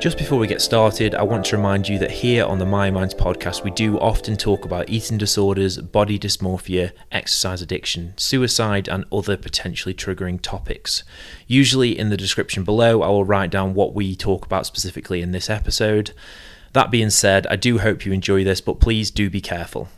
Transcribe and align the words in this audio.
Just 0.00 0.16
before 0.16 0.38
we 0.38 0.46
get 0.46 0.62
started, 0.62 1.16
I 1.16 1.24
want 1.24 1.46
to 1.46 1.56
remind 1.56 1.88
you 1.88 1.98
that 1.98 2.12
here 2.12 2.44
on 2.44 2.60
the 2.60 2.64
Myo 2.64 2.92
Minds 2.92 3.14
podcast, 3.14 3.64
we 3.64 3.72
do 3.72 3.98
often 3.98 4.36
talk 4.36 4.64
about 4.64 4.88
eating 4.88 5.18
disorders, 5.18 5.76
body 5.78 6.20
dysmorphia, 6.20 6.92
exercise 7.10 7.62
addiction, 7.62 8.14
suicide, 8.16 8.86
and 8.86 9.06
other 9.10 9.36
potentially 9.36 9.92
triggering 9.92 10.40
topics. 10.40 11.02
Usually, 11.48 11.98
in 11.98 12.10
the 12.10 12.16
description 12.16 12.62
below, 12.62 13.02
I 13.02 13.08
will 13.08 13.24
write 13.24 13.50
down 13.50 13.74
what 13.74 13.92
we 13.92 14.14
talk 14.14 14.46
about 14.46 14.66
specifically 14.66 15.20
in 15.20 15.32
this 15.32 15.50
episode. 15.50 16.12
That 16.74 16.92
being 16.92 17.10
said, 17.10 17.48
I 17.48 17.56
do 17.56 17.78
hope 17.78 18.06
you 18.06 18.12
enjoy 18.12 18.44
this, 18.44 18.60
but 18.60 18.78
please 18.78 19.10
do 19.10 19.28
be 19.28 19.40
careful. 19.40 19.88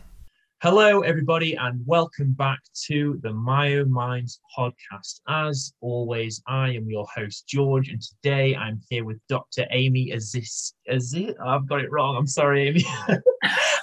Hello, 0.63 0.99
everybody, 0.99 1.55
and 1.55 1.81
welcome 1.87 2.33
back 2.33 2.59
to 2.85 3.19
the 3.23 3.33
Myo 3.33 3.83
Minds 3.85 4.39
podcast. 4.55 5.21
As 5.27 5.73
always, 5.81 6.39
I 6.45 6.69
am 6.75 6.87
your 6.87 7.07
host, 7.15 7.47
George, 7.47 7.89
and 7.89 7.99
today 7.99 8.55
I'm 8.55 8.79
here 8.87 9.03
with 9.03 9.19
Dr. 9.27 9.65
Amy 9.71 10.11
Aziz. 10.11 10.75
Aziz? 10.87 11.33
I've 11.43 11.67
got 11.67 11.81
it 11.81 11.91
wrong. 11.91 12.15
I'm 12.15 12.27
sorry, 12.27 12.67
Amy. 12.67 12.85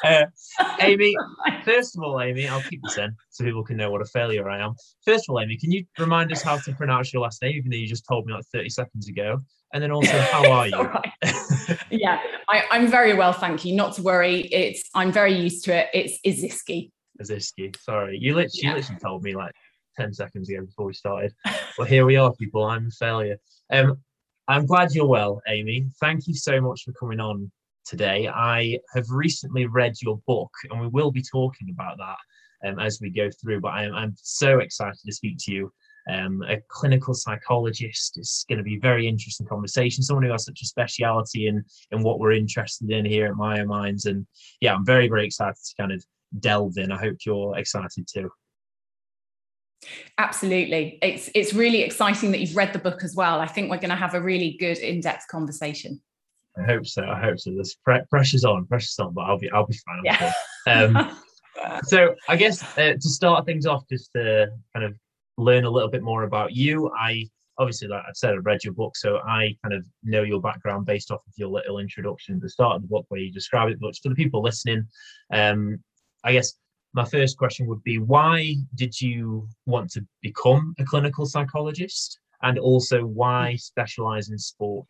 uh, 0.05 0.27
Amy, 0.78 1.16
first 1.64 1.96
of 1.96 2.05
all, 2.05 2.20
Amy, 2.20 2.46
I'll 2.46 2.62
keep 2.62 2.80
this 2.84 2.97
in 2.97 3.12
so 3.30 3.42
people 3.42 3.64
can 3.64 3.77
know 3.77 3.91
what 3.91 4.00
a 4.00 4.06
failure 4.06 4.48
I 4.48 4.64
am. 4.64 4.74
First 5.05 5.28
of 5.28 5.33
all, 5.33 5.41
Amy, 5.41 5.56
can 5.56 5.72
you 5.72 5.84
remind 5.98 6.30
us 6.30 6.42
how 6.42 6.58
to 6.58 6.72
pronounce 6.77 7.12
your 7.12 7.22
last 7.22 7.42
name, 7.42 7.56
even 7.56 7.72
though 7.72 7.77
you 7.77 7.89
just 7.89 8.06
told 8.06 8.24
me 8.24 8.34
like 8.34 8.45
30 8.52 8.69
seconds 8.69 9.08
ago? 9.08 9.41
And 9.72 9.83
then 9.83 9.91
also, 9.91 10.19
how 10.19 10.50
are 10.50 10.66
you? 10.69 10.91
yeah, 11.91 12.20
I, 12.48 12.64
am 12.72 12.88
very 12.88 13.14
well, 13.14 13.33
thank 13.33 13.64
you. 13.64 13.74
Not 13.74 13.94
to 13.94 14.02
worry. 14.02 14.42
It's 14.52 14.88
I'm 14.94 15.12
very 15.12 15.34
used 15.34 15.64
to 15.64 15.77
it. 15.77 15.88
It's 15.92 16.19
Izycky. 16.27 16.91
Izycky. 17.20 17.77
Sorry, 17.78 18.19
you 18.19 18.34
literally, 18.34 18.50
yeah. 18.55 18.70
you 18.70 18.77
literally 18.77 19.00
told 19.00 19.22
me 19.22 19.36
like 19.36 19.52
10 19.98 20.14
seconds 20.14 20.48
ago 20.48 20.64
before 20.64 20.86
we 20.86 20.94
started. 20.94 21.34
well, 21.77 21.86
here 21.86 22.06
we 22.06 22.16
are, 22.16 22.33
people. 22.34 22.64
I'm 22.64 22.86
a 22.86 22.91
failure. 22.91 23.36
Um, 23.70 23.98
I'm 24.46 24.64
glad 24.64 24.92
you're 24.92 25.06
well, 25.06 25.42
Amy. 25.48 25.86
Thank 26.00 26.27
you 26.27 26.34
so 26.34 26.61
much 26.61 26.84
for 26.84 26.92
coming 26.92 27.20
on 27.20 27.50
today. 27.84 28.28
I 28.28 28.78
have 28.94 29.11
recently 29.11 29.66
read 29.66 29.94
your 30.00 30.19
book, 30.27 30.50
and 30.70 30.80
we 30.80 30.89
will 30.89 31.11
be 31.11 31.22
talking 31.22 31.69
about 31.70 31.98
that 31.98 32.69
um, 32.69 32.78
as 32.78 33.00
we 33.00 33.11
go 33.11 33.28
through. 33.30 33.61
But 33.61 33.74
I'm, 33.74 33.94
I'm 33.94 34.14
so 34.16 34.61
excited 34.61 34.98
to 35.05 35.12
speak 35.12 35.36
to 35.41 35.52
you 35.52 35.72
um, 36.09 36.42
a 36.48 36.59
clinical 36.69 37.14
psychologist. 37.14 38.17
It's 38.17 38.45
going 38.48 38.59
to 38.59 38.64
be 38.64 38.77
a 38.77 38.81
very 38.81 39.06
interesting 39.06 39.47
conversation. 39.47 40.03
Someone 40.03 40.25
who 40.25 40.33
has 40.33 40.45
such 40.45 40.62
a 40.62 40.67
speciality 40.67 41.47
in 41.47 41.64
in 41.91 42.03
what 42.03 42.19
we're 42.19 42.33
interested 42.33 42.91
in 42.91 43.05
here 43.05 43.27
at 43.27 43.37
Myo 43.37 43.64
Minds, 43.67 44.06
and 44.06 44.27
yeah, 44.61 44.75
I'm 44.75 44.84
very 44.84 45.09
very 45.09 45.27
excited 45.27 45.56
to 45.56 45.75
kind 45.83 45.92
of 45.92 46.05
delve 46.41 46.79
in. 46.79 46.92
I 46.92 46.98
hope 46.98 47.17
you're 47.25 47.56
excited 47.59 48.06
too. 48.12 48.31
Absolutely, 50.17 50.98
it's 51.03 51.31
it's 51.34 51.55
really 51.55 51.83
exciting 51.83 52.33
that 52.33 52.41
you've 52.41 52.56
read 52.56 52.73
the 52.73 52.79
book 52.79 53.05
as 53.05 53.14
well. 53.14 53.41
I 53.41 53.47
think 53.47 53.70
we're 53.70 53.77
going 53.77 53.91
to 53.91 53.97
have 53.97 54.14
a 54.14 54.20
really 54.20 54.56
good 54.59 54.79
in 54.79 55.01
depth 55.01 55.29
conversation. 55.31 56.01
I 56.59 56.64
hope 56.64 56.86
so. 56.86 57.05
I 57.05 57.20
hope 57.20 57.39
so. 57.39 57.53
There's 57.53 57.77
pre- 57.84 58.03
pressure's 58.11 58.45
on, 58.45 58.67
pressure's 58.67 58.98
on, 58.98 59.12
but 59.14 59.23
I'll 59.23 59.39
be 59.39 59.51
I'll 59.51 59.67
be 59.67 59.79
fine. 59.86 60.03
Yeah. 60.05 60.33
Um, 60.67 61.17
so 61.84 62.14
I 62.29 62.36
guess 62.36 62.62
uh, 62.79 62.95
to 62.95 63.09
start 63.09 63.47
things 63.47 63.67
off, 63.67 63.84
just 63.89 64.11
to 64.14 64.48
kind 64.75 64.84
of 64.84 64.97
learn 65.39 65.64
a 65.64 65.70
little 65.70 65.89
bit 65.89 66.03
more 66.03 66.25
about 66.25 66.53
you. 66.53 66.91
I 66.98 67.25
obviously, 67.58 67.89
like 67.89 68.03
I 68.06 68.12
said, 68.14 68.34
I've 68.34 68.44
read 68.44 68.64
your 68.64 68.75
book, 68.75 68.97
so 68.97 69.19
I 69.19 69.56
kind 69.62 69.75
of 69.75 69.86
know 70.03 70.23
your 70.23 70.40
background 70.40 70.86
based 70.86 71.11
off 71.11 71.20
of 71.27 71.33
your 71.36 71.48
little 71.48 71.79
introduction 71.79 72.36
at 72.36 72.42
the 72.42 72.51
start 72.51 72.77
of 72.77 72.83
the 72.83 72.89
book 72.89 73.07
where 73.08 73.20
you 73.20 73.33
describe 73.33 73.70
it. 73.70 73.80
But 73.80 73.96
for 73.96 74.11
the 74.11 74.14
people 74.14 74.42
listening, 74.42 74.86
um, 75.33 75.79
I 76.24 76.33
guess 76.33 76.55
my 76.92 77.05
first 77.05 77.39
question 77.39 77.67
would 77.67 77.83
be 77.85 77.98
why 77.98 78.55
did 78.74 79.01
you 79.01 79.48
want 79.67 79.90
to 79.92 80.07
become 80.23 80.74
a 80.79 80.85
clinical 80.85 81.27
psychologist? 81.27 82.18
And 82.42 82.58
also, 82.58 83.02
why 83.05 83.57
specialize 83.57 84.29
in 84.30 84.39
sport? 84.39 84.86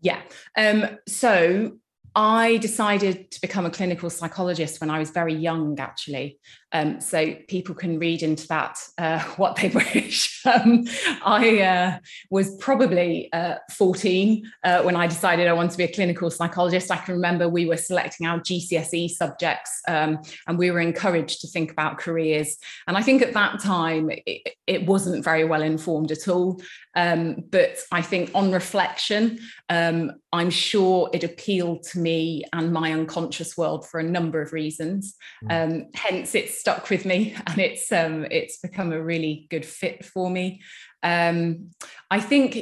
Yeah. 0.00 0.20
Um, 0.56 0.98
so 1.08 1.72
I 2.16 2.58
decided 2.58 3.32
to 3.32 3.40
become 3.40 3.66
a 3.66 3.70
clinical 3.70 4.08
psychologist 4.08 4.80
when 4.80 4.88
I 4.88 5.00
was 5.00 5.10
very 5.10 5.34
young, 5.34 5.78
actually. 5.80 6.38
Um, 6.70 7.00
so 7.00 7.34
people 7.48 7.74
can 7.74 7.98
read 7.98 8.22
into 8.22 8.46
that 8.48 8.78
uh, 8.98 9.20
what 9.36 9.56
they 9.56 9.68
wish. 9.68 10.32
Um, 10.46 10.84
I 11.24 11.60
uh, 11.60 11.98
was 12.28 12.54
probably 12.56 13.32
uh, 13.32 13.54
14 13.72 14.52
uh, 14.62 14.82
when 14.82 14.94
I 14.94 15.06
decided 15.06 15.48
I 15.48 15.54
wanted 15.54 15.70
to 15.70 15.78
be 15.78 15.84
a 15.84 15.92
clinical 15.92 16.30
psychologist. 16.30 16.90
I 16.90 16.98
can 16.98 17.14
remember 17.14 17.48
we 17.48 17.64
were 17.64 17.78
selecting 17.78 18.26
our 18.26 18.40
GCSE 18.40 19.08
subjects 19.08 19.80
um, 19.88 20.18
and 20.46 20.58
we 20.58 20.70
were 20.70 20.80
encouraged 20.80 21.40
to 21.40 21.48
think 21.48 21.72
about 21.72 21.96
careers. 21.96 22.58
And 22.86 22.98
I 22.98 23.02
think 23.02 23.22
at 23.22 23.32
that 23.32 23.58
time, 23.60 24.10
it, 24.26 24.54
it 24.66 24.86
wasn't 24.86 25.24
very 25.24 25.44
well 25.44 25.62
informed 25.62 26.12
at 26.12 26.28
all. 26.28 26.60
Um, 26.96 27.44
but 27.50 27.78
I 27.90 28.02
think 28.02 28.30
on 28.34 28.52
reflection, 28.52 29.38
um, 29.68 30.12
I'm 30.32 30.50
sure 30.50 31.10
it 31.12 31.24
appealed 31.24 31.82
to 31.90 31.98
me 31.98 32.44
and 32.52 32.72
my 32.72 32.92
unconscious 32.92 33.56
world 33.56 33.86
for 33.88 34.00
a 34.00 34.04
number 34.04 34.40
of 34.40 34.52
reasons. 34.52 35.16
Mm. 35.44 35.86
hence, 35.94 36.34
it's 36.34 36.58
stuck 36.58 36.90
with 36.90 37.04
me 37.04 37.36
and 37.46 37.58
it's 37.58 37.90
um, 37.92 38.26
it's 38.30 38.58
become 38.58 38.92
a 38.92 39.02
really 39.02 39.46
good 39.50 39.66
fit 39.66 40.04
for 40.04 40.30
me. 40.30 40.62
Um, 41.02 41.70
I 42.10 42.20
think 42.20 42.58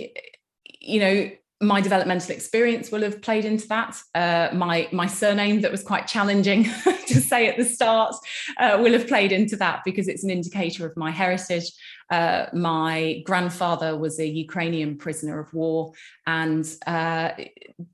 you 0.81 1.01
know 1.01 1.31
my 1.63 1.81
developmental 1.81 2.33
experience 2.33 2.91
will 2.91 3.03
have 3.03 3.23
played 3.23 3.45
into 3.45 3.69
that. 3.69 3.97
Uh, 4.15 4.49
my 4.53 4.89
my 4.93 5.07
surname 5.07 5.61
that 5.61 5.71
was 5.71 5.83
quite 5.83 6.07
challenging 6.07 6.65
to 7.07 7.21
say 7.21 7.47
at 7.47 7.57
the 7.57 7.65
start 7.65 8.15
uh, 8.59 8.79
will 8.81 8.93
have 8.93 9.07
played 9.07 9.33
into 9.33 9.57
that 9.57 9.83
because 9.85 10.09
it's 10.09 10.25
an 10.25 10.31
indicator 10.31 10.85
of 10.85 10.97
my 10.97 11.11
heritage. 11.11 11.71
Uh, 12.11 12.47
my 12.53 13.23
grandfather 13.25 13.97
was 13.97 14.19
a 14.19 14.27
Ukrainian 14.27 14.99
prisoner 14.99 15.39
of 15.39 15.55
war, 15.55 15.93
and 16.27 16.69
uh, 16.87 17.31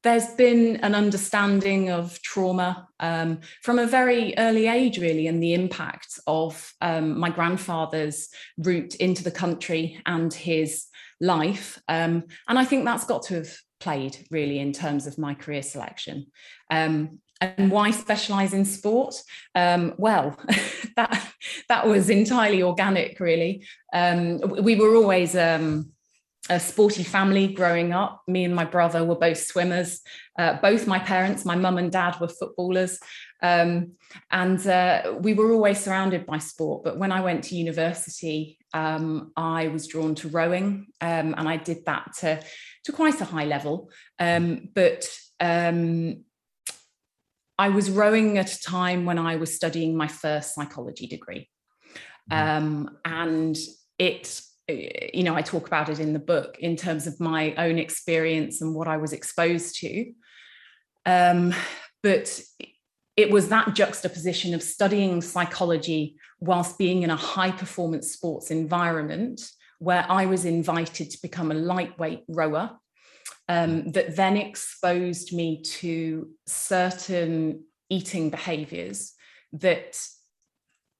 there's 0.02 0.26
been 0.34 0.76
an 0.76 0.94
understanding 0.94 1.90
of 1.90 2.20
trauma 2.22 2.88
um, 3.00 3.40
from 3.62 3.78
a 3.78 3.86
very 3.86 4.34
early 4.38 4.66
age, 4.66 4.98
really, 4.98 5.26
and 5.26 5.42
the 5.42 5.54
impact 5.54 6.18
of 6.26 6.72
um, 6.80 7.18
my 7.18 7.30
grandfather's 7.30 8.28
route 8.56 8.94
into 8.96 9.22
the 9.22 9.30
country 9.30 10.00
and 10.06 10.32
his 10.32 10.86
life. 11.20 11.80
Um, 11.88 12.24
and 12.48 12.58
I 12.58 12.64
think 12.64 12.84
that's 12.84 13.04
got 13.04 13.22
to 13.24 13.34
have 13.36 13.52
played 13.80 14.16
really 14.30 14.58
in 14.58 14.72
terms 14.72 15.06
of 15.06 15.18
my 15.18 15.34
career 15.34 15.62
selection. 15.62 16.26
Um, 16.70 17.20
and 17.40 17.70
why 17.70 17.92
specialize 17.92 18.52
in 18.52 18.64
sport? 18.64 19.14
Um, 19.54 19.94
well, 19.96 20.36
that 20.96 21.32
that 21.68 21.86
was 21.86 22.10
entirely 22.10 22.62
organic, 22.62 23.20
really. 23.20 23.64
Um, 23.92 24.38
we 24.40 24.74
were 24.74 24.96
always 24.96 25.36
um, 25.36 25.92
a 26.50 26.58
sporty 26.58 27.04
family 27.04 27.48
growing 27.48 27.92
up. 27.92 28.22
Me 28.26 28.44
and 28.44 28.54
my 28.54 28.64
brother 28.64 29.04
were 29.04 29.18
both 29.18 29.38
swimmers. 29.38 30.00
Uh, 30.38 30.54
both 30.60 30.86
my 30.86 30.98
parents, 30.98 31.44
my 31.44 31.54
mum 31.54 31.78
and 31.78 31.92
dad, 31.92 32.18
were 32.20 32.28
footballers. 32.28 32.98
Um, 33.42 33.92
and 34.30 34.64
uh, 34.66 35.14
we 35.20 35.34
were 35.34 35.52
always 35.52 35.78
surrounded 35.78 36.26
by 36.26 36.38
sport. 36.38 36.84
But 36.84 36.98
when 36.98 37.12
I 37.12 37.20
went 37.20 37.44
to 37.44 37.56
university, 37.56 38.57
um, 38.74 39.32
I 39.36 39.68
was 39.68 39.86
drawn 39.86 40.14
to 40.16 40.28
rowing, 40.28 40.88
um, 41.00 41.34
and 41.36 41.48
I 41.48 41.56
did 41.56 41.84
that 41.86 42.12
to, 42.20 42.42
to 42.84 42.92
quite 42.92 43.20
a 43.20 43.24
high 43.24 43.44
level. 43.44 43.90
Um, 44.18 44.68
but 44.74 45.08
um, 45.40 46.24
I 47.58 47.70
was 47.70 47.90
rowing 47.90 48.38
at 48.38 48.52
a 48.52 48.62
time 48.62 49.04
when 49.04 49.18
I 49.18 49.36
was 49.36 49.54
studying 49.54 49.96
my 49.96 50.08
first 50.08 50.54
psychology 50.54 51.06
degree. 51.06 51.48
Mm-hmm. 52.30 52.64
Um, 52.64 52.98
and 53.04 53.56
it 53.98 54.40
you 54.68 55.22
know, 55.22 55.34
I 55.34 55.42
talk 55.42 55.66
about 55.66 55.88
it 55.88 55.98
in 55.98 56.12
the 56.12 56.18
book 56.18 56.58
in 56.60 56.76
terms 56.76 57.06
of 57.06 57.18
my 57.20 57.54
own 57.54 57.78
experience 57.78 58.60
and 58.60 58.74
what 58.74 58.86
I 58.86 58.98
was 58.98 59.12
exposed 59.12 59.76
to. 59.76 60.12
Um, 61.06 61.54
but 62.02 62.40
it 63.18 63.32
was 63.32 63.48
that 63.48 63.74
juxtaposition 63.74 64.54
of 64.54 64.62
studying 64.62 65.20
psychology 65.20 66.16
whilst 66.38 66.78
being 66.78 67.02
in 67.02 67.10
a 67.10 67.16
high 67.16 67.50
performance 67.50 68.12
sports 68.12 68.52
environment 68.52 69.50
where 69.80 70.06
I 70.08 70.26
was 70.26 70.44
invited 70.44 71.10
to 71.10 71.20
become 71.20 71.50
a 71.50 71.54
lightweight 71.54 72.22
rower 72.28 72.78
um, 73.48 73.90
that 73.90 74.14
then 74.14 74.36
exposed 74.36 75.32
me 75.32 75.62
to 75.62 76.30
certain 76.46 77.64
eating 77.90 78.30
behaviors 78.30 79.14
that 79.52 80.00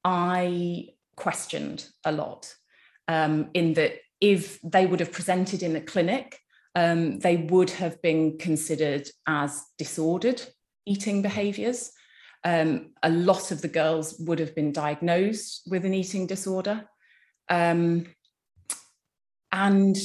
I 0.03 0.89
questioned 1.15 1.87
a 2.05 2.11
lot. 2.11 2.53
Um, 3.07 3.51
in 3.55 3.75
that, 3.75 3.93
if 4.21 4.61
they 4.63 4.87
would 4.87 4.99
have 4.99 5.13
presented 5.13 5.63
in 5.63 5.77
a 5.77 5.81
clinic, 5.81 6.37
um, 6.75 7.21
they 7.21 7.37
would 7.37 7.71
have 7.71 8.03
been 8.03 8.39
considered 8.39 9.09
as 9.29 9.63
disordered 9.79 10.43
eating 10.85 11.23
behaviors. 11.23 11.93
Um, 12.49 12.93
a 13.03 13.11
lot 13.11 13.51
of 13.51 13.61
the 13.61 13.69
girls 13.69 14.17
would 14.21 14.39
have 14.39 14.55
been 14.55 14.73
diagnosed 14.73 15.69
with 15.71 15.85
an 15.85 15.93
eating 15.93 16.27
disorder. 16.27 16.89
Um, 17.51 18.07
and 19.53 19.97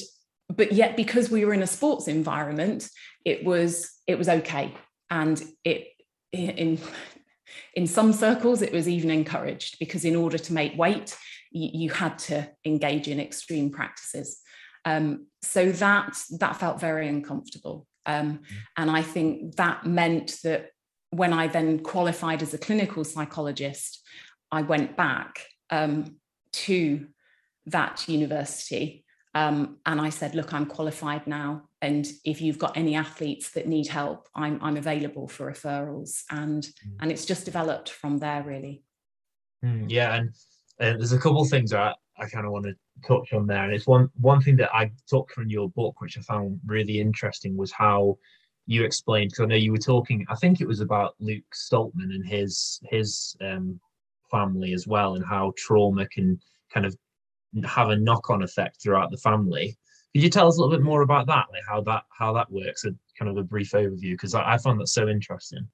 but 0.49 0.71
yet 0.71 0.97
because 0.97 1.29
we 1.29 1.45
were 1.45 1.53
in 1.53 1.63
a 1.63 1.67
sports 1.67 2.07
environment 2.07 2.89
it 3.25 3.43
was 3.43 3.91
it 4.07 4.17
was 4.17 4.29
okay 4.29 4.73
and 5.09 5.43
it 5.63 5.87
in 6.31 6.79
in 7.73 7.87
some 7.87 8.13
circles 8.13 8.61
it 8.61 8.73
was 8.73 8.87
even 8.87 9.09
encouraged 9.09 9.77
because 9.79 10.05
in 10.05 10.15
order 10.15 10.37
to 10.37 10.53
make 10.53 10.77
weight 10.77 11.17
you, 11.51 11.69
you 11.73 11.89
had 11.89 12.17
to 12.17 12.47
engage 12.65 13.07
in 13.07 13.19
extreme 13.19 13.69
practices 13.69 14.39
um, 14.85 15.27
so 15.41 15.71
that 15.71 16.17
that 16.39 16.57
felt 16.57 16.79
very 16.79 17.07
uncomfortable 17.07 17.87
um, 18.05 18.39
mm. 18.39 18.45
and 18.77 18.89
i 18.91 19.01
think 19.01 19.55
that 19.55 19.85
meant 19.85 20.37
that 20.43 20.67
when 21.13 21.33
i 21.33 21.47
then 21.47 21.79
qualified 21.79 22.41
as 22.41 22.53
a 22.53 22.57
clinical 22.57 23.03
psychologist 23.03 24.01
i 24.51 24.61
went 24.61 24.95
back 24.97 25.39
um, 25.69 26.17
to 26.51 27.07
that 27.65 28.07
university 28.07 29.03
um, 29.35 29.77
and 29.85 29.99
I 29.99 30.09
said, 30.09 30.35
look, 30.35 30.53
I'm 30.53 30.67
qualified 30.67 31.25
now. 31.25 31.63
And 31.81 32.07
if 32.23 32.41
you've 32.41 32.59
got 32.59 32.77
any 32.77 32.95
athletes 32.95 33.51
that 33.51 33.67
need 33.67 33.87
help, 33.87 34.27
I'm, 34.35 34.59
I'm 34.61 34.77
available 34.77 35.27
for 35.27 35.51
referrals. 35.51 36.21
And, 36.29 36.63
mm. 36.63 36.97
and 36.99 37.11
it's 37.11 37.25
just 37.25 37.45
developed 37.45 37.89
from 37.89 38.19
there, 38.19 38.43
really. 38.43 38.83
Mm, 39.65 39.85
yeah. 39.89 40.15
And 40.15 40.29
uh, 40.79 40.97
there's 40.97 41.13
a 41.13 41.19
couple 41.19 41.43
things 41.45 41.71
that 41.71 41.81
I, 41.81 41.95
I 42.23 42.29
kind 42.29 42.45
of 42.45 42.51
want 42.51 42.65
to 42.65 42.75
touch 43.07 43.33
on 43.33 43.47
there. 43.47 43.63
And 43.63 43.73
it's 43.73 43.87
one, 43.87 44.09
one 44.21 44.39
thing 44.39 44.55
that 44.57 44.73
I 44.73 44.91
took 45.07 45.31
from 45.31 45.49
your 45.49 45.69
book, 45.69 45.99
which 45.99 46.17
I 46.17 46.21
found 46.21 46.59
really 46.67 46.99
interesting, 46.99 47.57
was 47.57 47.71
how 47.71 48.17
you 48.65 48.83
explained, 48.83 49.31
because 49.31 49.43
I 49.43 49.47
know 49.47 49.55
you 49.55 49.71
were 49.71 49.77
talking, 49.77 50.25
I 50.29 50.35
think 50.35 50.61
it 50.61 50.67
was 50.67 50.79
about 50.79 51.15
Luke 51.19 51.43
Stoltman 51.53 52.13
and 52.15 52.25
his, 52.25 52.79
his 52.83 53.35
um, 53.41 53.79
family 54.31 54.73
as 54.73 54.87
well, 54.87 55.15
and 55.15 55.25
how 55.25 55.53
trauma 55.57 56.07
can 56.07 56.39
kind 56.73 56.85
of 56.85 56.95
have 57.65 57.89
a 57.89 57.97
knock-on 57.97 58.41
effect 58.41 58.81
throughout 58.81 59.11
the 59.11 59.17
family. 59.17 59.77
Could 60.13 60.23
you 60.23 60.29
tell 60.29 60.47
us 60.47 60.57
a 60.57 60.61
little 60.61 60.75
bit 60.75 60.83
more 60.83 61.01
about 61.01 61.27
that, 61.27 61.45
like 61.51 61.63
how 61.67 61.81
that 61.81 62.03
how 62.17 62.33
that 62.33 62.51
works, 62.51 62.85
a 62.85 62.91
kind 63.17 63.31
of 63.31 63.37
a 63.37 63.43
brief 63.43 63.71
overview? 63.71 64.11
Because 64.11 64.35
I, 64.35 64.53
I 64.53 64.57
found 64.57 64.79
that 64.79 64.87
so 64.87 65.07
interesting. 65.07 65.67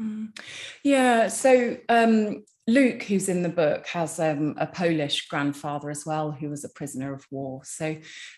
Mm. 0.00 0.38
Yeah, 0.82 1.28
so 1.28 1.76
um, 1.88 2.44
Luke, 2.66 3.02
who's 3.02 3.28
in 3.28 3.42
the 3.42 3.48
book, 3.48 3.86
has 3.88 4.18
um, 4.18 4.54
a 4.58 4.66
Polish 4.66 5.28
grandfather 5.28 5.90
as 5.90 6.06
well, 6.06 6.30
who 6.32 6.48
was 6.48 6.64
a 6.64 6.70
prisoner 6.70 7.12
of 7.12 7.26
war. 7.30 7.60
So 7.64 7.96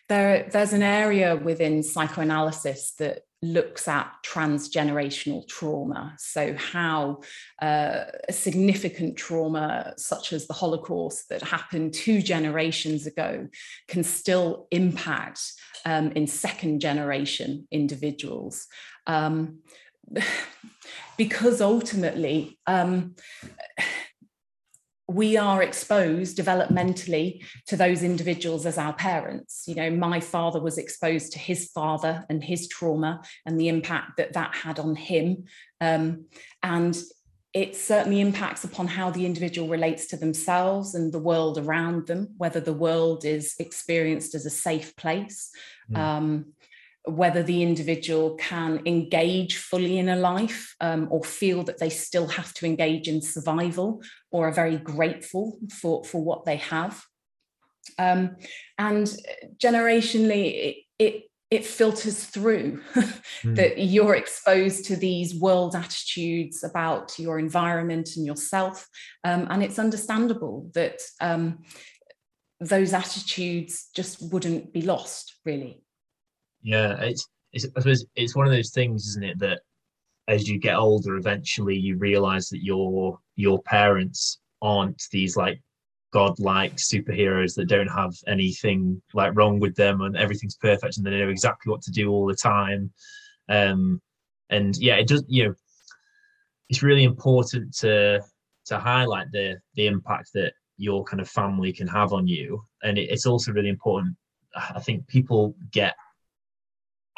there, 0.09 0.49
there's 0.51 0.73
an 0.73 0.83
area 0.83 1.37
within 1.37 1.83
psychoanalysis 1.83 2.95
that 2.99 3.23
looks 3.45 3.87
at 3.87 4.13
transgenerational 4.25 5.47
trauma. 5.49 6.15
So, 6.19 6.55
how 6.55 7.21
uh, 7.61 8.05
a 8.29 8.33
significant 8.33 9.17
trauma, 9.17 9.95
such 9.97 10.33
as 10.33 10.47
the 10.47 10.55
Holocaust 10.55 11.29
that 11.29 11.43
happened 11.43 11.95
two 11.95 12.23
generations 12.23 13.07
ago, 13.07 13.49
can 13.89 14.03
still 14.03 14.67
impact 14.71 15.41
um, 15.85 16.13
in 16.13 16.27
second 16.27 16.81
generation 16.81 17.69
individuals. 17.71 18.67
Um, 19.07 19.59
because 21.17 21.61
ultimately, 21.61 22.59
um, 22.67 23.15
we 25.07 25.37
are 25.37 25.63
exposed 25.63 26.37
developmentally 26.39 27.45
to 27.67 27.77
those 27.77 28.03
individuals 28.03 28.65
as 28.65 28.79
our 28.79 28.95
parents. 28.95 29.65
You 29.67 29.75
know, 29.75 29.91
my 29.91 30.21
father 30.21 30.61
was 30.61 30.79
exposed 30.79 31.33
to 31.33 31.39
his 31.39 31.71
father 31.71 32.25
and 32.31 32.43
his 32.43 32.69
trauma 32.69 33.23
and 33.45 33.61
the 33.61 33.69
impact 33.69 34.17
that 34.17 34.33
that 34.33 34.55
had 34.55 34.79
on 34.79 34.97
him. 34.97 35.45
Um, 35.81 36.25
and 36.63 36.97
it 37.53 37.77
certainly 37.77 38.21
impacts 38.21 38.65
upon 38.65 38.89
how 38.89 39.11
the 39.11 39.27
individual 39.27 39.69
relates 39.69 40.07
to 40.09 40.17
themselves 40.17 40.95
and 40.95 41.13
the 41.13 41.21
world 41.21 41.59
around 41.59 42.09
them, 42.09 42.35
whether 42.39 42.59
the 42.59 42.73
world 42.73 43.25
is 43.25 43.55
experienced 43.61 44.35
as 44.35 44.45
a 44.45 44.51
safe 44.51 44.97
place. 44.97 45.51
Mm. 45.93 45.99
Um, 45.99 46.47
whether 47.05 47.43
the 47.43 47.63
individual 47.63 48.35
can 48.37 48.81
engage 48.87 49.59
fully 49.59 49.99
in 49.99 50.09
a 50.09 50.17
life 50.17 50.75
um, 50.81 51.07
or 51.11 51.23
feel 51.23 51.63
that 51.63 51.79
they 51.79 51.91
still 51.91 52.27
have 52.27 52.53
to 52.55 52.65
engage 52.65 53.09
in 53.09 53.21
survival 53.21 54.03
or 54.31 54.49
are 54.49 54.53
very 54.53 54.79
grateful 54.79 55.59
for, 55.71 56.03
for 56.05 56.25
what 56.25 56.47
they 56.47 56.57
have. 56.57 57.05
Um, 57.99 58.37
and 58.79 59.07
generationally, 59.59 60.55
it, 60.55 60.77
it, 60.99 61.23
it 61.51 61.67
filters 61.67 62.25
through 62.25 62.81
mm. 62.95 63.55
that 63.55 63.79
you're 63.79 64.17
exposed 64.17 64.87
to 64.87 64.97
these 64.97 65.35
world 65.35 65.77
attitudes 65.77 66.65
about 66.65 67.19
your 67.19 67.39
environment 67.39 68.17
and 68.17 68.25
yourself. 68.25 68.89
Um, 69.25 69.47
and 69.51 69.63
it's 69.63 69.79
understandable 69.79 70.71
that 70.75 71.03
um, 71.21 71.65
those 72.61 72.95
attitudes 72.95 73.91
just 73.95 74.33
wouldn't 74.33 74.73
be 74.73 74.81
lost, 74.81 75.37
really. 75.45 75.84
Yeah, 76.65 76.99
it's, 77.01 77.29
it's 77.53 77.67
I 77.77 77.81
suppose 77.81 78.05
it's 78.17 78.35
one 78.35 78.47
of 78.47 78.53
those 78.53 78.71
things, 78.71 79.07
isn't 79.07 79.23
it, 79.23 79.39
that 79.39 79.61
as 80.27 80.49
you 80.49 80.59
get 80.59 80.77
older, 80.77 81.17
eventually 81.17 81.77
you 81.77 81.97
realize 81.97 82.49
that 82.49 82.65
your 82.65 83.19
your 83.37 83.63
parents 83.63 84.41
aren't 84.63 85.01
these 85.13 85.37
like 85.37 85.61
godlike 86.13 86.77
superheroes 86.77 87.55
that 87.55 87.69
don't 87.69 87.89
have 87.89 88.15
anything 88.27 89.01
like 89.13 89.37
wrong 89.37 89.61
with 89.61 89.75
them 89.75 90.01
and 90.01 90.17
everything's 90.17 90.57
perfect 90.57 90.97
and 90.97 91.05
they 91.05 91.11
know 91.11 91.29
exactly 91.29 91.71
what 91.71 91.83
to 91.83 91.91
do 91.91 92.11
all 92.11 92.27
the 92.27 92.35
time. 92.35 92.91
Um, 93.49 94.01
and 94.49 94.77
yeah, 94.79 94.95
it 94.95 95.09
does. 95.09 95.25
You 95.29 95.49
know, 95.49 95.55
it's 96.71 96.83
really 96.83 97.05
important 97.05 97.77
to 97.79 98.23
to 98.67 98.79
highlight 98.79 99.31
the 99.33 99.59
the 99.75 99.87
impact 99.87 100.31
that 100.35 100.55
your 100.79 101.05
kind 101.05 101.21
of 101.21 101.29
family 101.29 101.73
can 101.73 101.87
have 101.87 102.15
on 102.15 102.27
you, 102.27 102.65
and 102.83 102.97
it, 102.97 103.11
it's 103.11 103.27
also 103.27 103.53
really 103.53 103.69
important. 103.69 104.17
I 104.57 104.81
think 104.81 105.07
people 105.09 105.57
get 105.73 105.95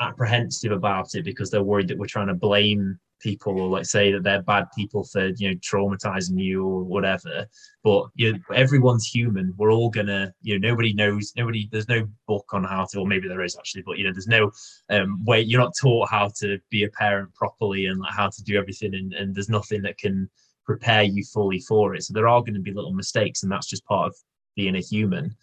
apprehensive 0.00 0.72
about 0.72 1.14
it 1.14 1.24
because 1.24 1.50
they're 1.50 1.62
worried 1.62 1.88
that 1.88 1.98
we're 1.98 2.06
trying 2.06 2.26
to 2.28 2.34
blame 2.34 2.98
people 3.20 3.58
or 3.58 3.68
like 3.68 3.86
say 3.86 4.12
that 4.12 4.22
they're 4.22 4.42
bad 4.42 4.66
people 4.76 5.02
for 5.02 5.28
you 5.38 5.50
know 5.50 5.56
traumatizing 5.56 6.40
you 6.40 6.64
or 6.64 6.84
whatever. 6.84 7.46
But 7.82 8.06
you 8.14 8.32
know, 8.32 8.38
everyone's 8.54 9.06
human. 9.06 9.54
We're 9.56 9.72
all 9.72 9.90
gonna 9.90 10.32
you 10.42 10.58
know 10.58 10.68
nobody 10.68 10.92
knows 10.92 11.32
nobody 11.36 11.68
there's 11.72 11.88
no 11.88 12.06
book 12.26 12.46
on 12.52 12.64
how 12.64 12.86
to 12.92 13.00
or 13.00 13.06
maybe 13.06 13.28
there 13.28 13.42
is 13.42 13.56
actually 13.56 13.82
but 13.86 13.98
you 13.98 14.04
know 14.04 14.12
there's 14.12 14.28
no 14.28 14.50
um 14.90 15.24
way 15.24 15.40
you're 15.40 15.60
not 15.60 15.74
taught 15.80 16.10
how 16.10 16.30
to 16.40 16.58
be 16.70 16.84
a 16.84 16.90
parent 16.90 17.34
properly 17.34 17.86
and 17.86 18.00
like 18.00 18.12
how 18.12 18.28
to 18.28 18.42
do 18.44 18.56
everything 18.58 18.94
and, 18.94 19.12
and 19.14 19.34
there's 19.34 19.48
nothing 19.48 19.82
that 19.82 19.98
can 19.98 20.28
prepare 20.64 21.04
you 21.04 21.24
fully 21.24 21.60
for 21.60 21.94
it. 21.94 22.02
So 22.02 22.12
there 22.12 22.28
are 22.28 22.40
going 22.40 22.54
to 22.54 22.60
be 22.60 22.72
little 22.72 22.92
mistakes 22.92 23.42
and 23.42 23.52
that's 23.52 23.68
just 23.68 23.84
part 23.86 24.08
of 24.08 24.16
being 24.56 24.76
a 24.76 24.80
human. 24.80 25.34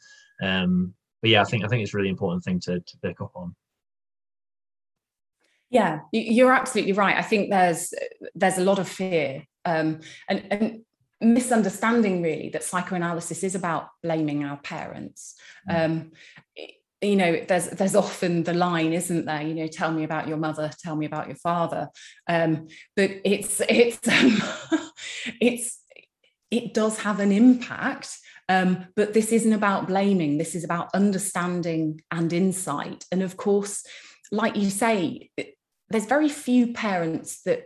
Um 0.41 0.93
but 1.21 1.29
yeah 1.29 1.41
i 1.41 1.45
think 1.45 1.63
i 1.63 1.67
think 1.67 1.81
it's 1.81 1.93
a 1.93 1.97
really 1.97 2.09
important 2.09 2.43
thing 2.43 2.59
to, 2.59 2.79
to 2.81 2.97
pick 3.01 3.21
up 3.21 3.31
on 3.33 3.55
yeah, 5.73 6.01
you're 6.11 6.53
absolutely 6.53 6.93
right. 6.93 7.17
I 7.17 7.23
think 7.23 7.49
there's 7.49 7.93
there's 8.35 8.59
a 8.59 8.63
lot 8.63 8.77
of 8.77 8.87
fear 8.87 9.43
um, 9.65 10.01
and, 10.29 10.45
and 10.51 10.81
misunderstanding 11.19 12.21
really 12.21 12.49
that 12.49 12.63
psychoanalysis 12.63 13.43
is 13.43 13.55
about 13.55 13.89
blaming 14.03 14.43
our 14.43 14.57
parents. 14.57 15.35
Mm. 15.67 15.85
Um, 15.85 16.11
you 17.01 17.15
know, 17.15 17.43
there's 17.47 17.69
there's 17.69 17.95
often 17.95 18.43
the 18.43 18.53
line, 18.53 18.93
isn't 18.93 19.25
there? 19.25 19.41
You 19.41 19.55
know, 19.55 19.67
tell 19.67 19.91
me 19.91 20.03
about 20.03 20.27
your 20.27 20.37
mother, 20.37 20.69
tell 20.79 20.95
me 20.95 21.07
about 21.07 21.27
your 21.27 21.37
father. 21.37 21.89
Um, 22.27 22.67
but 22.95 23.09
it's 23.25 23.59
it's 23.67 24.07
um, 24.07 24.41
it's 25.41 25.81
it 26.51 26.75
does 26.75 26.99
have 26.99 27.19
an 27.19 27.31
impact. 27.31 28.15
Um, 28.47 28.85
but 28.95 29.13
this 29.13 29.31
isn't 29.31 29.53
about 29.53 29.87
blaming. 29.87 30.37
This 30.37 30.53
is 30.53 30.63
about 30.63 30.93
understanding 30.93 32.01
and 32.11 32.31
insight. 32.31 33.05
And 33.11 33.23
of 33.23 33.37
course, 33.37 33.83
like 34.31 34.55
you 34.55 34.69
say, 34.69 35.29
there's 35.93 36.05
very 36.05 36.27
few 36.27 36.73
parents 36.73 37.43
that 37.43 37.65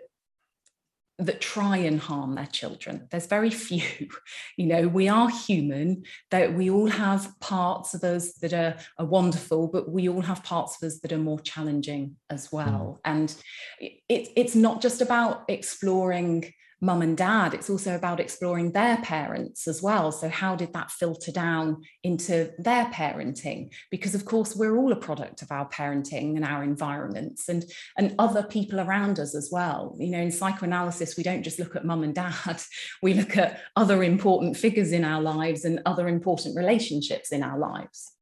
that 1.20 1.42
try 1.42 1.78
and 1.78 2.00
harm 2.00 2.36
their 2.36 2.46
children 2.46 3.08
there's 3.10 3.26
very 3.26 3.50
few 3.50 3.82
you 4.58 4.68
know 4.68 4.88
we 4.88 5.08
are 5.08 5.30
human 5.30 6.04
that 6.30 6.54
we 6.54 6.70
all 6.70 6.88
have 6.88 7.34
parts 7.40 7.96
of 7.96 8.04
us 8.04 8.34
that 8.34 8.54
are, 8.54 8.76
are 9.00 9.06
wonderful 9.06 9.68
but 9.68 9.90
we 9.90 10.08
all 10.08 10.22
have 10.22 10.44
parts 10.44 10.76
of 10.76 10.86
us 10.86 11.00
that 11.00 11.12
are 11.12 11.18
more 11.18 11.40
challenging 11.40 12.16
as 12.30 12.52
well 12.52 13.00
mm. 13.00 13.00
and 13.06 13.36
it, 13.80 14.30
it's 14.36 14.56
not 14.56 14.80
just 14.80 15.02
about 15.02 15.44
exploring 15.48 16.54
mum 16.80 17.02
and 17.02 17.18
dad 17.18 17.54
it's 17.54 17.70
also 17.70 17.96
about 17.96 18.20
exploring 18.20 18.72
their 18.72 18.98
parents 18.98 19.68
as 19.68 19.82
well. 19.82 20.12
So 20.12 20.30
how 20.30 20.56
did 20.56 20.74
that 20.74 20.92
filter 20.92 21.32
down 21.32 21.82
into 22.04 22.52
their 22.60 22.86
parenting? 22.86 23.74
Because 23.90 24.14
of 24.14 24.26
course 24.26 24.56
we're 24.56 24.78
all 24.78 24.92
a 24.92 24.98
product 24.98 25.42
of 25.42 25.52
our 25.52 25.68
parenting 25.70 26.36
and 26.36 26.46
our 26.46 26.64
environments 26.64 27.50
and 27.50 27.66
and 27.98 28.14
other 28.20 28.44
people 28.44 28.80
around 28.80 29.20
us 29.20 29.36
as 29.36 29.50
well. 29.52 29.96
You 30.00 30.12
know 30.12 30.20
in 30.20 30.32
psychoanalysis 30.32 31.18
we 31.18 31.24
don't 31.24 31.44
just 31.44 31.60
look 31.60 31.76
at 31.76 31.86
mum 31.86 32.04
and 32.04 32.16
dad. 32.16 32.62
We 33.02 33.14
look 33.14 33.38
at 33.38 33.62
other 33.76 34.04
important 34.04 34.58
figures 34.58 34.92
in 34.92 35.04
our 35.04 35.22
lives 35.22 35.66
and 35.66 35.82
other 35.86 36.08
important 36.08 36.56
relationships 36.56 37.32
in 37.32 37.44
our 37.44 37.58
lives. 37.58 38.14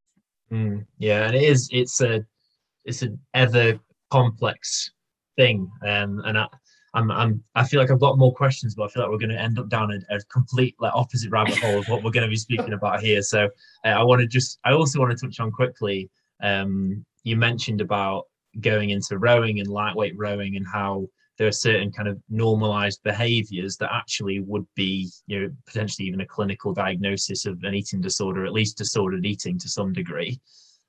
Mm, 0.51 0.85
yeah 0.97 1.27
and 1.27 1.35
it 1.35 1.43
is 1.43 1.69
it's 1.71 2.01
a 2.01 2.25
it's 2.85 3.01
an 3.01 3.19
ever 3.33 3.79
complex 4.12 4.91
thing 5.35 5.69
um, 5.85 6.21
and 6.25 6.38
I, 6.38 6.47
I'm, 6.95 7.11
I'm, 7.11 7.43
I 7.53 7.65
feel 7.65 7.79
like 7.79 7.91
I've 7.91 7.99
got 7.99 8.17
more 8.17 8.33
questions, 8.33 8.73
but 8.73 8.85
I 8.85 8.87
feel 8.87 9.03
like 9.03 9.11
we're 9.11 9.17
going 9.17 9.29
to 9.29 9.39
end 9.39 9.59
up 9.59 9.69
down 9.69 9.91
a, 9.91 10.15
a 10.15 10.19
complete 10.31 10.75
like 10.79 10.93
opposite 10.95 11.29
rabbit 11.29 11.57
hole 11.57 11.77
of 11.79 11.87
what 11.87 12.03
we're 12.03 12.11
going 12.11 12.25
to 12.25 12.29
be 12.29 12.37
speaking 12.37 12.73
about 12.79 13.01
here. 13.01 13.21
So 13.21 13.49
uh, 13.85 13.89
I 13.89 14.01
want 14.03 14.21
to 14.21 14.27
just, 14.27 14.59
I 14.63 14.71
also 14.71 14.99
want 14.99 15.15
to 15.15 15.25
touch 15.25 15.39
on 15.39 15.51
quickly. 15.51 16.09
Um, 16.41 17.05
you 17.23 17.35
mentioned 17.35 17.81
about 17.81 18.23
going 18.61 18.91
into 18.91 19.17
rowing 19.17 19.59
and 19.59 19.67
lightweight 19.67 20.13
rowing 20.17 20.55
and 20.55 20.65
how 20.65 21.07
there 21.37 21.47
are 21.47 21.51
certain 21.51 21.91
kind 21.91 22.07
of 22.07 22.17
normalized 22.29 23.03
behaviors 23.03 23.75
that 23.77 23.93
actually 23.93 24.39
would 24.39 24.65
be, 24.75 25.09
you 25.27 25.41
know, 25.41 25.49
potentially 25.65 26.07
even 26.07 26.21
a 26.21 26.25
clinical 26.25 26.73
diagnosis 26.73 27.45
of 27.45 27.61
an 27.63 27.75
eating 27.75 27.99
disorder, 27.99 28.45
at 28.45 28.53
least 28.53 28.77
disordered 28.77 29.25
eating 29.25 29.59
to 29.59 29.67
some 29.67 29.91
degree. 29.91 30.39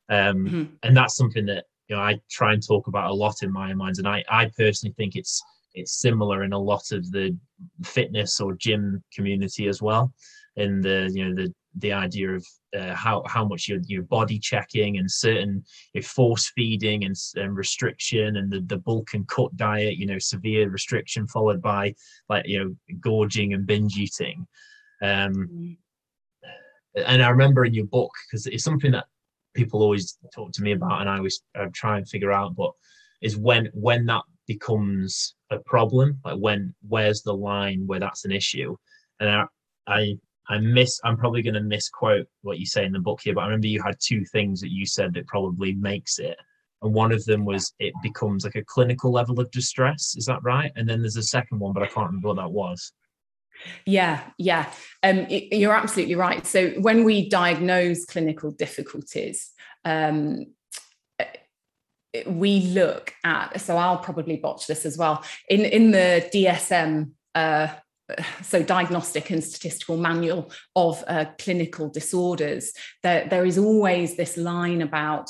Um, 0.09 0.37
mm-hmm. 0.37 0.65
And 0.85 0.97
that's 0.97 1.17
something 1.17 1.47
that 1.47 1.65
you 1.89 1.97
know 1.97 2.03
I 2.03 2.21
try 2.31 2.53
and 2.53 2.65
talk 2.65 2.87
about 2.87 3.11
a 3.11 3.15
lot 3.15 3.43
in 3.43 3.53
Myo 3.53 3.75
Minds, 3.75 3.99
and 3.99 4.07
I 4.07 4.25
I 4.29 4.51
personally 4.57 4.95
think 4.97 5.17
it's 5.17 5.43
it's 5.77 6.01
similar 6.01 6.43
in 6.43 6.53
a 6.53 6.59
lot 6.59 6.91
of 6.91 7.11
the 7.13 7.37
fitness 7.85 8.41
or 8.41 8.55
gym 8.55 9.03
community 9.15 9.69
as 9.69 9.81
well 9.81 10.13
in 10.57 10.81
the 10.81 11.11
you 11.15 11.25
know 11.25 11.35
the 11.35 11.55
the 11.79 11.93
idea 11.93 12.31
of 12.31 12.47
uh, 12.77 12.95
how 12.95 13.23
how 13.27 13.45
much 13.45 13.69
your 13.69 13.79
your 13.87 14.03
body 14.03 14.39
checking 14.39 14.97
and 14.97 15.11
certain 15.11 15.63
your 15.93 16.03
force 16.03 16.51
feeding 16.55 17.05
and, 17.05 17.15
and 17.37 17.55
restriction 17.57 18.37
and 18.37 18.51
the, 18.51 18.61
the 18.63 18.79
bulk 18.79 19.09
and 19.15 19.29
cut 19.29 19.55
diet 19.57 19.97
you 19.97 20.07
know 20.07 20.19
severe 20.19 20.69
restriction 20.71 21.27
followed 21.29 21.61
by 21.61 21.95
like 22.29 22.47
you 22.47 22.59
know 22.59 22.75
gorging 23.01 23.53
and 23.53 23.67
binge 23.67 23.97
eating 23.99 24.47
um 25.03 25.35
mm. 25.53 25.77
and 27.07 27.23
i 27.23 27.29
remember 27.29 27.65
in 27.65 27.75
your 27.75 27.87
book 27.87 28.11
because 28.27 28.47
it's 28.47 28.65
something 28.65 28.93
that 28.93 29.05
people 29.55 29.83
always 29.83 30.19
talk 30.35 30.51
to 30.53 30.63
me 30.63 30.73
about 30.73 31.01
and 31.01 31.11
i 31.11 31.17
always 31.19 31.43
uh, 31.59 31.67
try 31.75 31.99
and 31.99 32.09
figure 32.09 32.33
out 32.33 32.57
but 32.57 32.73
is 33.21 33.37
when 33.37 33.69
when 33.75 34.07
that 34.07 34.23
becomes 34.47 35.35
a 35.51 35.59
problem 35.61 36.19
like 36.25 36.39
when 36.39 36.75
where's 36.89 37.23
the 37.23 37.33
line 37.35 37.87
where 37.87 38.01
that's 38.01 38.25
an 38.25 38.33
issue? 38.33 38.77
And 39.21 39.31
i 39.31 39.45
i, 39.87 40.17
I 40.49 40.59
miss 40.59 41.01
i'm 41.05 41.17
probably 41.17 41.43
going 41.43 41.55
to 41.55 41.61
misquote 41.61 42.27
what 42.43 42.59
you 42.59 42.67
say 42.67 42.85
in 42.85 42.93
the 42.93 42.99
book 42.99 43.21
here 43.23 43.35
but 43.35 43.43
i 43.43 43.45
remember 43.45 43.69
you 43.69 43.83
had 43.83 43.97
two 44.01 44.25
things 44.25 44.61
that 44.61 44.73
you 44.73 44.85
said 44.87 45.15
that 45.15 45.27
probably 45.27 45.75
makes 45.75 46.19
it. 46.19 46.37
And 46.83 46.93
one 46.93 47.11
of 47.11 47.25
them 47.25 47.45
was 47.45 47.73
it 47.79 47.95
becomes 48.03 48.45
like 48.45 48.55
a 48.55 48.65
clinical 48.65 49.11
level 49.11 49.41
of 49.41 49.51
distress. 49.51 50.15
Is 50.17 50.27
that 50.27 50.43
right? 50.43 50.71
And 50.77 50.87
then 50.87 51.01
there's 51.01 51.17
a 51.17 51.23
second 51.23 51.59
one 51.59 51.73
but 51.73 51.83
i 51.83 51.87
can't 51.87 52.09
remember 52.09 52.29
what 52.29 52.37
that 52.37 52.51
was. 52.51 52.93
Yeah, 53.87 54.23
yeah. 54.39 54.71
Um, 55.03 55.27
you're 55.29 55.75
absolutely 55.75 56.15
right. 56.15 56.47
So 56.47 56.71
when 56.81 57.05
we 57.05 57.29
diagnose 57.29 58.05
clinical 58.05 58.51
difficulties, 58.51 59.51
um, 59.85 60.47
we 62.27 62.61
look 62.61 63.13
at 63.25 63.61
so 63.61 63.77
i'll 63.77 63.99
probably 63.99 64.37
botch 64.37 64.67
this 64.67 64.87
as 64.87 64.97
well. 64.97 65.25
In 65.49 65.65
in 65.65 65.91
the 65.91 66.29
dsm 66.33 67.11
uh, 67.35 67.69
so 68.43 68.63
diagnostic 68.63 69.31
and 69.31 69.43
statistical 69.43 69.97
manual 69.97 70.51
of 70.77 71.03
uh, 71.09 71.25
clinical 71.39 71.89
disorders 71.89 72.73
there, 73.03 73.27
there 73.29 73.45
is 73.45 73.59
always 73.59 74.17
this 74.17 74.37
line 74.37 74.81
about 74.81 75.29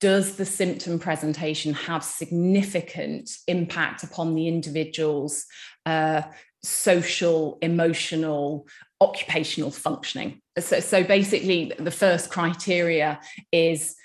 does 0.00 0.36
the 0.36 0.46
symptom 0.46 0.98
presentation 0.98 1.74
have 1.74 2.04
significant 2.04 3.30
impact 3.48 4.04
upon 4.04 4.34
the 4.34 4.46
individual's 4.46 5.46
uh, 5.84 6.22
social 6.62 7.58
emotional 7.60 8.66
occupational 9.00 9.70
functioning? 9.70 10.40
So, 10.58 10.80
so 10.80 11.02
basically 11.02 11.72
the 11.78 11.90
first 11.90 12.30
criteria 12.30 13.20
is 13.50 13.96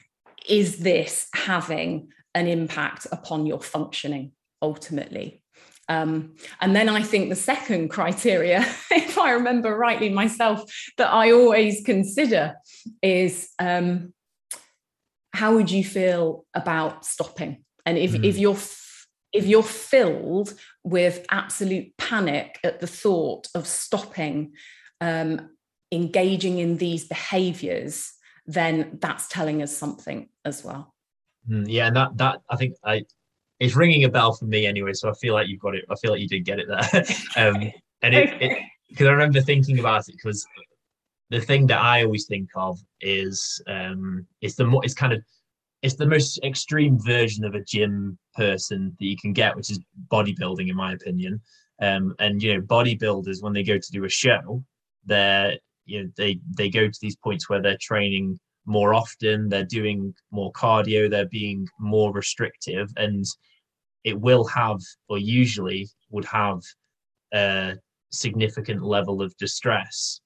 is 0.48 0.77
this 0.77 1.27
having 1.34 2.10
an 2.36 2.48
impact 2.48 3.08
upon 3.12 3.46
your 3.46 3.60
functioning 3.60 4.31
ultimately? 4.62 5.41
Um, 5.88 6.36
and 6.62 6.75
then 6.75 6.88
I 6.88 7.01
think 7.01 7.29
the 7.29 7.36
second 7.36 7.89
criteria, 7.89 8.60
if 8.91 9.17
I 9.17 9.31
remember 9.31 9.75
rightly 9.75 10.10
myself, 10.10 10.63
that 10.98 11.12
I 11.12 11.31
always 11.31 11.81
consider 11.84 12.55
is 13.01 13.50
um, 13.58 14.13
how 15.34 15.55
would 15.55 15.72
you 15.72 15.84
feel 15.84 16.46
about 16.53 17.05
stopping? 17.05 17.65
And 17.86 17.98
if, 17.98 18.12
mm. 18.12 18.24
if 18.24 18.38
you're 18.38 18.58
if 19.31 19.46
you're 19.46 19.62
filled 19.62 20.53
with 20.84 21.25
absolute 21.29 21.96
panic 21.98 22.60
at 22.63 22.79
the 22.79 22.88
thought 22.88 23.48
of 23.53 23.67
stopping 23.67 24.53
um, 25.01 25.51
engaging 25.91 26.58
in 26.58 26.77
these 26.77 27.08
behaviors, 27.08 28.12
then 28.49 28.97
that's 28.99 29.27
telling 29.27 29.61
us 29.61 29.75
something 29.75 30.27
as 30.43 30.63
well. 30.63 30.91
Mm, 31.47 31.65
yeah, 31.67 31.87
and 31.87 31.95
that 31.95 32.17
that 32.17 32.41
I 32.49 32.55
think 32.55 32.75
I 32.83 33.03
it's 33.59 33.75
ringing 33.75 34.05
a 34.05 34.09
bell 34.09 34.33
for 34.33 34.45
me 34.45 34.65
anyway. 34.65 34.93
So 34.93 35.09
I 35.09 35.13
feel 35.13 35.35
like 35.35 35.47
you've 35.47 35.61
got 35.61 35.75
it. 35.75 35.85
I 35.89 35.95
feel 35.95 36.11
like 36.11 36.21
you 36.21 36.27
did 36.27 36.45
get 36.45 36.59
it 36.59 36.67
there. 36.67 37.05
um, 37.47 37.71
and 38.01 38.15
it 38.15 38.57
because 38.89 39.07
I 39.07 39.11
remember 39.11 39.39
thinking 39.39 39.79
about 39.79 40.09
it 40.09 40.15
because 40.15 40.45
the 41.29 41.39
thing 41.39 41.67
that 41.67 41.79
I 41.79 42.03
always 42.03 42.25
think 42.25 42.49
of 42.55 42.79
is 43.01 43.61
um, 43.67 44.25
it's 44.41 44.55
the 44.55 44.67
it's 44.83 44.95
kind 44.95 45.13
of 45.13 45.21
it's 45.83 45.95
the 45.95 46.07
most 46.07 46.39
extreme 46.43 46.99
version 46.99 47.45
of 47.45 47.53
a 47.53 47.63
gym 47.63 48.17
person 48.35 48.95
that 48.99 49.05
you 49.05 49.15
can 49.15 49.31
get, 49.31 49.55
which 49.55 49.69
is 49.69 49.79
bodybuilding, 50.11 50.69
in 50.69 50.75
my 50.75 50.93
opinion. 50.93 51.39
Um, 51.81 52.15
and 52.17 52.41
you 52.41 52.55
know, 52.55 52.61
bodybuilders 52.61 53.43
when 53.43 53.53
they 53.53 53.63
go 53.63 53.77
to 53.77 53.91
do 53.91 54.05
a 54.05 54.09
show, 54.09 54.63
they're 55.05 55.57
you 55.89 56.03
know 56.03 56.10
they 56.17 56.39
they 56.58 56.69
go 56.69 56.88
to 56.88 57.00
these 57.01 57.15
points 57.17 57.50
where 57.50 57.62
they're 57.62 57.77
training 57.81 58.39
more 58.65 58.93
often 58.93 59.50
they're 59.50 59.65
doing 59.65 60.13
more 60.31 60.51
cardio 60.53 61.10
they're 61.10 61.27
being 61.27 61.67
more 61.79 62.13
restrictive 62.13 62.89
and 62.98 63.25
it 64.03 64.19
will 64.19 64.46
have 64.46 64.79
or 65.10 65.17
usually 65.17 65.88
would 66.12 66.25
have 66.25 66.60
a 67.34 67.75
significant 68.12 68.81
level 68.81 69.22
of 69.22 69.36
distress 69.38 70.22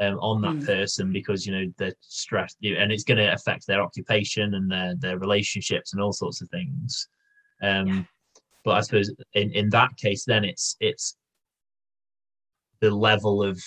um, 0.00 0.18
on 0.18 0.42
that 0.42 0.56
mm. 0.56 0.66
person 0.66 1.12
because 1.12 1.46
you 1.46 1.52
know 1.52 1.72
they're 1.78 1.94
stressed 2.00 2.56
and 2.62 2.92
it's 2.92 3.04
going 3.04 3.18
to 3.18 3.32
affect 3.32 3.66
their 3.66 3.80
occupation 3.80 4.54
and 4.54 4.70
their 4.70 4.94
their 4.96 5.18
relationships 5.18 5.92
and 5.92 6.02
all 6.02 6.12
sorts 6.12 6.42
of 6.42 6.48
things 6.50 7.08
um 7.62 7.86
yeah. 7.86 8.02
but 8.64 8.72
i 8.72 8.80
suppose 8.80 9.10
in 9.32 9.50
in 9.52 9.70
that 9.70 9.90
case 9.96 10.24
then 10.24 10.44
it's 10.44 10.76
it's 10.80 11.16
the 12.80 12.90
level 12.90 13.42
of 13.42 13.58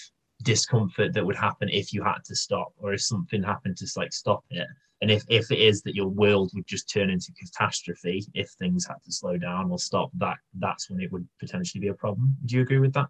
discomfort 0.43 1.13
that 1.13 1.25
would 1.25 1.35
happen 1.35 1.69
if 1.69 1.93
you 1.93 2.03
had 2.03 2.23
to 2.25 2.35
stop 2.35 2.73
or 2.77 2.93
if 2.93 3.01
something 3.01 3.43
happened 3.43 3.77
to 3.77 3.87
like 3.97 4.13
stop 4.13 4.43
it. 4.49 4.67
And 5.01 5.09
if, 5.09 5.23
if 5.29 5.49
it 5.51 5.59
is 5.59 5.81
that 5.83 5.95
your 5.95 6.09
world 6.09 6.51
would 6.53 6.67
just 6.67 6.89
turn 6.89 7.09
into 7.09 7.31
catastrophe 7.33 8.25
if 8.33 8.49
things 8.51 8.85
had 8.85 9.01
to 9.05 9.11
slow 9.11 9.37
down 9.37 9.71
or 9.71 9.79
stop 9.79 10.11
that 10.15 10.37
that's 10.57 10.89
when 10.89 10.99
it 10.99 11.11
would 11.11 11.27
potentially 11.39 11.81
be 11.81 11.87
a 11.87 11.93
problem. 11.93 12.35
Do 12.45 12.55
you 12.55 12.61
agree 12.61 12.79
with 12.79 12.93
that? 12.93 13.07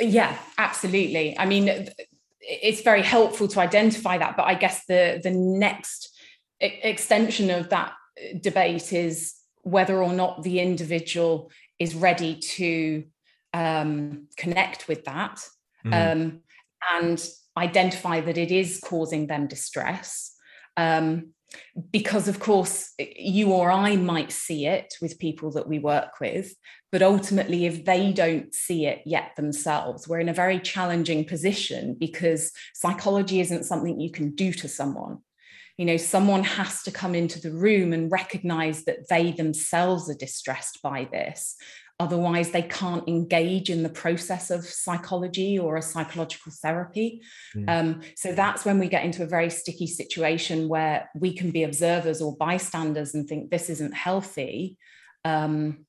Yeah 0.00 0.36
absolutely. 0.58 1.38
I 1.38 1.46
mean 1.46 1.88
it's 2.40 2.82
very 2.82 3.02
helpful 3.02 3.46
to 3.46 3.60
identify 3.60 4.16
that 4.16 4.34
but 4.36 4.44
i 4.44 4.54
guess 4.54 4.86
the 4.86 5.20
the 5.22 5.30
next 5.30 6.18
extension 6.60 7.50
of 7.50 7.68
that 7.68 7.92
debate 8.40 8.92
is 8.92 9.34
whether 9.62 10.02
or 10.02 10.12
not 10.12 10.42
the 10.42 10.60
individual 10.60 11.50
is 11.78 11.94
ready 11.94 12.36
to 12.36 13.04
um, 13.52 14.28
connect 14.36 14.88
with 14.88 15.04
that 15.04 15.42
mm. 15.84 16.12
um, 16.12 16.40
and 16.92 17.28
identify 17.56 18.20
that 18.20 18.38
it 18.38 18.50
is 18.50 18.80
causing 18.82 19.26
them 19.26 19.46
distress. 19.46 20.34
Um, 20.76 21.30
because, 21.90 22.28
of 22.28 22.38
course, 22.38 22.92
you 22.98 23.52
or 23.52 23.72
I 23.72 23.96
might 23.96 24.30
see 24.30 24.66
it 24.66 24.94
with 25.02 25.18
people 25.18 25.50
that 25.52 25.68
we 25.68 25.80
work 25.80 26.20
with, 26.20 26.54
but 26.92 27.02
ultimately, 27.02 27.66
if 27.66 27.84
they 27.84 28.12
don't 28.12 28.54
see 28.54 28.86
it 28.86 29.02
yet 29.04 29.32
themselves, 29.36 30.06
we're 30.06 30.20
in 30.20 30.28
a 30.28 30.34
very 30.34 30.60
challenging 30.60 31.24
position 31.24 31.96
because 31.98 32.52
psychology 32.72 33.40
isn't 33.40 33.64
something 33.64 33.98
you 34.00 34.12
can 34.12 34.30
do 34.34 34.52
to 34.52 34.68
someone 34.68 35.18
you 35.80 35.86
know 35.86 35.96
someone 35.96 36.44
has 36.44 36.82
to 36.82 36.90
come 36.90 37.14
into 37.14 37.40
the 37.40 37.50
room 37.50 37.94
and 37.94 38.12
recognize 38.12 38.84
that 38.84 39.08
they 39.08 39.32
themselves 39.32 40.10
are 40.10 40.14
distressed 40.14 40.82
by 40.82 41.08
this 41.10 41.56
Otherwise, 42.00 42.50
they 42.50 42.62
can't 42.62 43.06
engage 43.06 43.68
in 43.68 43.82
the 43.82 43.90
process 43.90 44.50
of 44.50 44.64
psychology 44.64 45.58
or 45.58 45.76
a 45.76 45.82
psychological 45.82 46.50
therapy. 46.50 47.20
Mm. 47.54 47.68
Um, 47.68 48.00
so 48.16 48.32
that's 48.32 48.64
when 48.64 48.78
we 48.78 48.88
get 48.88 49.04
into 49.04 49.22
a 49.22 49.26
very 49.26 49.50
sticky 49.50 49.86
situation 49.86 50.66
where 50.66 51.10
we 51.14 51.34
can 51.34 51.50
be 51.50 51.62
observers 51.62 52.22
or 52.22 52.34
bystanders 52.38 53.14
and 53.14 53.28
think 53.28 53.50
this 53.50 53.68
isn't 53.68 53.92
healthy. 53.92 54.78
Um, 55.26 55.84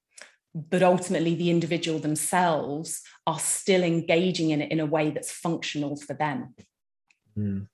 but 0.53 0.84
ultimately, 0.84 1.34
the 1.34 1.50
individual 1.50 1.98
themselves 1.98 3.01
are 3.25 3.39
still 3.39 3.82
engaging 3.82 4.50
in 4.50 4.62
it 4.62 4.70
in 4.70 4.82
a 4.82 4.86
way 4.86 5.12
that's 5.12 5.32
functional 5.32 5.96
for 5.96 6.13
them. 6.13 6.53
Mm. 7.38 7.68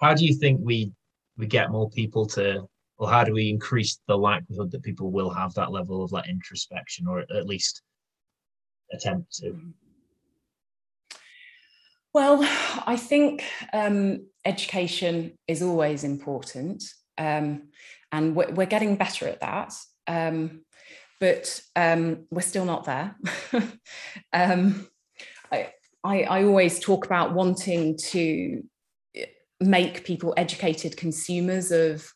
How 0.00 0.14
do 0.14 0.24
you 0.24 0.32
think 0.32 0.60
we 0.62 0.94
we 1.36 1.46
get 1.46 1.70
more 1.70 1.90
people 1.90 2.24
to 2.28 2.66
or 2.96 3.10
how 3.10 3.24
do 3.24 3.32
we 3.32 3.48
increase 3.48 4.00
the 4.06 4.16
likelihood 4.16 4.70
that 4.70 4.82
people 4.82 5.10
will 5.10 5.30
have 5.30 5.52
that 5.54 5.72
level 5.72 6.02
of 6.04 6.12
like 6.12 6.28
introspection 6.28 7.06
or 7.06 7.20
at 7.20 7.46
least 7.46 7.82
attempt 8.92 9.34
to 9.34 9.58
well 12.12 12.38
i 12.86 12.96
think 12.96 13.44
um, 13.72 14.26
education 14.44 15.36
is 15.48 15.62
always 15.62 16.04
important 16.04 16.82
um, 17.16 17.68
and 18.10 18.34
we're, 18.34 18.50
we're, 18.52 18.66
getting 18.66 18.96
better 18.96 19.28
at 19.28 19.40
that 19.40 19.72
um, 20.06 20.64
but 21.20 21.62
um, 21.76 22.26
we're 22.30 22.42
still 22.42 22.64
not 22.66 22.84
there. 22.84 23.16
um, 24.32 24.86
I, 25.50 25.72
I, 26.02 26.22
I 26.24 26.44
always 26.44 26.78
talk 26.78 27.06
about 27.06 27.32
wanting 27.32 27.96
to 28.10 28.62
make 29.60 30.04
people 30.04 30.34
educated 30.36 30.96
consumers 30.96 31.72
of 31.72 32.12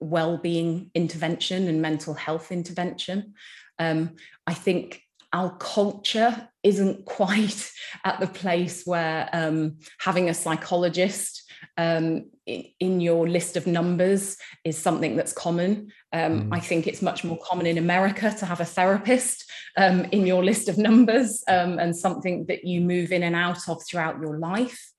well-being 0.00 0.90
intervention 0.94 1.68
and 1.68 1.82
mental 1.82 2.14
health 2.14 2.52
intervention. 2.52 3.34
Um, 3.78 4.16
I 4.46 4.54
think 4.54 5.02
our 5.32 5.56
culture 5.56 6.48
isn't 6.62 7.04
quite 7.18 7.70
at 8.04 8.20
the 8.20 8.26
place 8.26 8.84
where 8.84 9.28
um, 9.32 9.78
having 9.98 10.28
a 10.28 10.34
psychologist 10.34 11.42
um, 11.78 12.30
in, 12.46 12.64
in, 12.80 13.00
your 13.00 13.28
list 13.28 13.56
of 13.56 13.66
numbers 13.66 14.36
is 14.64 14.78
something 14.78 15.16
that's 15.16 15.32
common. 15.32 15.90
Um, 16.12 16.44
mm. 16.44 16.48
I 16.52 16.60
think 16.60 16.86
it's 16.86 17.02
much 17.02 17.24
more 17.24 17.38
common 17.42 17.66
in 17.66 17.78
America 17.78 18.34
to 18.38 18.46
have 18.46 18.60
a 18.60 18.64
therapist 18.64 19.50
um, 19.76 20.04
in 20.06 20.26
your 20.26 20.44
list 20.44 20.68
of 20.68 20.78
numbers 20.78 21.42
um, 21.48 21.78
and 21.78 21.96
something 21.96 22.46
that 22.46 22.64
you 22.64 22.80
move 22.80 23.12
in 23.12 23.22
and 23.22 23.36
out 23.36 23.68
of 23.68 23.82
throughout 23.86 24.20
your 24.20 24.38
life. 24.38 24.90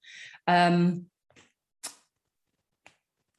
Um, 0.48 1.06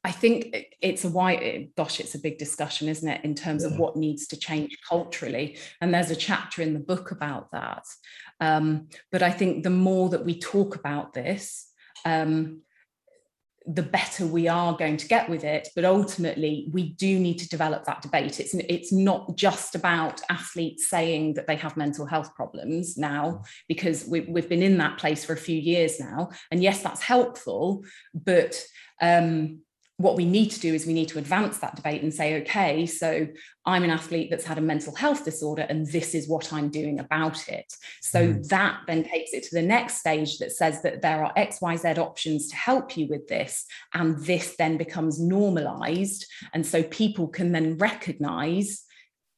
I 0.03 0.11
think 0.11 0.55
it's 0.81 1.03
a 1.03 1.09
why, 1.09 1.69
gosh, 1.75 1.99
it's 1.99 2.15
a 2.15 2.19
big 2.19 2.37
discussion, 2.37 2.87
isn't 2.87 3.07
it, 3.07 3.23
in 3.25 3.35
terms 3.35 3.63
yeah. 3.63 3.69
of 3.69 3.79
what 3.79 3.97
needs 3.97 4.27
to 4.27 4.37
change 4.37 4.77
culturally. 4.87 5.57
And 5.81 5.93
there's 5.93 6.09
a 6.09 6.15
chapter 6.15 6.61
in 6.61 6.73
the 6.73 6.79
book 6.79 7.11
about 7.11 7.51
that. 7.51 7.83
Um, 8.39 8.87
but 9.11 9.21
I 9.21 9.31
think 9.31 9.63
the 9.63 9.69
more 9.69 10.07
that 10.09 10.23
we 10.23 10.39
talk 10.39 10.75
about 10.75 11.13
this, 11.13 11.69
um, 12.05 12.61
the 13.65 13.83
better 13.83 14.25
we 14.25 14.47
are 14.47 14.75
going 14.75 14.95
to 14.97 15.07
get 15.07 15.29
with 15.29 15.43
it. 15.43 15.67
But 15.75 15.83
ultimately, 15.83 16.69
we 16.71 16.93
do 16.93 17.19
need 17.19 17.37
to 17.39 17.49
develop 17.49 17.83
that 17.83 18.01
debate. 18.01 18.39
It's, 18.39 18.53
it's 18.55 18.93
not 18.93 19.35
just 19.35 19.75
about 19.75 20.21
athletes 20.29 20.89
saying 20.89 21.33
that 21.33 21.45
they 21.45 21.57
have 21.57 21.77
mental 21.77 22.05
health 22.05 22.33
problems 22.35 22.97
now, 22.97 23.43
because 23.67 24.07
we, 24.07 24.21
we've 24.21 24.49
been 24.49 24.63
in 24.63 24.77
that 24.77 24.97
place 24.97 25.25
for 25.25 25.33
a 25.33 25.37
few 25.37 25.59
years 25.59 25.99
now. 25.99 26.29
And 26.51 26.63
yes, 26.63 26.81
that's 26.81 27.01
helpful, 27.01 27.83
but 28.13 28.63
um, 29.01 29.59
what 29.99 30.15
we 30.15 30.23
need 30.23 30.49
to 30.49 30.61
do 30.61 30.73
is 30.73 30.85
we 30.85 30.93
need 30.93 31.09
to 31.09 31.19
advance 31.19 31.57
that 31.57 31.75
debate 31.75 32.01
and 32.01 32.13
say, 32.13 32.41
okay, 32.41 32.85
so 32.85 33.27
I'm 33.65 33.83
an 33.83 33.89
athlete 33.89 34.29
that's 34.29 34.45
had 34.45 34.57
a 34.57 34.61
mental 34.61 34.95
health 34.95 35.25
disorder, 35.25 35.63
and 35.63 35.85
this 35.85 36.15
is 36.15 36.29
what 36.29 36.53
I'm 36.53 36.69
doing 36.69 36.99
about 36.99 37.49
it. 37.49 37.73
So 38.01 38.29
mm. 38.29 38.47
that 38.47 38.79
then 38.87 39.03
takes 39.03 39.33
it 39.33 39.43
to 39.43 39.55
the 39.55 39.61
next 39.61 39.97
stage 39.97 40.37
that 40.37 40.53
says 40.53 40.81
that 40.83 41.01
there 41.01 41.25
are 41.25 41.33
XYZ 41.33 41.97
options 41.97 42.47
to 42.47 42.55
help 42.55 42.95
you 42.95 43.07
with 43.09 43.27
this. 43.27 43.65
And 43.93 44.17
this 44.23 44.55
then 44.55 44.77
becomes 44.77 45.19
normalized. 45.19 46.25
And 46.53 46.65
so 46.65 46.81
people 46.81 47.27
can 47.27 47.51
then 47.51 47.77
recognize 47.77 48.85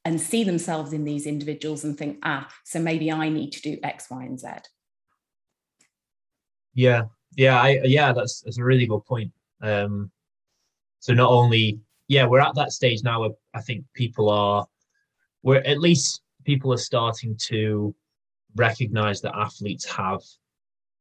and 0.06 0.22
see 0.22 0.44
themselves 0.44 0.94
in 0.94 1.06
these 1.06 1.26
individuals 1.26 1.84
and 1.84 1.98
think, 1.98 2.20
ah, 2.22 2.48
so 2.66 2.80
maybe 2.80 3.12
I 3.12 3.30
need 3.30 3.50
to 3.54 3.62
do 3.64 3.80
X, 3.82 4.12
Y, 4.12 4.24
and 4.24 4.40
Z. 4.40 4.48
Yeah, 6.76 7.06
yeah, 7.36 7.60
I 7.60 7.82
yeah, 7.84 8.14
that's 8.14 8.42
that's 8.42 8.60
a 8.60 8.64
really 8.64 8.86
good 8.86 9.04
point. 9.06 9.32
Um, 9.64 10.12
so 11.02 11.14
not 11.14 11.32
only, 11.32 11.80
yeah, 12.08 12.26
we're 12.26 12.40
at 12.40 12.56
that 12.56 12.72
stage 12.72 13.04
now 13.04 13.22
where 13.22 13.32
I 13.54 13.62
think 13.62 13.84
people 13.96 14.30
are, 14.30 14.66
we're 15.42 15.62
at 15.62 15.80
least 15.80 16.22
people 16.46 16.72
are 16.72 16.78
starting 16.78 17.36
to 17.48 17.94
recognize 18.56 19.20
that 19.22 19.36
athletes 19.36 19.86
have 19.86 20.22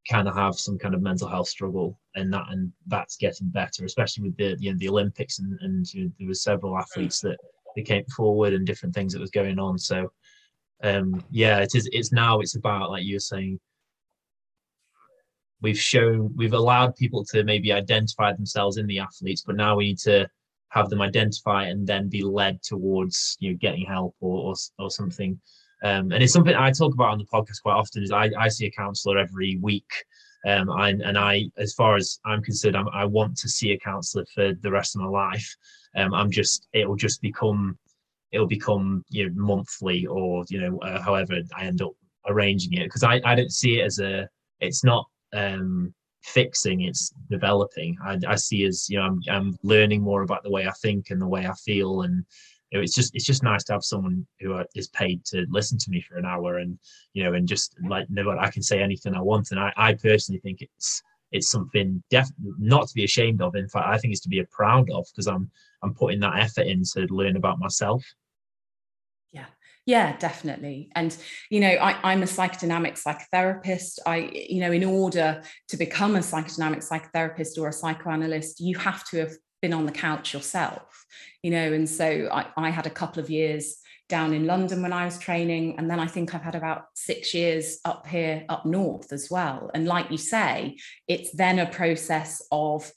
kind 0.09 0.27
of 0.27 0.35
have 0.35 0.55
some 0.55 0.79
kind 0.79 0.95
of 0.95 1.03
mental 1.03 1.29
health 1.29 1.49
struggle 1.49 1.99
and 2.15 2.33
that 2.33 2.45
and 2.49 2.73
that's 2.87 3.17
getting 3.17 3.49
better 3.49 3.85
especially 3.85 4.25
with 4.25 4.37
the 4.39 4.57
you 4.59 4.73
know 4.73 4.79
the 4.79 4.89
olympics 4.89 5.41
and, 5.41 5.59
and 5.61 5.93
you 5.93 6.05
know, 6.05 6.11
there 6.19 6.29
were 6.29 6.35
several 6.35 6.79
athletes 6.79 7.21
that 7.21 7.37
they 7.77 7.83
came 7.83 8.05
forward 8.17 8.55
and 8.55 8.67
different 8.67 8.95
things 8.95 9.13
that 9.13 9.21
was 9.21 9.31
going 9.31 9.59
on. 9.59 9.79
So 9.79 10.11
um 10.83 11.23
yeah 11.31 11.59
it 11.59 11.75
is 11.75 11.89
it's 11.93 12.13
now 12.13 12.41
it's 12.41 12.57
about 12.57 12.91
like 12.91 13.05
you 13.05 13.17
were 13.17 13.21
saying 13.21 13.61
we've 15.63 15.79
shown 15.79 16.33
we've 16.37 16.53
allowed 16.53 16.97
people 16.97 17.25
to 17.25 17.45
maybe 17.45 17.73
identify 17.73 18.33
themselves 18.33 18.77
in 18.77 18.87
the 18.87 18.99
athletes 18.99 19.43
but 19.47 19.57
now 19.57 19.77
we 19.77 19.89
need 19.89 19.99
to 19.99 20.29
have 20.71 20.89
them 20.89 21.03
identify 21.03 21.65
and 21.67 21.87
then 21.87 22.09
be 22.09 22.23
led 22.23 22.63
towards 22.63 23.37
you 23.41 23.51
know 23.51 23.59
getting 23.61 23.85
help 23.85 24.15
or 24.21 24.51
or, 24.51 24.55
or 24.79 24.91
something. 24.91 25.39
Um, 25.83 26.13
and 26.13 26.23
it's 26.23 26.35
something 26.35 26.55
i 26.55 26.71
talk 26.71 26.93
about 26.93 27.09
on 27.09 27.19
the 27.19 27.25
podcast 27.25 27.63
quite 27.63 27.73
often 27.73 28.03
is 28.03 28.13
i, 28.13 28.29
I 28.39 28.49
see 28.49 28.67
a 28.67 28.71
counselor 28.71 29.19
every 29.19 29.59
week. 29.63 29.91
Um, 30.47 30.71
I, 30.71 30.91
and 30.91 31.19
i 31.19 31.45
as 31.57 31.75
far 31.75 31.97
as 31.97 32.19
i'm 32.27 32.43
concerned 32.43 32.77
I'm, 32.77 32.89
i 32.89 33.05
want 33.05 33.37
to 33.39 33.49
see 33.49 33.73
a 33.73 33.79
counselor 33.79 34.27
for 34.35 34.53
the 34.55 34.71
rest 34.71 34.95
of 34.95 35.03
my 35.03 35.09
life. 35.09 35.57
Um, 35.97 36.13
i'm 36.15 36.31
just 36.31 36.69
it'll 36.75 36.97
just 36.97 37.23
become 37.23 37.79
it'll 38.31 38.47
become 38.47 39.05
you 39.09 39.27
know 39.27 39.33
monthly 39.35 40.07
or 40.07 40.45
you 40.51 40.61
know 40.61 40.79
uh, 40.81 41.01
however 41.01 41.41
i 41.57 41.65
end 41.65 41.83
up 41.83 41.93
arranging 42.27 42.75
it. 42.75 42.85
Because 42.85 43.03
I, 43.03 43.21
I 43.25 43.35
don't 43.35 43.53
see 43.53 43.81
it 43.81 43.85
as 43.85 43.99
a 43.99 44.29
it's 44.61 44.85
not 44.85 45.07
um, 45.33 45.95
fixing, 46.23 46.83
it's 46.83 47.13
developing. 47.31 47.97
I, 48.05 48.19
I 48.27 48.35
see 48.37 48.65
as 48.65 48.89
you 48.89 48.99
know, 48.99 49.05
I'm, 49.05 49.21
I'm 49.31 49.59
learning 49.63 50.03
more 50.03 50.23
about 50.23 50.43
the 50.43 50.51
way 50.51 50.67
I 50.67 50.73
think 50.73 51.11
and 51.11 51.21
the 51.21 51.29
way 51.29 51.47
I 51.47 51.55
feel, 51.55 52.03
and 52.03 52.25
it's 52.73 52.95
just 52.95 53.15
it's 53.15 53.25
just 53.25 53.43
nice 53.43 53.65
to 53.65 53.73
have 53.73 53.85
someone 53.85 54.27
who 54.41 54.63
is 54.75 54.89
paid 54.89 55.25
to 55.27 55.47
listen 55.51 55.79
to 55.79 55.91
me 55.91 56.01
for 56.01 56.17
an 56.17 56.27
hour, 56.27 56.59
and 56.59 56.79
you 57.15 57.25
know, 57.25 57.35
and 57.35 57.49
just 57.49 57.75
like 57.89 58.09
know 58.11 58.31
I 58.39 58.51
can 58.51 58.63
say 58.63 58.83
anything 58.83 59.15
I 59.15 59.23
want, 59.23 59.51
and 59.51 59.61
I, 59.61 59.73
I 59.77 59.95
personally 59.95 60.41
think 60.41 60.63
it's 60.63 61.03
it's 61.33 61.51
something 61.51 62.03
def- 62.11 62.33
not 62.59 62.89
to 62.89 62.95
be 62.95 63.05
ashamed 63.05 63.41
of. 63.41 63.55
In 63.55 63.69
fact, 63.69 63.87
I 63.89 63.99
think 63.99 64.13
it's 64.13 64.23
to 64.23 64.29
be 64.29 64.43
proud 64.51 64.91
of 64.91 65.07
because 65.13 65.27
I'm 65.27 65.51
I'm 65.83 65.95
putting 65.95 66.21
that 66.21 66.39
effort 66.39 66.67
in 66.67 66.83
to 66.93 67.07
learn 67.11 67.37
about 67.37 67.59
myself. 67.59 68.05
Yeah, 69.87 70.17
definitely. 70.19 70.91
And, 70.95 71.17
you 71.49 71.61
know, 71.61 71.69
I, 71.69 72.13
am 72.13 72.23
a 72.23 72.27
psychodynamic 72.27 73.03
psychotherapist. 73.03 73.99
I, 74.07 74.31
you 74.33 74.61
know, 74.61 74.73
in 74.73 74.85
order 74.85 75.43
to 75.69 75.77
become 75.77 76.17
a 76.17 76.21
psychodynamic 76.21 76.87
psychotherapist 76.87 77.59
or 77.59 77.69
a 77.69 77.73
psychoanalyst, 77.73 78.61
you 78.61 78.79
have 78.79 79.05
to 79.09 79.19
have 79.19 79.33
been 79.63 79.73
on 79.73 79.87
the 79.87 79.93
couch 79.93 80.33
yourself, 80.33 81.05
you 81.43 81.51
know, 81.51 81.73
and 81.73 81.89
so 81.89 82.29
I, 82.33 82.47
I 82.57 82.71
had 82.71 82.87
a 82.87 82.91
couple 82.91 83.23
of 83.23 83.31
years 83.31 83.77
down 84.09 84.35
in 84.35 84.47
London 84.47 84.83
when 84.83 84.93
I 84.93 85.07
was 85.07 85.19
training. 85.19 85.79
And 85.79 85.89
then 85.89 86.01
I 86.01 86.07
think 86.07 86.35
I've 86.35 86.43
had 86.43 86.57
about 86.57 86.87
six 86.95 87.33
years 87.33 87.79
up 87.85 88.07
here, 88.07 88.45
up 88.49 88.67
north 88.67 89.13
as 89.13 89.29
well. 89.31 89.71
And 89.73 89.87
like 89.87 90.11
you 90.11 90.19
say, 90.19 90.77
it's 91.09 91.31
then 91.33 91.59
a 91.59 91.71
process 91.71 92.43
of 92.53 92.91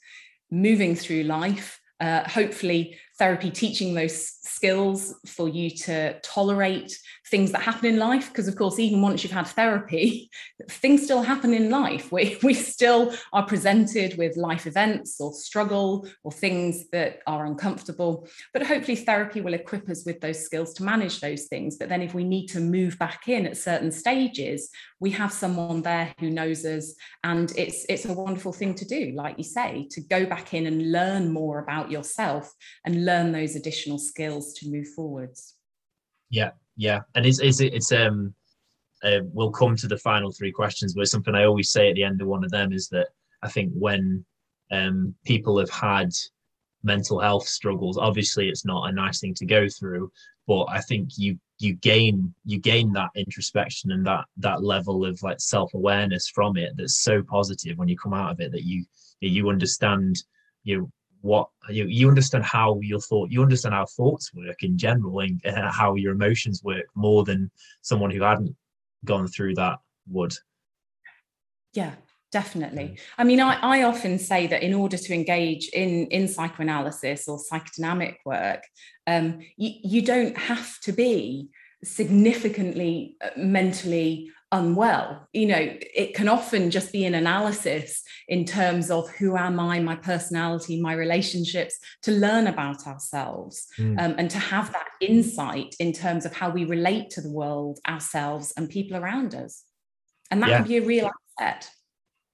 moving 0.50 0.94
through 0.94 1.22
life, 1.22 1.80
uh, 2.00 2.28
hopefully 2.28 2.98
therapy 3.18 3.50
teaching 3.50 3.94
those 3.94 4.32
skills 4.42 5.14
for 5.26 5.48
you 5.48 5.70
to 5.70 6.18
tolerate 6.20 6.98
things 7.30 7.52
that 7.52 7.62
happen 7.62 7.86
in 7.86 7.98
life. 7.98 8.28
Because 8.28 8.48
of 8.48 8.56
course 8.56 8.78
even 8.78 9.00
once 9.00 9.22
you've 9.22 9.32
had 9.32 9.46
therapy 9.46 10.30
things 10.68 11.04
still 11.04 11.22
happen 11.22 11.54
in 11.54 11.70
life. 11.70 12.10
We, 12.10 12.38
we 12.42 12.54
still 12.54 13.14
are 13.32 13.46
presented 13.46 14.18
with 14.18 14.36
life 14.36 14.66
events 14.66 15.20
or 15.20 15.32
struggle 15.32 16.08
or 16.22 16.32
things 16.32 16.88
that 16.90 17.20
are 17.26 17.46
uncomfortable. 17.46 18.28
But 18.52 18.66
hopefully 18.66 18.96
therapy 18.96 19.40
will 19.40 19.54
equip 19.54 19.88
us 19.88 20.04
with 20.04 20.20
those 20.20 20.44
skills 20.44 20.74
to 20.74 20.84
manage 20.84 21.20
those 21.20 21.44
things. 21.44 21.76
But 21.76 21.88
then 21.88 22.02
if 22.02 22.14
we 22.14 22.24
need 22.24 22.48
to 22.48 22.60
move 22.60 22.98
back 22.98 23.28
in 23.28 23.46
at 23.46 23.56
certain 23.56 23.92
stages 23.92 24.70
we 25.04 25.10
have 25.10 25.30
someone 25.30 25.82
there 25.82 26.14
who 26.18 26.30
knows 26.30 26.64
us 26.64 26.94
and 27.24 27.52
it's 27.58 27.84
it's 27.90 28.06
a 28.06 28.12
wonderful 28.14 28.54
thing 28.54 28.74
to 28.74 28.86
do 28.86 29.12
like 29.14 29.36
you 29.36 29.44
say 29.44 29.86
to 29.90 30.00
go 30.00 30.24
back 30.24 30.54
in 30.54 30.64
and 30.66 30.92
learn 30.92 31.30
more 31.30 31.58
about 31.58 31.90
yourself 31.90 32.50
and 32.86 33.03
learn 33.04 33.32
those 33.32 33.56
additional 33.56 33.98
skills 33.98 34.52
to 34.54 34.70
move 34.70 34.88
forwards. 34.88 35.54
Yeah 36.30 36.50
yeah, 36.76 37.00
and 37.14 37.24
it's 37.24 37.40
it's 37.40 37.60
it's 37.60 37.92
um 37.92 38.34
uh, 39.02 39.20
we'll 39.32 39.50
come 39.50 39.76
to 39.76 39.86
the 39.86 39.98
final 39.98 40.32
three 40.32 40.50
questions, 40.50 40.94
but 40.94 41.08
something 41.08 41.34
I 41.34 41.44
always 41.44 41.70
say 41.70 41.90
at 41.90 41.94
the 41.94 42.04
end 42.04 42.22
of 42.22 42.28
one 42.28 42.44
of 42.44 42.50
them 42.50 42.72
is 42.72 42.88
that 42.88 43.08
I 43.42 43.48
think 43.48 43.72
when 43.74 44.24
um, 44.72 45.14
people 45.26 45.58
have 45.58 45.68
had 45.68 46.08
mental 46.82 47.20
health 47.20 47.46
struggles, 47.46 47.98
obviously 47.98 48.48
it's 48.48 48.64
not 48.64 48.88
a 48.88 48.92
nice 48.92 49.20
thing 49.20 49.34
to 49.34 49.44
go 49.44 49.68
through, 49.68 50.10
but 50.46 50.64
I 50.70 50.80
think 50.80 51.10
you 51.16 51.38
you 51.58 51.74
gain 51.74 52.34
you 52.44 52.58
gain 52.58 52.92
that 52.92 53.10
introspection 53.14 53.92
and 53.92 54.06
that 54.06 54.24
that 54.38 54.64
level 54.64 55.04
of 55.04 55.22
like 55.22 55.40
self 55.40 55.72
awareness 55.74 56.28
from 56.28 56.56
it 56.56 56.72
that's 56.76 57.02
so 57.02 57.22
positive 57.22 57.78
when 57.78 57.88
you 57.88 57.96
come 57.96 58.14
out 58.14 58.32
of 58.32 58.40
it 58.40 58.50
that 58.52 58.64
you 58.64 58.84
you 59.20 59.48
understand 59.48 60.16
you 60.64 60.78
know, 60.78 60.90
what 61.24 61.48
you, 61.70 61.86
you 61.86 62.06
understand 62.06 62.44
how 62.44 62.78
your 62.82 63.00
thought 63.00 63.30
you 63.30 63.40
understand 63.40 63.74
how 63.74 63.86
thoughts 63.86 64.32
work 64.34 64.62
in 64.62 64.76
general 64.76 65.20
and 65.20 65.40
how 65.70 65.94
your 65.94 66.12
emotions 66.12 66.62
work 66.62 66.84
more 66.94 67.24
than 67.24 67.50
someone 67.80 68.10
who 68.10 68.22
hadn't 68.22 68.54
gone 69.06 69.26
through 69.26 69.54
that 69.54 69.78
would. 70.06 70.34
Yeah 71.72 71.92
definitely. 72.30 72.98
I 73.16 73.22
mean 73.22 73.40
I, 73.40 73.54
I 73.62 73.82
often 73.84 74.18
say 74.18 74.48
that 74.48 74.62
in 74.62 74.74
order 74.74 74.98
to 74.98 75.14
engage 75.14 75.68
in 75.68 76.08
in 76.08 76.28
psychoanalysis 76.28 77.28
or 77.28 77.38
psychodynamic 77.38 78.16
work 78.26 78.62
um, 79.06 79.38
you, 79.56 79.70
you 79.82 80.02
don't 80.02 80.36
have 80.36 80.78
to 80.80 80.92
be 80.92 81.48
significantly 81.84 83.16
uh, 83.22 83.30
mentally 83.36 84.30
unwell 84.54 85.28
you 85.32 85.46
know 85.46 85.58
it 85.58 86.14
can 86.14 86.28
often 86.28 86.70
just 86.70 86.92
be 86.92 87.04
an 87.04 87.14
analysis 87.14 88.04
in 88.28 88.44
terms 88.44 88.90
of 88.90 89.08
who 89.10 89.36
am 89.36 89.60
I, 89.60 89.80
my 89.80 89.96
personality, 89.96 90.80
my 90.80 90.94
relationships, 90.94 91.78
to 92.02 92.12
learn 92.12 92.46
about 92.46 92.86
ourselves 92.86 93.66
mm. 93.78 94.00
um, 94.00 94.14
and 94.18 94.30
to 94.30 94.38
have 94.38 94.72
that 94.72 94.88
insight 95.00 95.74
in 95.78 95.92
terms 95.92 96.24
of 96.24 96.34
how 96.34 96.50
we 96.50 96.64
relate 96.64 97.10
to 97.10 97.20
the 97.20 97.30
world, 97.30 97.78
ourselves, 97.86 98.52
and 98.56 98.68
people 98.68 98.96
around 98.96 99.34
us. 99.34 99.64
And 100.30 100.42
that 100.42 100.50
yeah. 100.50 100.58
can 100.58 100.68
be 100.68 100.76
a 100.78 100.86
real 100.86 101.10
asset. 101.38 101.68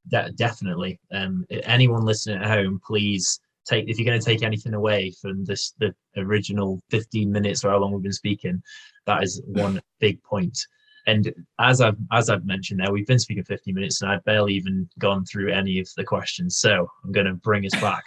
De- 0.08 0.30
definitely. 0.32 1.00
Um, 1.12 1.44
anyone 1.50 2.04
listening 2.04 2.42
at 2.42 2.48
home, 2.48 2.80
please 2.86 3.40
take 3.66 3.88
if 3.88 3.98
you're 3.98 4.06
going 4.06 4.18
to 4.18 4.24
take 4.24 4.42
anything 4.42 4.74
away 4.74 5.12
from 5.20 5.44
this 5.44 5.74
the 5.80 5.94
original 6.16 6.80
15 6.90 7.30
minutes 7.30 7.62
or 7.62 7.70
how 7.70 7.78
long 7.78 7.92
we've 7.92 8.02
been 8.02 8.10
speaking 8.10 8.62
that 9.04 9.22
is 9.22 9.42
one 9.44 9.78
big 10.00 10.20
point 10.22 10.66
and 11.06 11.32
as 11.58 11.80
I've 11.80 11.96
as 12.12 12.30
I've 12.30 12.44
mentioned 12.44 12.80
there, 12.80 12.92
we've 12.92 13.06
been 13.06 13.18
speaking 13.18 13.44
50 13.44 13.72
minutes 13.72 14.02
and 14.02 14.10
I've 14.10 14.24
barely 14.24 14.54
even 14.54 14.88
gone 14.98 15.24
through 15.24 15.50
any 15.50 15.78
of 15.78 15.88
the 15.96 16.04
questions. 16.04 16.56
So 16.58 16.88
I'm 17.04 17.12
going 17.12 17.26
to 17.26 17.34
bring 17.34 17.64
us 17.64 17.80
back. 17.80 18.04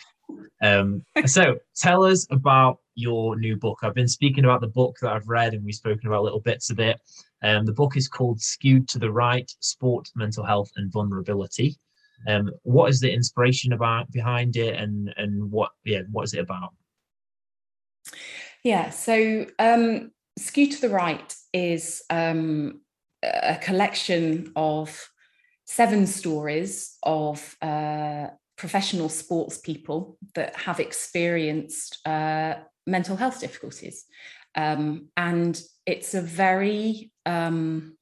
Um, 0.62 1.04
so 1.26 1.58
tell 1.76 2.04
us 2.04 2.28
about 2.32 2.80
your 2.96 3.38
new 3.38 3.56
book. 3.56 3.80
I've 3.82 3.96
been 3.96 4.08
speaking 4.08 4.46
about 4.46 4.62
the 4.62 4.68
book 4.68 4.98
that 5.02 5.12
I've 5.12 5.28
read 5.28 5.54
and 5.54 5.64
we've 5.64 5.76
spoken 5.76 6.08
about 6.08 6.24
little 6.24 6.40
bits 6.40 6.70
of 6.70 6.80
it. 6.80 7.00
Um, 7.42 7.66
the 7.66 7.74
book 7.74 7.98
is 7.98 8.08
called 8.08 8.42
Skewed 8.42 8.88
to 8.90 9.00
the 9.00 9.12
Right: 9.12 9.52
Sport, 9.60 10.10
Mental 10.16 10.46
Health, 10.46 10.72
and 10.78 10.92
Vulnerability. 10.92 11.78
Um, 12.28 12.52
what 12.64 12.90
is 12.90 13.02
the 13.02 13.12
inspiration 13.12 13.74
about 13.74 14.10
behind 14.12 14.56
it, 14.56 14.76
and 14.76 15.14
and 15.18 15.52
what 15.52 15.72
yeah 15.84 16.02
what 16.10 16.24
is 16.24 16.34
it 16.34 16.40
about? 16.40 16.72
Yeah, 18.64 18.92
so 18.92 19.46
um, 19.60 20.12
Skewed 20.38 20.72
to 20.72 20.82
the 20.82 20.90
Right 20.90 21.36
is 21.52 22.02
um, 22.10 22.82
a 23.24 23.58
collection 23.62 24.52
of 24.56 25.10
seven 25.66 26.06
stories 26.08 26.98
of 27.04 27.56
uh, 27.62 28.28
professional 28.58 29.10
sports 29.10 29.58
people 29.58 30.18
that 30.36 30.56
have 30.56 30.80
experienced 30.80 32.06
uh, 32.06 32.56
mental 32.86 33.16
health 33.16 33.40
difficulties. 33.40 34.06
Um, 34.56 35.10
and 35.18 35.60
it's 35.86 36.14
a 36.14 36.22
very, 36.22 37.12
um, 37.26 37.98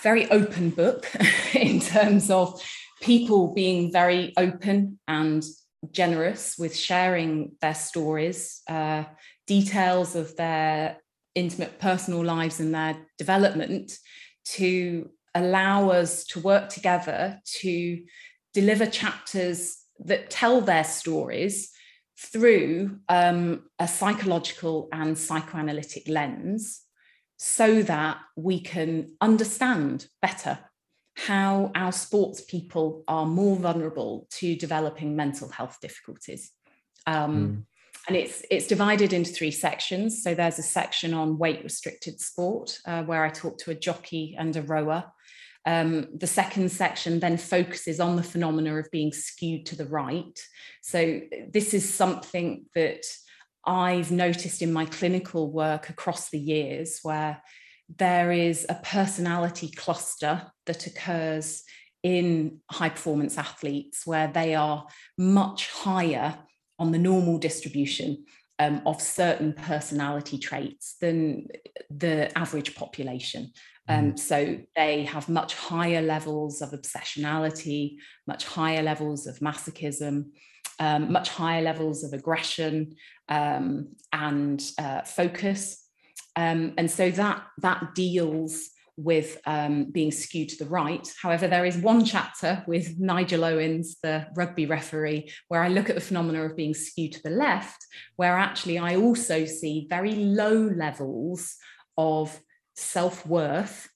very 0.00 0.30
open 0.30 0.70
book 0.70 1.10
in 1.54 1.80
terms 1.80 2.30
of 2.30 2.62
people 3.00 3.54
being 3.54 3.92
very 3.92 4.32
open 4.36 4.98
and 5.06 5.44
generous 5.90 6.56
with 6.58 6.76
sharing 6.76 7.52
their 7.60 7.74
stories, 7.74 8.62
uh, 8.68 9.04
details 9.46 10.16
of 10.16 10.34
their 10.36 10.98
intimate 11.38 11.78
personal 11.78 12.24
lives 12.24 12.60
and 12.60 12.74
their 12.74 12.96
development 13.16 13.92
to 14.44 15.10
allow 15.34 15.90
us 15.90 16.24
to 16.24 16.40
work 16.40 16.68
together 16.68 17.40
to 17.44 18.02
deliver 18.54 18.86
chapters 18.86 19.78
that 20.00 20.30
tell 20.30 20.60
their 20.60 20.84
stories 20.84 21.70
through 22.18 22.98
um, 23.08 23.62
a 23.78 23.86
psychological 23.86 24.88
and 24.92 25.16
psychoanalytic 25.16 26.08
lens 26.08 26.82
so 27.36 27.82
that 27.82 28.18
we 28.36 28.60
can 28.60 29.14
understand 29.20 30.06
better 30.20 30.58
how 31.14 31.70
our 31.74 31.92
sports 31.92 32.40
people 32.40 33.04
are 33.06 33.26
more 33.26 33.56
vulnerable 33.56 34.26
to 34.30 34.56
developing 34.56 35.14
mental 35.14 35.48
health 35.48 35.78
difficulties. 35.80 36.50
Um, 37.06 37.36
mm 37.36 37.64
and 38.08 38.16
it's 38.16 38.42
it's 38.50 38.66
divided 38.66 39.12
into 39.12 39.30
three 39.30 39.50
sections. 39.50 40.22
So 40.22 40.34
there's 40.34 40.58
a 40.58 40.62
section 40.62 41.12
on 41.14 41.38
weight 41.38 41.62
restricted 41.62 42.20
sport 42.20 42.78
uh, 42.86 43.02
where 43.04 43.24
I 43.24 43.28
talk 43.28 43.58
to 43.58 43.70
a 43.70 43.74
jockey 43.74 44.34
and 44.38 44.56
a 44.56 44.62
rower. 44.62 45.04
Um, 45.66 46.08
the 46.16 46.26
second 46.26 46.72
section 46.72 47.20
then 47.20 47.36
focuses 47.36 48.00
on 48.00 48.16
the 48.16 48.22
phenomena 48.22 48.76
of 48.78 48.90
being 48.90 49.12
skewed 49.12 49.66
to 49.66 49.76
the 49.76 49.84
right. 49.86 50.40
So 50.80 51.20
this 51.52 51.74
is 51.74 51.92
something 51.92 52.64
that 52.74 53.04
I've 53.66 54.10
noticed 54.10 54.62
in 54.62 54.72
my 54.72 54.86
clinical 54.86 55.52
work 55.52 55.90
across 55.90 56.30
the 56.30 56.38
years 56.38 57.00
where 57.02 57.42
there 57.94 58.32
is 58.32 58.64
a 58.70 58.76
personality 58.76 59.70
cluster 59.70 60.50
that 60.64 60.86
occurs 60.86 61.64
in 62.02 62.60
high 62.70 62.88
performance 62.88 63.36
athletes 63.36 64.06
where 64.06 64.28
they 64.28 64.54
are 64.54 64.86
much 65.18 65.68
higher 65.70 66.38
on 66.78 66.92
the 66.92 66.98
normal 66.98 67.38
distribution 67.38 68.24
um, 68.58 68.82
of 68.86 69.00
certain 69.00 69.52
personality 69.52 70.38
traits 70.38 70.96
than 71.00 71.46
the 71.90 72.36
average 72.36 72.74
population. 72.74 73.52
Um, 73.88 74.12
mm. 74.12 74.18
so 74.18 74.58
they 74.76 75.04
have 75.04 75.28
much 75.28 75.54
higher 75.54 76.02
levels 76.02 76.60
of 76.60 76.70
obsessionality, 76.70 77.96
much 78.26 78.44
higher 78.44 78.82
levels 78.82 79.26
of 79.26 79.38
masochism, 79.38 80.26
um, 80.78 81.10
much 81.10 81.30
higher 81.30 81.62
levels 81.62 82.04
of 82.04 82.12
aggression 82.12 82.96
um, 83.28 83.88
and 84.12 84.62
uh, 84.78 85.02
focus. 85.02 85.84
Um, 86.36 86.74
and 86.76 86.90
so 86.90 87.10
that 87.10 87.42
that 87.58 87.94
deals 87.94 88.70
with 88.98 89.40
um, 89.46 89.84
being 89.84 90.10
skewed 90.10 90.48
to 90.48 90.64
the 90.64 90.68
right. 90.68 91.08
However, 91.22 91.46
there 91.46 91.64
is 91.64 91.76
one 91.76 92.04
chapter 92.04 92.64
with 92.66 92.98
Nigel 92.98 93.44
Owens, 93.44 93.96
the 94.02 94.26
rugby 94.34 94.66
referee, 94.66 95.32
where 95.46 95.62
I 95.62 95.68
look 95.68 95.88
at 95.88 95.94
the 95.94 96.00
phenomena 96.00 96.42
of 96.44 96.56
being 96.56 96.74
skewed 96.74 97.12
to 97.12 97.22
the 97.22 97.30
left, 97.30 97.86
where 98.16 98.36
actually 98.36 98.76
I 98.76 98.96
also 98.96 99.44
see 99.44 99.86
very 99.88 100.14
low 100.14 100.52
levels 100.52 101.56
of 101.96 102.40
self 102.74 103.24
worth 103.24 103.88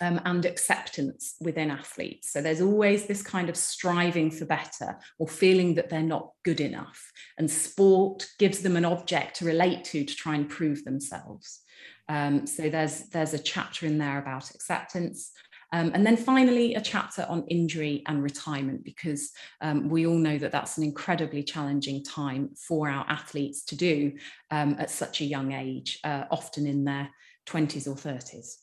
um, 0.00 0.20
and 0.24 0.44
acceptance 0.44 1.36
within 1.40 1.70
athletes. 1.70 2.32
So 2.32 2.40
there's 2.40 2.60
always 2.60 3.06
this 3.06 3.22
kind 3.22 3.48
of 3.48 3.56
striving 3.56 4.30
for 4.30 4.46
better 4.46 4.98
or 5.18 5.28
feeling 5.28 5.74
that 5.74 5.90
they're 5.90 6.02
not 6.02 6.30
good 6.44 6.60
enough. 6.60 7.12
And 7.38 7.50
sport 7.50 8.26
gives 8.38 8.60
them 8.60 8.76
an 8.76 8.84
object 8.84 9.36
to 9.36 9.44
relate 9.44 9.84
to 9.84 10.04
to 10.04 10.16
try 10.16 10.34
and 10.34 10.48
prove 10.48 10.84
themselves. 10.84 11.60
Um, 12.08 12.46
so 12.46 12.68
there's 12.68 13.08
there's 13.08 13.34
a 13.34 13.38
chapter 13.38 13.86
in 13.86 13.98
there 13.98 14.18
about 14.18 14.50
acceptance. 14.50 15.32
Um, 15.72 15.90
and 15.92 16.06
then 16.06 16.16
finally, 16.16 16.74
a 16.74 16.80
chapter 16.80 17.26
on 17.28 17.44
injury 17.48 18.04
and 18.06 18.22
retirement, 18.22 18.84
because 18.84 19.32
um, 19.60 19.88
we 19.88 20.06
all 20.06 20.16
know 20.16 20.38
that 20.38 20.52
that's 20.52 20.78
an 20.78 20.84
incredibly 20.84 21.42
challenging 21.42 22.04
time 22.04 22.50
for 22.54 22.88
our 22.88 23.04
athletes 23.08 23.64
to 23.64 23.76
do 23.76 24.12
um, 24.52 24.76
at 24.78 24.90
such 24.90 25.20
a 25.20 25.24
young 25.24 25.52
age, 25.52 25.98
uh, 26.04 26.26
often 26.30 26.68
in 26.68 26.84
their 26.84 27.10
20s 27.46 27.88
or 27.88 27.96
30s. 27.96 28.58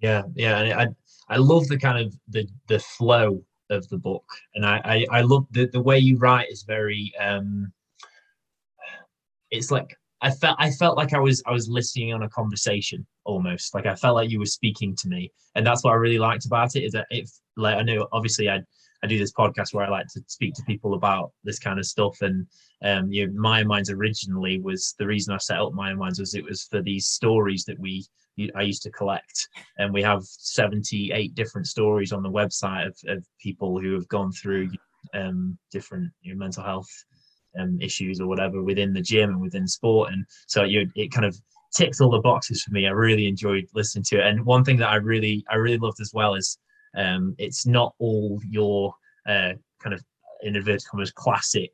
Yeah, 0.00 0.22
yeah, 0.34 0.58
and 0.58 0.72
I 0.72 1.34
I 1.34 1.38
love 1.38 1.66
the 1.68 1.78
kind 1.78 2.06
of 2.06 2.14
the 2.28 2.46
the 2.66 2.78
flow 2.78 3.42
of 3.70 3.88
the 3.88 3.98
book, 3.98 4.24
and 4.54 4.66
I 4.66 4.80
I, 4.84 5.18
I 5.18 5.20
love 5.22 5.46
the 5.50 5.66
the 5.66 5.82
way 5.82 5.98
you 5.98 6.18
write 6.18 6.50
is 6.50 6.62
very 6.62 7.12
um, 7.18 7.72
it's 9.50 9.70
like 9.70 9.96
I 10.20 10.30
felt 10.30 10.56
I 10.58 10.70
felt 10.70 10.96
like 10.96 11.12
I 11.12 11.20
was 11.20 11.42
I 11.46 11.52
was 11.52 11.68
listening 11.68 12.12
on 12.12 12.22
a 12.22 12.28
conversation 12.28 13.06
almost. 13.24 13.74
Like 13.74 13.86
I 13.86 13.94
felt 13.94 14.16
like 14.16 14.30
you 14.30 14.38
were 14.38 14.46
speaking 14.46 14.96
to 14.96 15.08
me. 15.08 15.30
And 15.54 15.66
that's 15.66 15.84
what 15.84 15.92
I 15.92 15.96
really 15.96 16.18
liked 16.18 16.46
about 16.46 16.76
it 16.76 16.84
is 16.84 16.92
that 16.92 17.06
if 17.10 17.30
like 17.56 17.76
I 17.76 17.82
know 17.82 18.08
obviously 18.12 18.48
I 18.48 18.60
I 19.02 19.06
do 19.06 19.18
this 19.18 19.32
podcast 19.32 19.72
where 19.72 19.84
I 19.84 19.88
like 19.88 20.08
to 20.14 20.22
speak 20.26 20.54
to 20.54 20.62
people 20.64 20.94
about 20.94 21.30
this 21.44 21.60
kind 21.60 21.78
of 21.78 21.86
stuff. 21.86 22.20
And 22.22 22.46
um 22.84 23.12
you 23.12 23.26
know, 23.26 23.32
Myo 23.40 23.64
Minds 23.64 23.90
originally 23.90 24.60
was 24.60 24.94
the 24.98 25.06
reason 25.06 25.34
I 25.34 25.38
set 25.38 25.60
up 25.60 25.72
Myo 25.72 25.94
Minds 25.94 26.18
was 26.18 26.34
it 26.34 26.44
was 26.44 26.64
for 26.64 26.82
these 26.82 27.06
stories 27.06 27.64
that 27.66 27.78
we 27.78 28.04
I 28.56 28.62
used 28.62 28.82
to 28.82 28.90
collect. 28.90 29.48
And 29.78 29.92
we 29.92 30.02
have 30.02 30.24
78 30.24 31.34
different 31.34 31.66
stories 31.66 32.12
on 32.12 32.22
the 32.22 32.30
website 32.30 32.86
of, 32.86 32.96
of 33.08 33.26
people 33.40 33.80
who 33.80 33.94
have 33.94 34.08
gone 34.08 34.32
through 34.32 34.70
um 35.14 35.56
different 35.70 36.10
you 36.22 36.34
know, 36.34 36.38
mental 36.38 36.64
health 36.64 36.90
um, 37.58 37.78
issues 37.80 38.20
or 38.20 38.26
whatever 38.26 38.62
within 38.62 38.92
the 38.92 39.02
gym 39.02 39.30
and 39.30 39.40
within 39.40 39.66
sport. 39.66 40.12
And 40.12 40.24
so 40.46 40.64
you, 40.64 40.90
it 40.94 41.12
kind 41.12 41.26
of 41.26 41.36
ticks 41.74 42.00
all 42.00 42.10
the 42.10 42.20
boxes 42.20 42.62
for 42.62 42.72
me. 42.72 42.86
I 42.86 42.90
really 42.90 43.28
enjoyed 43.28 43.66
listening 43.74 44.04
to 44.04 44.20
it. 44.20 44.26
And 44.26 44.44
one 44.44 44.64
thing 44.64 44.78
that 44.78 44.90
I 44.90 44.96
really, 44.96 45.44
I 45.50 45.56
really 45.56 45.78
loved 45.78 46.00
as 46.00 46.12
well 46.14 46.34
is 46.34 46.58
um, 46.96 47.34
it's 47.38 47.66
not 47.66 47.94
all 47.98 48.40
your 48.48 48.94
uh, 49.28 49.52
kind 49.80 49.94
of 49.94 50.02
in 50.42 50.56
inverted 50.56 50.86
commas 50.90 51.10
classic 51.10 51.72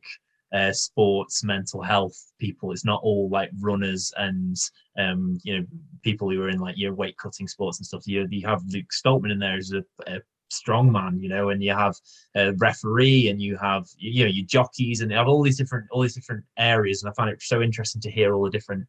uh, 0.54 0.72
sports 0.72 1.42
mental 1.44 1.82
health 1.82 2.16
people. 2.38 2.72
It's 2.72 2.84
not 2.84 3.00
all 3.02 3.28
like 3.28 3.50
runners 3.60 4.12
and 4.16 4.56
um, 4.98 5.38
you 5.42 5.58
know 5.58 5.66
people 6.02 6.30
who 6.30 6.40
are 6.42 6.48
in 6.48 6.58
like 6.58 6.76
your 6.78 6.94
weight 6.94 7.16
cutting 7.18 7.48
sports 7.48 7.78
and 7.78 7.86
stuff. 7.86 8.06
You 8.06 8.26
you 8.30 8.46
have 8.46 8.62
Luke 8.68 8.86
Stoltman 8.92 9.32
in 9.32 9.38
there 9.38 9.56
as 9.56 9.72
a, 9.72 9.82
a 10.06 10.20
strongman, 10.52 11.20
you 11.20 11.28
know, 11.28 11.50
and 11.50 11.62
you 11.62 11.72
have 11.72 11.96
a 12.34 12.52
referee 12.54 13.28
and 13.28 13.40
you 13.40 13.56
have 13.56 13.86
you 13.96 14.24
know 14.24 14.30
your 14.30 14.46
jockeys 14.46 15.00
and 15.00 15.10
you 15.10 15.16
have 15.16 15.28
all 15.28 15.42
these 15.42 15.58
different 15.58 15.86
all 15.90 16.02
these 16.02 16.14
different 16.14 16.44
areas. 16.58 17.02
And 17.02 17.10
I 17.10 17.14
find 17.14 17.30
it 17.30 17.42
so 17.42 17.62
interesting 17.62 18.00
to 18.02 18.10
hear 18.10 18.34
all 18.34 18.44
the 18.44 18.50
different 18.50 18.86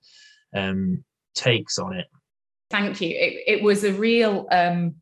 um, 0.54 1.04
takes 1.34 1.78
on 1.78 1.94
it. 1.94 2.08
Thank 2.70 3.02
you. 3.02 3.10
It, 3.10 3.44
it 3.48 3.64
was 3.64 3.84
a 3.84 3.94
real 3.94 4.48
um, 4.52 4.96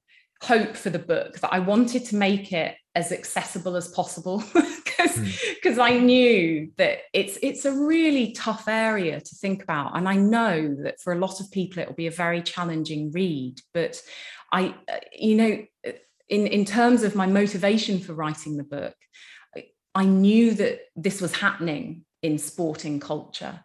hope 0.43 0.75
for 0.75 0.89
the 0.89 0.99
book 0.99 1.39
that 1.39 1.53
I 1.53 1.59
wanted 1.59 2.05
to 2.05 2.15
make 2.15 2.51
it 2.51 2.75
as 2.95 3.11
accessible 3.11 3.75
as 3.75 3.87
possible 3.87 4.43
because 4.53 5.17
because 5.55 5.75
hmm. 5.75 5.81
I 5.81 5.97
knew 5.97 6.71
that 6.77 6.99
it's 7.13 7.39
it's 7.41 7.65
a 7.65 7.71
really 7.71 8.33
tough 8.33 8.67
area 8.67 9.19
to 9.19 9.35
think 9.35 9.63
about 9.63 9.97
and 9.97 10.07
I 10.07 10.15
know 10.15 10.75
that 10.83 10.99
for 11.01 11.13
a 11.13 11.17
lot 11.17 11.39
of 11.39 11.49
people 11.51 11.81
it 11.81 11.87
will 11.87 11.95
be 11.95 12.07
a 12.07 12.11
very 12.11 12.41
challenging 12.41 13.11
read 13.11 13.59
but 13.73 14.01
I 14.51 14.75
uh, 14.87 14.97
you 15.17 15.35
know 15.35 15.93
in, 16.29 16.47
in 16.47 16.65
terms 16.65 17.03
of 17.03 17.15
my 17.15 17.27
motivation 17.27 17.99
for 17.99 18.13
writing 18.13 18.57
the 18.57 18.63
book, 18.63 18.95
I 19.95 20.05
knew 20.05 20.53
that 20.55 20.79
this 20.95 21.21
was 21.21 21.36
happening 21.36 22.05
in 22.21 22.38
sporting 22.38 22.99
culture, 22.99 23.63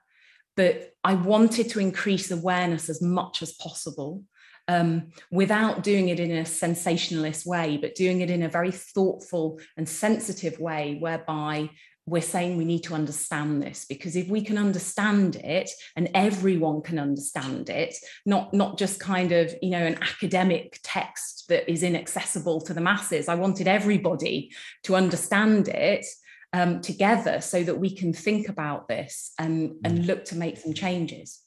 but 0.56 0.92
I 1.04 1.14
wanted 1.14 1.70
to 1.70 1.80
increase 1.80 2.30
awareness 2.30 2.90
as 2.90 3.00
much 3.00 3.42
as 3.42 3.52
possible 3.54 4.24
um, 4.66 5.08
without 5.30 5.82
doing 5.82 6.10
it 6.10 6.20
in 6.20 6.30
a 6.30 6.44
sensationalist 6.44 7.46
way, 7.46 7.78
but 7.78 7.94
doing 7.94 8.20
it 8.20 8.30
in 8.30 8.42
a 8.42 8.48
very 8.48 8.70
thoughtful 8.70 9.60
and 9.78 9.88
sensitive 9.88 10.60
way, 10.60 10.98
whereby 11.00 11.70
we're 12.08 12.22
saying 12.22 12.56
we 12.56 12.64
need 12.64 12.82
to 12.82 12.94
understand 12.94 13.62
this 13.62 13.84
because 13.88 14.16
if 14.16 14.28
we 14.28 14.42
can 14.42 14.56
understand 14.56 15.36
it 15.36 15.70
and 15.96 16.08
everyone 16.14 16.80
can 16.80 16.98
understand 16.98 17.68
it 17.68 17.94
not 18.24 18.52
not 18.54 18.78
just 18.78 18.98
kind 18.98 19.32
of 19.32 19.54
you 19.62 19.70
know 19.70 19.84
an 19.84 19.98
academic 20.02 20.78
text 20.82 21.44
that 21.48 21.70
is 21.70 21.82
inaccessible 21.82 22.60
to 22.60 22.72
the 22.72 22.80
masses 22.80 23.28
i 23.28 23.34
wanted 23.34 23.68
everybody 23.68 24.50
to 24.82 24.96
understand 24.96 25.68
it 25.68 26.06
um, 26.54 26.80
together 26.80 27.42
so 27.42 27.62
that 27.62 27.78
we 27.78 27.94
can 27.94 28.12
think 28.12 28.48
about 28.48 28.88
this 28.88 29.32
and 29.38 29.74
and 29.84 29.98
mm. 29.98 30.06
look 30.06 30.24
to 30.24 30.36
make 30.36 30.56
some 30.56 30.72
changes 30.72 31.40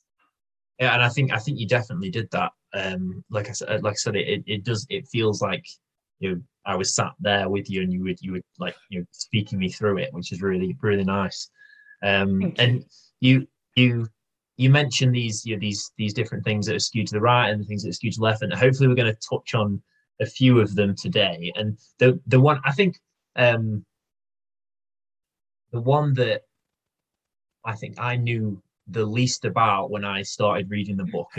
yeah 0.80 0.93
and 0.93 1.04
i 1.04 1.10
think 1.10 1.32
i 1.32 1.38
think 1.38 1.60
you 1.60 1.67
definitely 1.67 2.12
did 2.12 2.30
that 2.32 2.52
um 2.74 3.24
like 3.32 3.50
i 3.50 3.52
said 3.52 3.84
like 3.84 3.93
i 3.93 3.95
said 3.95 4.15
it, 4.15 4.43
it 4.45 4.63
does 4.63 4.86
it 4.89 5.08
feels 5.08 5.41
like 5.41 5.65
you 6.21 6.29
know 6.29 6.41
i 6.65 6.75
was 6.75 6.95
sat 6.95 7.12
there 7.19 7.49
with 7.49 7.69
you 7.69 7.81
and 7.81 7.91
you 7.91 8.01
would 8.03 8.21
you 8.21 8.31
would 8.31 8.43
like 8.60 8.75
you 8.89 8.99
know 8.99 9.05
speaking 9.12 9.60
me 9.60 9.69
through 9.69 9.97
it 9.97 10.13
which 10.13 10.31
is 10.31 10.41
really 10.41 10.75
really 10.81 11.03
nice. 11.03 11.49
Um 12.03 12.53
and 12.57 12.86
you. 13.19 13.47
you 13.75 14.07
you 14.57 14.69
mentioned 14.69 15.15
these 15.15 15.43
you 15.43 15.55
know, 15.55 15.60
these 15.60 15.91
these 15.97 16.13
different 16.13 16.43
things 16.43 16.67
that 16.67 16.75
are 16.75 16.79
skewed 16.88 17.07
to 17.07 17.15
the 17.15 17.21
right 17.21 17.49
and 17.49 17.60
the 17.60 17.65
things 17.65 17.81
that 17.81 17.89
are 17.89 17.93
skewed 17.93 18.13
to 18.13 18.19
the 18.19 18.23
left 18.23 18.43
and 18.43 18.53
hopefully 18.53 18.88
we're 18.88 19.01
going 19.01 19.12
to 19.12 19.27
touch 19.27 19.55
on 19.55 19.81
a 20.19 20.25
few 20.25 20.60
of 20.60 20.75
them 20.75 20.95
today. 20.95 21.51
And 21.55 21.79
the 21.97 22.19
the 22.27 22.39
one 22.39 22.60
i 22.63 22.71
think 22.71 22.99
um 23.38 23.84
the 25.71 25.81
one 25.81 26.13
that 26.15 26.43
I 27.63 27.75
think 27.75 27.99
I 27.99 28.15
knew 28.15 28.62
the 28.88 29.05
least 29.05 29.45
about 29.45 29.91
when 29.91 30.03
I 30.03 30.21
started 30.21 30.69
reading 30.69 30.97
the 30.97 31.05
book, 31.05 31.29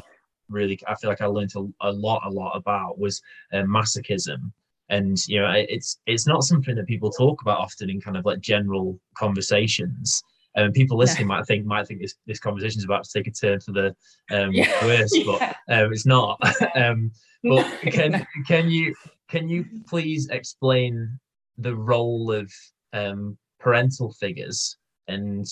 really, 0.48 0.78
I 0.86 0.94
feel 0.94 1.10
like 1.10 1.20
I 1.20 1.26
learned 1.26 1.52
a, 1.56 1.66
a 1.80 1.92
lot, 1.92 2.22
a 2.24 2.30
lot 2.30 2.56
about 2.56 2.98
was 2.98 3.20
uh, 3.52 3.58
masochism. 3.58 4.52
And 4.92 5.16
you 5.26 5.40
know, 5.40 5.50
it's 5.50 5.98
it's 6.06 6.26
not 6.26 6.44
something 6.44 6.76
that 6.76 6.86
people 6.86 7.10
talk 7.10 7.40
about 7.40 7.58
often 7.58 7.88
in 7.88 8.00
kind 8.00 8.16
of 8.16 8.26
like 8.26 8.40
general 8.40 9.00
conversations. 9.16 10.22
And 10.54 10.66
um, 10.66 10.72
people 10.72 10.98
listening 10.98 11.28
yeah. 11.28 11.36
might 11.38 11.46
think 11.46 11.64
might 11.64 11.88
think 11.88 12.02
this 12.02 12.14
this 12.26 12.38
conversation 12.38 12.78
is 12.78 12.84
about 12.84 13.04
to 13.04 13.10
take 13.10 13.26
a 13.26 13.30
turn 13.30 13.58
for 13.60 13.72
the 13.72 13.96
um, 14.30 14.52
yeah. 14.52 14.84
worse, 14.84 15.18
but 15.24 15.42
um, 15.68 15.92
it's 15.92 16.04
not. 16.04 16.38
um, 16.76 17.10
but 17.42 17.66
can 17.80 18.26
can 18.46 18.70
you 18.70 18.94
can 19.28 19.48
you 19.48 19.64
please 19.88 20.28
explain 20.28 21.18
the 21.56 21.74
role 21.74 22.30
of 22.30 22.52
um, 22.92 23.38
parental 23.60 24.12
figures 24.12 24.76
and 25.08 25.46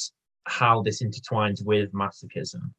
how 0.44 0.82
this 0.82 1.02
intertwines 1.02 1.64
with 1.64 1.92
masochism. 1.92 2.72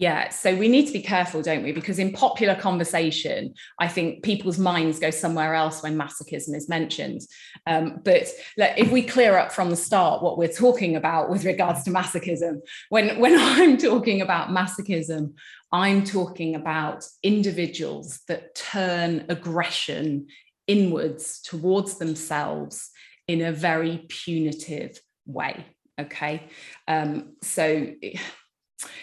Yeah, 0.00 0.28
so 0.28 0.54
we 0.54 0.68
need 0.68 0.86
to 0.86 0.92
be 0.92 1.02
careful, 1.02 1.42
don't 1.42 1.64
we? 1.64 1.72
Because 1.72 1.98
in 1.98 2.12
popular 2.12 2.54
conversation, 2.54 3.54
I 3.80 3.88
think 3.88 4.22
people's 4.22 4.56
minds 4.56 5.00
go 5.00 5.10
somewhere 5.10 5.54
else 5.54 5.82
when 5.82 5.98
masochism 5.98 6.54
is 6.54 6.68
mentioned. 6.68 7.22
Um, 7.66 8.00
but 8.04 8.28
if 8.56 8.92
we 8.92 9.02
clear 9.02 9.36
up 9.36 9.50
from 9.50 9.70
the 9.70 9.76
start 9.76 10.22
what 10.22 10.38
we're 10.38 10.52
talking 10.52 10.94
about 10.94 11.30
with 11.30 11.44
regards 11.44 11.82
to 11.82 11.90
masochism, 11.90 12.60
when, 12.90 13.18
when 13.18 13.34
I'm 13.38 13.76
talking 13.76 14.20
about 14.20 14.50
masochism, 14.50 15.34
I'm 15.72 16.04
talking 16.04 16.54
about 16.54 17.04
individuals 17.24 18.20
that 18.28 18.54
turn 18.54 19.26
aggression 19.28 20.28
inwards 20.68 21.40
towards 21.42 21.98
themselves 21.98 22.90
in 23.26 23.42
a 23.42 23.50
very 23.50 24.06
punitive 24.08 25.00
way. 25.26 25.66
Okay. 26.00 26.44
Um, 26.86 27.32
so, 27.42 27.94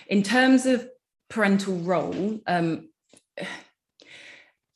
in 0.07 0.23
terms 0.23 0.65
of 0.65 0.87
parental 1.29 1.75
role, 1.75 2.39
um, 2.47 2.89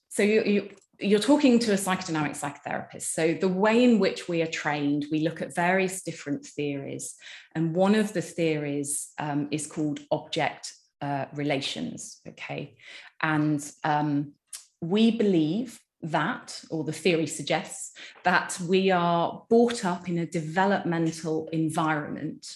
so 0.10 0.24
you, 0.24 0.44
you, 0.44 0.70
you're 1.00 1.20
talking 1.20 1.60
to 1.60 1.72
a 1.72 1.76
psychodynamic 1.76 2.38
psychotherapist. 2.38 3.04
So, 3.04 3.34
the 3.34 3.48
way 3.48 3.84
in 3.84 4.00
which 4.00 4.28
we 4.28 4.42
are 4.42 4.48
trained, 4.48 5.06
we 5.12 5.22
look 5.22 5.42
at 5.42 5.56
various 5.56 6.02
different 6.02 6.46
theories. 6.46 7.16
And 7.56 7.74
one 7.74 7.96
of 7.96 8.14
the 8.14 8.22
theories 8.22 9.10
um, 9.18 9.48
is 9.52 9.66
called 9.66 10.02
object 10.12 10.74
uh, 11.02 11.26
relations. 11.34 12.20
Okay. 12.28 12.76
And 13.22 13.66
um, 13.84 14.34
we 14.82 15.12
believe 15.12 15.80
that, 16.02 16.62
or 16.70 16.84
the 16.84 16.94
theory 16.94 17.28
suggests, 17.28 17.92
that 18.24 18.58
we 18.68 18.92
are 18.92 19.44
brought 19.50 19.86
up 19.86 20.10
in 20.10 20.18
a 20.18 20.26
developmental 20.26 21.50
environment 21.52 22.56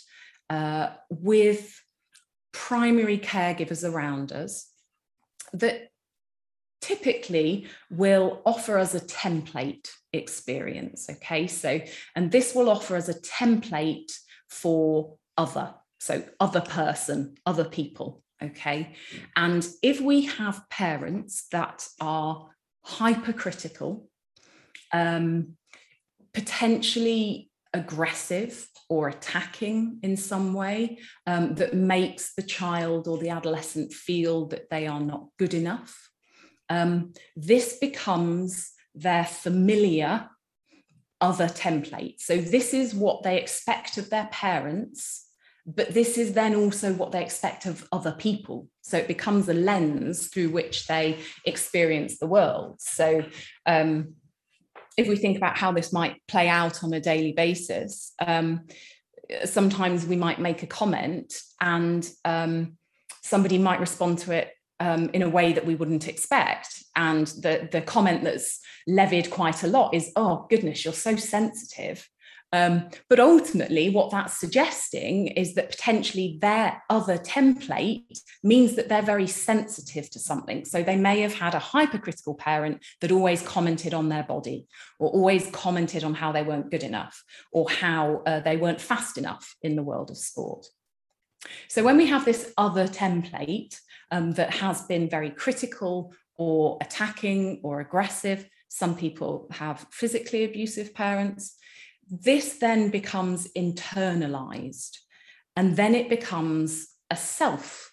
uh, 0.49 0.89
with 1.09 1.82
primary 2.53 3.17
caregivers 3.17 3.83
around 3.87 4.31
us 4.31 4.69
that 5.51 5.89
typically 6.81 7.67
will 7.89 8.41
offer 8.45 8.77
us 8.77 8.93
a 8.93 8.99
template 8.99 9.89
experience. 10.11 11.09
Okay, 11.09 11.47
so, 11.47 11.81
and 12.15 12.31
this 12.31 12.53
will 12.55 12.69
offer 12.69 12.95
us 12.95 13.09
a 13.09 13.13
template 13.13 14.11
for 14.49 15.15
other, 15.37 15.73
so 15.99 16.23
other 16.39 16.61
person, 16.61 17.35
other 17.45 17.65
people. 17.65 18.21
Okay, 18.41 18.93
and 19.35 19.65
if 19.81 20.01
we 20.01 20.25
have 20.25 20.69
parents 20.69 21.47
that 21.51 21.87
are 22.01 22.49
hypercritical, 22.83 24.09
um, 24.91 25.55
potentially 26.33 27.49
aggressive 27.73 28.67
or 28.89 29.07
attacking 29.07 29.99
in 30.03 30.15
some 30.15 30.53
way 30.53 30.99
um, 31.25 31.55
that 31.55 31.73
makes 31.73 32.33
the 32.35 32.43
child 32.43 33.07
or 33.07 33.17
the 33.17 33.29
adolescent 33.29 33.91
feel 33.91 34.47
that 34.47 34.69
they 34.69 34.87
are 34.87 34.99
not 34.99 35.27
good 35.39 35.53
enough. 35.53 36.09
Um, 36.69 37.13
this 37.35 37.77
becomes 37.77 38.71
their 38.95 39.25
familiar 39.25 40.29
other 41.19 41.47
template. 41.47 42.19
So, 42.19 42.37
this 42.37 42.73
is 42.73 42.93
what 42.93 43.23
they 43.23 43.39
expect 43.39 43.97
of 43.97 44.09
their 44.09 44.27
parents 44.31 45.27
but 45.65 45.93
this 45.93 46.17
is 46.17 46.33
then 46.33 46.55
also 46.55 46.93
what 46.93 47.11
they 47.11 47.21
expect 47.21 47.65
of 47.65 47.87
other 47.91 48.11
people 48.11 48.67
so 48.81 48.97
it 48.97 49.07
becomes 49.07 49.47
a 49.47 49.53
lens 49.53 50.27
through 50.27 50.49
which 50.49 50.87
they 50.87 51.17
experience 51.45 52.19
the 52.19 52.27
world 52.27 52.75
so 52.79 53.23
um, 53.65 54.15
if 54.97 55.07
we 55.07 55.15
think 55.15 55.37
about 55.37 55.57
how 55.57 55.71
this 55.71 55.91
might 55.91 56.21
play 56.27 56.47
out 56.47 56.83
on 56.83 56.93
a 56.93 56.99
daily 56.99 57.33
basis 57.33 58.13
um, 58.25 58.61
sometimes 59.45 60.05
we 60.05 60.15
might 60.15 60.39
make 60.39 60.63
a 60.63 60.67
comment 60.67 61.33
and 61.61 62.09
um, 62.25 62.77
somebody 63.23 63.57
might 63.57 63.79
respond 63.79 64.19
to 64.19 64.31
it 64.31 64.51
um, 64.79 65.09
in 65.13 65.21
a 65.21 65.29
way 65.29 65.53
that 65.53 65.65
we 65.65 65.75
wouldn't 65.75 66.07
expect. 66.07 66.83
And 66.95 67.27
the, 67.27 67.69
the 67.71 67.81
comment 67.81 68.23
that's 68.23 68.59
levied 68.87 69.29
quite 69.29 69.63
a 69.63 69.67
lot 69.67 69.93
is, 69.93 70.11
oh, 70.15 70.45
goodness, 70.49 70.83
you're 70.83 70.93
so 70.93 71.15
sensitive. 71.15 72.07
Um, 72.53 72.89
but 73.09 73.19
ultimately, 73.19 73.89
what 73.89 74.11
that's 74.11 74.39
suggesting 74.39 75.27
is 75.29 75.55
that 75.55 75.71
potentially 75.71 76.37
their 76.39 76.83
other 76.87 77.17
template 77.17 78.19
means 78.43 78.75
that 78.75 78.89
they're 78.89 79.01
very 79.01 79.25
sensitive 79.25 80.07
to 80.11 80.19
something. 80.19 80.63
So 80.63 80.83
they 80.83 80.95
may 80.95 81.21
have 81.21 81.33
had 81.33 81.55
a 81.55 81.59
hypercritical 81.59 82.35
parent 82.35 82.85
that 83.01 83.11
always 83.11 83.41
commented 83.41 83.95
on 83.95 84.09
their 84.09 84.21
body, 84.21 84.67
or 84.99 85.09
always 85.09 85.49
commented 85.49 86.03
on 86.03 86.13
how 86.13 86.31
they 86.31 86.43
weren't 86.43 86.69
good 86.69 86.83
enough, 86.83 87.23
or 87.51 87.67
how 87.71 88.21
uh, 88.27 88.39
they 88.41 88.55
weren't 88.55 88.79
fast 88.79 89.17
enough 89.17 89.55
in 89.63 89.75
the 89.75 89.83
world 89.83 90.11
of 90.11 90.17
sport. 90.17 90.67
So 91.69 91.83
when 91.83 91.97
we 91.97 92.05
have 92.05 92.23
this 92.23 92.53
other 92.55 92.87
template 92.87 93.75
um, 94.11 94.33
that 94.33 94.53
has 94.53 94.83
been 94.83 95.09
very 95.09 95.31
critical 95.31 96.13
or 96.37 96.77
attacking 96.81 97.61
or 97.63 97.79
aggressive, 97.79 98.47
some 98.67 98.95
people 98.95 99.47
have 99.51 99.87
physically 99.91 100.43
abusive 100.43 100.93
parents 100.93 101.57
this 102.21 102.59
then 102.59 102.89
becomes 102.89 103.47
internalized 103.57 104.99
and 105.55 105.75
then 105.75 105.95
it 105.95 106.09
becomes 106.09 106.87
a 107.09 107.15
self 107.15 107.91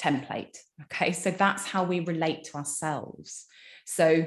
template. 0.00 0.56
Okay, 0.84 1.12
so 1.12 1.30
that's 1.30 1.66
how 1.66 1.84
we 1.84 2.00
relate 2.00 2.44
to 2.44 2.56
ourselves. 2.56 3.44
So 3.84 4.26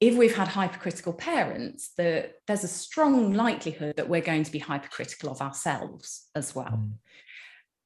if 0.00 0.14
we've 0.16 0.36
had 0.36 0.48
hypercritical 0.48 1.14
parents, 1.14 1.92
the, 1.96 2.30
there's 2.46 2.64
a 2.64 2.68
strong 2.68 3.32
likelihood 3.32 3.96
that 3.96 4.08
we're 4.08 4.20
going 4.20 4.44
to 4.44 4.52
be 4.52 4.58
hypercritical 4.60 5.30
of 5.30 5.40
ourselves 5.40 6.28
as 6.34 6.54
well. 6.54 6.66
Mm. 6.66 6.92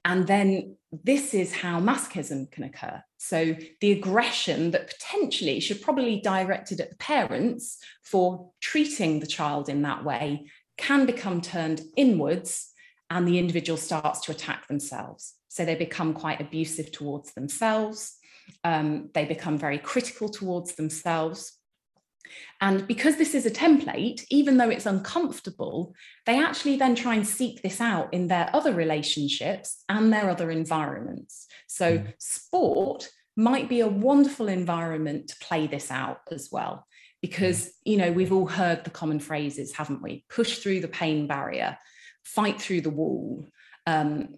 And 0.04 0.26
then 0.26 0.76
this 0.90 1.34
is 1.34 1.52
how 1.52 1.80
masochism 1.80 2.50
can 2.50 2.64
occur. 2.64 3.02
So 3.18 3.54
the 3.80 3.92
aggression 3.92 4.70
that 4.70 4.88
potentially 4.88 5.60
should 5.60 5.82
probably 5.82 6.16
be 6.16 6.20
directed 6.22 6.80
at 6.80 6.90
the 6.90 6.96
parents 6.96 7.78
for 8.02 8.50
treating 8.60 9.20
the 9.20 9.26
child 9.26 9.68
in 9.68 9.82
that 9.82 10.04
way 10.04 10.46
can 10.78 11.04
become 11.04 11.40
turned 11.40 11.82
inwards 11.96 12.72
and 13.10 13.26
the 13.26 13.38
individual 13.38 13.76
starts 13.76 14.20
to 14.20 14.32
attack 14.32 14.68
themselves. 14.68 15.34
So 15.48 15.64
they 15.64 15.74
become 15.74 16.14
quite 16.14 16.40
abusive 16.40 16.92
towards 16.92 17.34
themselves. 17.34 18.16
Um, 18.64 19.10
they 19.14 19.24
become 19.24 19.58
very 19.58 19.78
critical 19.78 20.28
towards 20.28 20.76
themselves. 20.76 21.58
And 22.60 22.86
because 22.86 23.16
this 23.16 23.34
is 23.34 23.46
a 23.46 23.50
template, 23.50 24.24
even 24.30 24.58
though 24.58 24.68
it's 24.68 24.86
uncomfortable, 24.86 25.94
they 26.26 26.38
actually 26.38 26.76
then 26.76 26.94
try 26.94 27.14
and 27.14 27.26
seek 27.26 27.62
this 27.62 27.80
out 27.80 28.12
in 28.12 28.28
their 28.28 28.50
other 28.52 28.74
relationships 28.74 29.82
and 29.88 30.12
their 30.12 30.28
other 30.28 30.50
environments. 30.50 31.46
So, 31.66 31.98
mm. 31.98 32.12
sport 32.18 33.08
might 33.36 33.68
be 33.68 33.80
a 33.80 33.88
wonderful 33.88 34.48
environment 34.48 35.28
to 35.28 35.36
play 35.40 35.66
this 35.66 35.90
out 35.90 36.20
as 36.30 36.50
well. 36.50 36.86
Because, 37.20 37.66
mm. 37.66 37.70
you 37.84 37.96
know, 37.96 38.12
we've 38.12 38.32
all 38.32 38.46
heard 38.46 38.84
the 38.84 38.90
common 38.90 39.20
phrases, 39.20 39.72
haven't 39.72 40.02
we? 40.02 40.24
Push 40.28 40.58
through 40.58 40.80
the 40.80 40.88
pain 40.88 41.26
barrier, 41.26 41.78
fight 42.24 42.60
through 42.60 42.82
the 42.82 42.90
wall. 42.90 43.46
Um, 43.86 44.36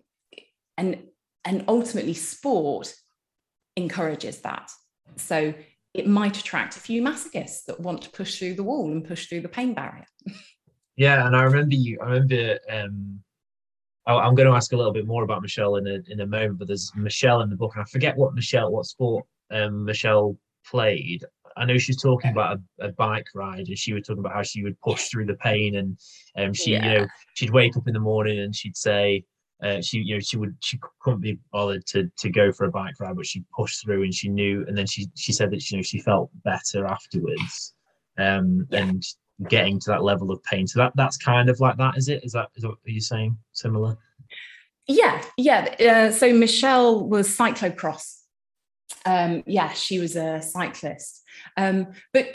and, 0.77 0.99
and 1.45 1.65
ultimately, 1.69 2.15
sport 2.15 2.95
encourages 3.77 4.39
that. 4.41 4.71
So 5.17 5.55
it 5.93 6.07
might 6.07 6.39
attract 6.39 6.77
a 6.77 6.81
few 6.81 7.03
masochists 7.03 7.65
that 7.67 7.81
want 7.81 8.03
to 8.03 8.11
push 8.11 8.39
through 8.39 8.55
the 8.55 8.63
wall 8.63 8.91
and 8.91 9.05
push 9.05 9.27
through 9.27 9.41
the 9.41 9.49
pain 9.49 9.75
barrier. 9.75 10.07
yeah, 10.97 11.27
and 11.27 11.37
I 11.37 11.43
remember 11.43 11.75
you. 11.75 11.99
I 12.03 12.11
remember. 12.11 12.59
Um, 12.71 13.21
I, 14.07 14.27
am 14.27 14.35
going 14.35 14.49
to 14.49 14.55
ask 14.55 14.73
a 14.73 14.77
little 14.77 14.93
bit 14.93 15.07
more 15.07 15.25
about 15.25 15.43
Michelle 15.43 15.77
in 15.77 15.87
a 15.87 16.01
in 16.09 16.21
a 16.21 16.27
moment, 16.27 16.59
but 16.59 16.69
there's 16.69 16.93
Michelle 16.95 17.43
in 17.43 17.51
the 17.51 17.57
book, 17.57 17.75
and 17.75 17.83
I 17.83 17.85
forget 17.87 18.17
what 18.17 18.35
Michelle, 18.35 18.71
what 18.71 18.87
sport 18.87 19.27
um, 19.51 19.85
Michelle 19.85 20.37
played. 20.67 21.25
I 21.57 21.65
know 21.65 21.79
she's 21.79 22.01
talking 22.01 22.31
about 22.31 22.59
a, 22.81 22.87
a, 22.87 22.93
bike 22.93 23.27
ride, 23.35 23.69
and 23.69 23.79
she 23.79 23.93
was 23.93 24.05
talking 24.07 24.21
about 24.21 24.35
how 24.35 24.43
she 24.43 24.63
would 24.63 24.81
push 24.81 25.09
through 25.09 25.27
the 25.27 25.35
pain, 25.35 25.77
and 25.77 25.99
um, 26.37 26.53
she, 26.53 26.73
yeah. 26.73 26.93
you 26.93 26.99
know, 26.99 27.07
she'd 27.35 27.51
wake 27.51 27.77
up 27.77 27.87
in 27.87 27.95
the 27.95 28.01
morning 28.01 28.39
and 28.39 28.55
she'd 28.55 28.77
say, 28.77 29.25
uh, 29.63 29.81
she 29.81 29.99
you 29.99 30.15
know 30.15 30.21
she 30.21 30.37
would 30.37 30.57
she 30.61 30.79
couldn't 31.01 31.21
be 31.21 31.39
bothered 31.53 31.85
to 31.87 32.11
to 32.17 32.31
go 32.31 32.51
for 32.53 32.65
a 32.65 32.71
bike 32.71 32.95
ride 32.99 33.17
but 33.17 33.27
she 33.27 33.45
pushed 33.55 33.83
through 33.83 34.03
and 34.03 34.15
she 34.15 34.29
knew 34.29 34.65
and 34.67 34.77
then 34.77 34.87
she 34.87 35.07
she 35.17 35.33
said 35.33 35.51
that 35.51 35.71
you 35.71 35.77
know 35.77 35.83
she 35.83 35.99
felt 35.99 36.31
better 36.45 36.87
afterwards 36.87 37.75
um 38.19 38.67
yeah. 38.71 38.81
and 38.81 39.05
getting 39.49 39.79
to 39.79 39.91
that 39.91 40.03
level 40.03 40.31
of 40.31 40.43
pain 40.45 40.67
so 40.67 40.79
that 40.79 40.93
that's 40.97 41.17
kind 41.17 41.49
of 41.49 41.61
like 41.61 41.77
that 41.77 41.97
is 41.97 42.09
it 42.09 42.25
is 42.25 42.33
that 42.33 42.49
is 42.57 42.63
that 42.63 42.69
what 42.69 42.79
are 42.87 42.91
you 42.91 43.01
saying 43.01 43.37
similar 43.53 43.97
yeah 44.87 45.23
yeah 45.37 45.75
uh, 45.81 46.11
so 46.11 46.33
michelle 46.33 47.07
was 47.07 47.29
cyclocross 47.29 48.20
um 49.07 49.43
yeah 49.47 49.73
she 49.73 49.99
was 49.99 50.17
a 50.17 50.41
cyclist 50.43 51.23
um 51.57 51.87
but 52.13 52.27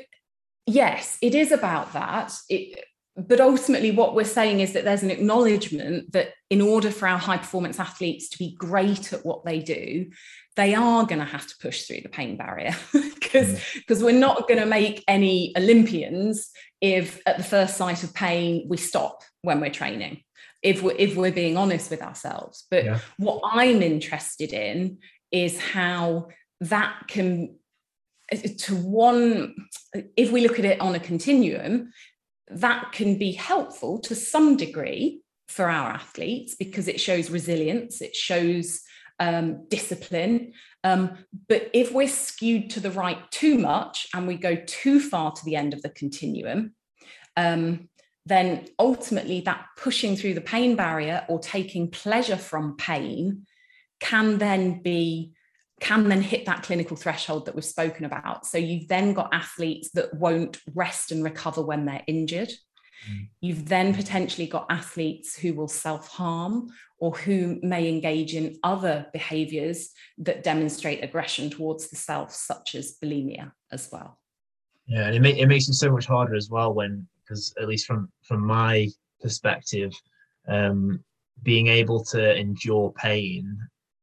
yes 0.66 1.18
it 1.22 1.36
is 1.36 1.52
about 1.52 1.94
that 1.94 2.34
it 2.50 2.84
but 3.18 3.40
ultimately 3.40 3.92
what 3.92 4.14
we're 4.14 4.26
saying 4.26 4.60
is 4.60 4.74
that 4.74 4.84
there's 4.84 5.04
an 5.04 5.12
acknowledgement 5.12 6.12
that 6.12 6.34
in 6.50 6.62
order 6.62 6.92
for 6.92 7.08
our 7.08 7.18
high 7.18 7.38
performance 7.38 7.80
athletes 7.80 8.30
to 8.30 8.38
be 8.38 8.56
great 8.56 9.14
at 9.14 9.26
what 9.26 9.46
they 9.46 9.60
do 9.60 10.10
they 10.56 10.74
are 10.74 11.06
going 11.06 11.20
to 11.20 11.26
have 11.26 11.46
to 11.46 11.56
push 11.62 11.84
through 11.84 12.02
the 12.02 12.10
pain 12.10 12.38
barrier 12.38 12.76
because 12.94 13.62
because 13.76 14.02
mm. 14.02 14.06
we're 14.06 14.20
not 14.20 14.48
going 14.48 14.60
to 14.60 14.66
make 14.66 15.04
any 15.08 15.54
olympians 15.58 16.52
if 16.82 17.22
at 17.26 17.38
the 17.38 17.44
first 17.44 17.78
sight 17.78 18.04
of 18.04 18.14
pain 18.14 18.66
we 18.68 18.78
stop 18.78 19.24
when 19.42 19.60
we're 19.60 19.70
training 19.70 20.22
if 20.62 20.82
we're 20.82 20.96
if 20.98 21.16
we're 21.16 21.32
being 21.32 21.58
honest 21.58 21.90
with 21.90 22.02
ourselves 22.02 22.66
but 22.70 22.84
yeah. 22.84 23.00
what 23.18 23.42
i'm 23.46 23.82
interested 23.82 24.52
in 24.52 24.98
is 25.32 25.60
how 25.60 26.28
that 26.62 27.04
can 27.08 27.56
to 28.58 28.76
one 28.76 29.56
if 30.18 30.32
we 30.32 30.42
look 30.42 30.58
at 30.58 30.66
it 30.66 30.82
on 30.82 30.96
a 30.96 31.00
continuum 31.00 31.92
that 32.50 32.92
can 32.92 33.18
be 33.18 33.32
helpful 33.32 34.00
to 34.00 34.16
some 34.16 34.58
degree 34.58 35.22
for 35.48 35.70
our 35.70 35.90
athletes 35.90 36.56
because 36.56 36.88
it 36.88 37.00
shows 37.00 37.30
resilience, 37.30 38.02
it 38.02 38.16
shows 38.16 38.82
um, 39.20 39.68
discipline. 39.70 40.54
Um, 40.84 41.18
but 41.48 41.70
if 41.74 41.92
we're 41.92 42.08
skewed 42.08 42.70
to 42.72 42.80
the 42.80 42.92
right 42.92 43.20
too 43.32 43.58
much 43.58 44.08
and 44.14 44.28
we 44.28 44.36
go 44.36 44.56
too 44.56 45.00
far 45.00 45.32
to 45.32 45.46
the 45.46 45.56
end 45.56 45.74
of 45.74 45.82
the 45.82 45.90
continuum, 45.90 46.76
um, 47.38 47.90
then 48.26 48.68
ultimately 48.80 49.42
that 49.42 49.66
pushing 49.78 50.16
through 50.16 50.34
the 50.34 50.42
pain 50.42 50.76
barrier 50.76 51.26
or 51.30 51.40
taking 51.40 51.92
pleasure 51.92 52.38
from 52.38 52.76
pain 52.76 53.46
can 54.00 54.38
then 54.40 54.82
be 54.82 55.35
can 55.82 56.08
then 56.08 56.22
hit 56.22 56.46
that 56.46 56.64
clinical 56.64 56.96
threshold 56.96 57.46
that 57.46 57.56
we've 57.56 57.66
spoken 57.66 58.06
about. 58.06 58.46
So 58.46 58.58
you've 58.58 58.88
then 58.88 59.14
got 59.14 59.34
athletes 59.34 59.92
that 59.92 60.14
won't 60.14 60.58
rest 60.74 61.12
and 61.12 61.24
recover 61.24 61.62
when 61.62 61.86
they're 61.86 62.04
injured. 62.08 62.52
Mm. 63.10 63.28
You've 63.42 63.68
then 63.68 63.94
potentially 63.94 64.48
got 64.48 64.68
athletes 64.70 65.38
who 65.38 65.54
will 65.54 65.68
self 65.68 66.08
harm 66.08 66.70
or 66.98 67.12
who 67.12 67.60
may 67.62 67.90
engage 67.90 68.36
in 68.36 68.58
other 68.64 69.08
behaviors 69.12 69.90
that 70.20 70.44
demonstrate 70.44 71.04
aggression 71.04 71.50
towards 71.50 71.90
the 71.90 71.98
self, 71.98 72.32
such 72.32 72.74
as 72.76 72.98
bulimia 73.04 73.52
as 73.72 73.90
well. 73.92 74.18
Yeah, 74.88 75.08
and 75.08 75.16
it, 75.16 75.22
may, 75.22 75.38
it 75.38 75.48
makes 75.48 75.68
it 75.68 75.74
so 75.74 75.92
much 75.92 76.06
harder 76.06 76.36
as 76.36 76.50
well 76.50 76.74
when, 76.74 77.06
because 77.24 77.54
at 77.60 77.68
least 77.68 77.86
from 77.86 78.10
from 78.24 78.46
my 78.46 78.88
perspective, 79.22 79.92
um, 80.48 81.04
being 81.44 81.68
able 81.68 82.04
to 82.06 82.36
endure 82.36 82.94
pain 82.94 83.58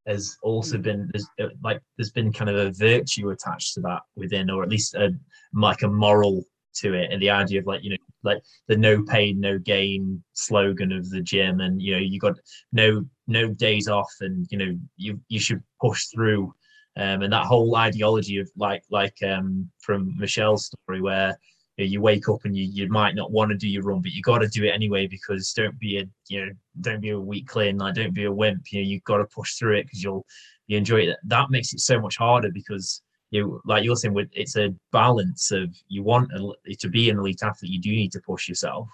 has 0.07 0.37
also 0.43 0.77
mm. 0.77 0.83
been 0.83 1.11
there's, 1.13 1.29
uh, 1.41 1.53
like 1.63 1.81
there's 1.97 2.11
been 2.11 2.33
kind 2.33 2.51
of 2.51 2.57
a 2.57 2.73
virtue 2.73 3.31
attached 3.31 3.75
to 3.75 3.81
that 3.81 4.01
within 4.17 4.51
or 4.51 4.63
at 4.63 4.69
least 4.69 4.95
a 4.95 5.11
like 5.55 5.83
a 5.83 5.89
moral 5.89 6.45
to 6.75 6.95
it 6.95 7.13
and 7.13 7.21
the 7.21 7.31
idea 7.31 7.61
of 7.61 7.67
like 7.67 7.83
you 7.85 7.91
know 7.91 7.97
like 8.25 8.43
the 8.69 8.77
no 8.77 9.03
pain 9.05 9.39
no 9.39 9.59
gain 9.59 10.23
slogan 10.33 10.91
of 10.93 11.09
the 11.11 11.21
gym 11.21 11.61
and 11.61 11.83
you 11.83 11.93
know 11.93 11.99
you 11.99 12.19
got 12.19 12.39
no 12.73 13.05
no 13.27 13.49
days 13.49 13.89
off 13.89 14.11
and 14.21 14.47
you 14.51 14.59
know 14.59 14.79
you 14.97 15.21
you 15.29 15.39
should 15.39 15.63
push 15.81 16.07
through 16.07 16.53
um, 16.97 17.23
and 17.23 17.33
that 17.33 17.47
whole 17.47 17.77
ideology 17.77 18.39
of 18.39 18.51
like 18.57 18.83
like 18.91 19.17
um, 19.27 19.71
from 19.81 20.15
Michelle's 20.19 20.67
story 20.67 21.01
where 21.01 21.39
you, 21.77 21.85
know, 21.85 21.91
you 21.91 22.01
wake 22.01 22.29
up 22.29 22.45
and 22.45 22.57
you, 22.57 22.65
you 22.65 22.89
might 22.89 23.15
not 23.15 23.31
want 23.31 23.51
to 23.51 23.57
do 23.57 23.69
your 23.69 23.83
run, 23.83 24.03
but 24.03 24.13
you 24.13 24.23
got 24.23 24.39
to 24.39 24.49
do 24.49 24.65
it 24.65 24.71
anyway 24.71 25.07
because 25.07 25.53
don't 25.53 25.79
be 25.79 25.99
a 25.99 26.05
you 26.29 26.47
know 26.47 26.53
don't 26.81 27.01
be 27.01 27.11
a 27.11 27.21
weakling, 27.21 27.79
like 27.79 27.95
don't 27.95 28.15
be 28.15 28.25
a 28.25 28.33
wimp. 28.33 28.73
You 28.73 28.81
know 28.81 28.89
you 28.89 29.01
got 29.01 29.19
to 29.19 29.25
push 29.27 29.55
through 29.55 29.77
it 29.79 29.85
because 29.85 30.03
you'll 30.03 30.27
you 30.67 30.79
enjoy 30.79 31.01
it. 31.01 31.17
That 31.25 31.51
makes 31.51 31.73
it 31.73 31.81
so 31.81 32.01
much 32.01 32.17
harder 32.17 32.51
because 32.51 33.03
you 33.33 33.43
know, 33.43 33.61
like 33.65 33.83
you're 33.83 33.97
saying, 33.97 34.15
it's 34.33 34.57
a 34.57 34.75
balance 34.93 35.51
of 35.51 35.75
you 35.89 36.03
want 36.03 36.31
a, 36.33 36.75
to 36.75 36.89
be 36.89 37.09
an 37.09 37.19
elite 37.19 37.43
athlete, 37.43 37.73
you 37.73 37.81
do 37.81 37.91
need 37.91 38.13
to 38.13 38.21
push 38.21 38.47
yourself, 38.47 38.89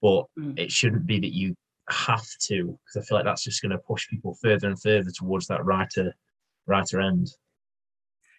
but 0.00 0.24
mm. 0.38 0.56
it 0.56 0.70
shouldn't 0.70 1.04
be 1.04 1.18
that 1.18 1.34
you 1.34 1.56
have 1.88 2.26
to 2.42 2.78
because 2.86 2.96
I 2.96 3.06
feel 3.06 3.18
like 3.18 3.24
that's 3.24 3.42
just 3.42 3.60
going 3.60 3.72
to 3.72 3.78
push 3.78 4.08
people 4.08 4.36
further 4.40 4.68
and 4.68 4.80
further 4.80 5.10
towards 5.10 5.48
that 5.48 5.64
writer 5.64 6.14
writer 6.66 7.00
end. 7.00 7.28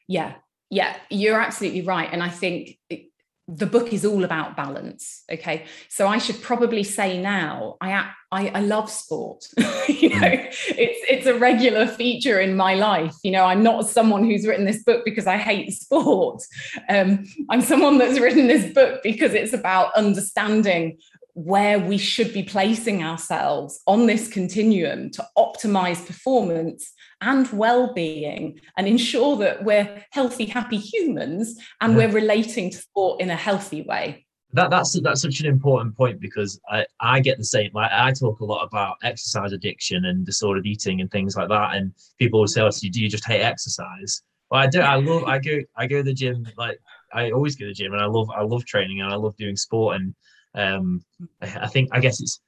Yeah, 0.08 0.36
yeah, 0.70 0.96
you're 1.10 1.42
absolutely 1.42 1.82
right, 1.82 2.10
and 2.12 2.24
I 2.24 2.30
think 2.30 2.80
it, 2.90 3.08
the 3.48 3.66
book 3.66 3.92
is 3.92 4.06
all 4.06 4.24
about 4.24 4.56
balance 4.56 5.24
okay? 5.32 5.66
So 5.90 6.08
i 6.08 6.18
should 6.18 6.42
probably 6.42 6.84
say 6.84 7.22
now 7.22 7.76
i 7.82 8.10
i, 8.32 8.48
I 8.48 8.62
love 8.62 8.90
sport 8.90 9.46
you 9.88 10.10
know? 10.10 10.28
Mm. 10.28 10.48
it's 10.78 11.00
it's 11.10 11.28
a 11.28 11.38
regular 11.38 11.86
feature 11.86 12.40
in 12.40 12.56
my 12.56 12.76
life 12.76 13.16
you 13.24 13.32
know? 13.32 13.46
I'm 13.46 13.64
not 13.64 13.88
someone 13.88 14.24
who's 14.24 14.48
written 14.48 14.66
this 14.66 14.84
book 14.84 15.04
because 15.04 15.28
i 15.28 15.38
hate 15.38 15.74
sport. 15.74 16.42
Um, 16.90 17.26
i'm 17.50 17.62
someone 17.62 17.98
that's 17.98 18.20
written 18.20 18.48
this 18.48 18.74
book 18.74 19.02
because 19.04 19.34
it's 19.34 19.54
about 19.54 19.94
understanding 19.96 20.98
where 21.34 21.80
we 21.80 21.98
should 21.98 22.32
be 22.32 22.44
placing 22.44 23.04
ourselves 23.04 23.82
on 23.88 24.06
this 24.06 24.28
continuum 24.28 25.10
to 25.10 25.26
optimize 25.38 26.06
performance 26.06 26.94
and 27.22 27.52
well-being 27.52 28.60
and 28.78 28.88
ensure 28.88 29.36
that 29.38 29.64
we're 29.64 30.04
healthy 30.12 30.46
happy 30.46 30.78
humans 30.78 31.58
and 31.82 31.94
yeah. 31.94 31.98
we're 31.98 32.14
relating 32.14 32.70
to 32.70 32.78
sport 32.78 33.20
in 33.20 33.32
a 33.32 33.36
healthy 33.36 33.82
way. 33.82 34.26
That, 34.56 34.70
that's 34.70 35.00
that's 35.02 35.24
such 35.24 35.40
an 35.40 35.48
important 35.48 35.98
point 35.98 36.20
because 36.20 36.60
I, 36.70 36.86
I 37.00 37.20
get 37.20 37.40
the 37.40 37.44
same 37.44 37.72
like 37.74 37.92
I 37.92 38.12
talk 38.12 38.40
a 38.40 38.46
lot 38.46 38.64
about 38.64 38.98
exercise 39.02 39.52
addiction 39.52 40.06
and 40.06 40.24
disordered 40.24 40.68
eating 40.68 41.02
and 41.02 41.10
things 41.10 41.36
like 41.36 41.50
that. 41.50 41.76
And 41.76 41.92
people 42.20 42.42
will 42.42 42.48
say 42.48 42.62
oh, 42.62 42.70
so 42.70 42.88
do 42.92 43.02
you 43.02 43.10
just 43.10 43.26
hate 43.26 43.42
exercise? 43.42 44.22
Well 44.52 44.62
I 44.62 44.68
do 44.68 44.82
I 44.82 44.96
love 44.98 45.24
I 45.24 45.40
go 45.40 45.62
I 45.76 45.88
go 45.88 45.98
to 45.98 46.04
the 46.04 46.14
gym 46.14 46.46
like 46.56 46.80
I 47.12 47.32
always 47.32 47.56
go 47.56 47.66
to 47.66 47.70
the 47.70 47.74
gym 47.74 47.94
and 47.94 48.02
I 48.02 48.06
love 48.06 48.30
I 48.30 48.44
love 48.44 48.64
training 48.66 49.02
and 49.02 49.12
I 49.12 49.16
love 49.16 49.36
doing 49.38 49.56
sport 49.56 49.96
and 49.96 50.14
um, 50.56 51.04
I 51.42 51.68
think 51.68 51.90
I 51.92 52.00
guess 52.00 52.22
it's 52.22 52.42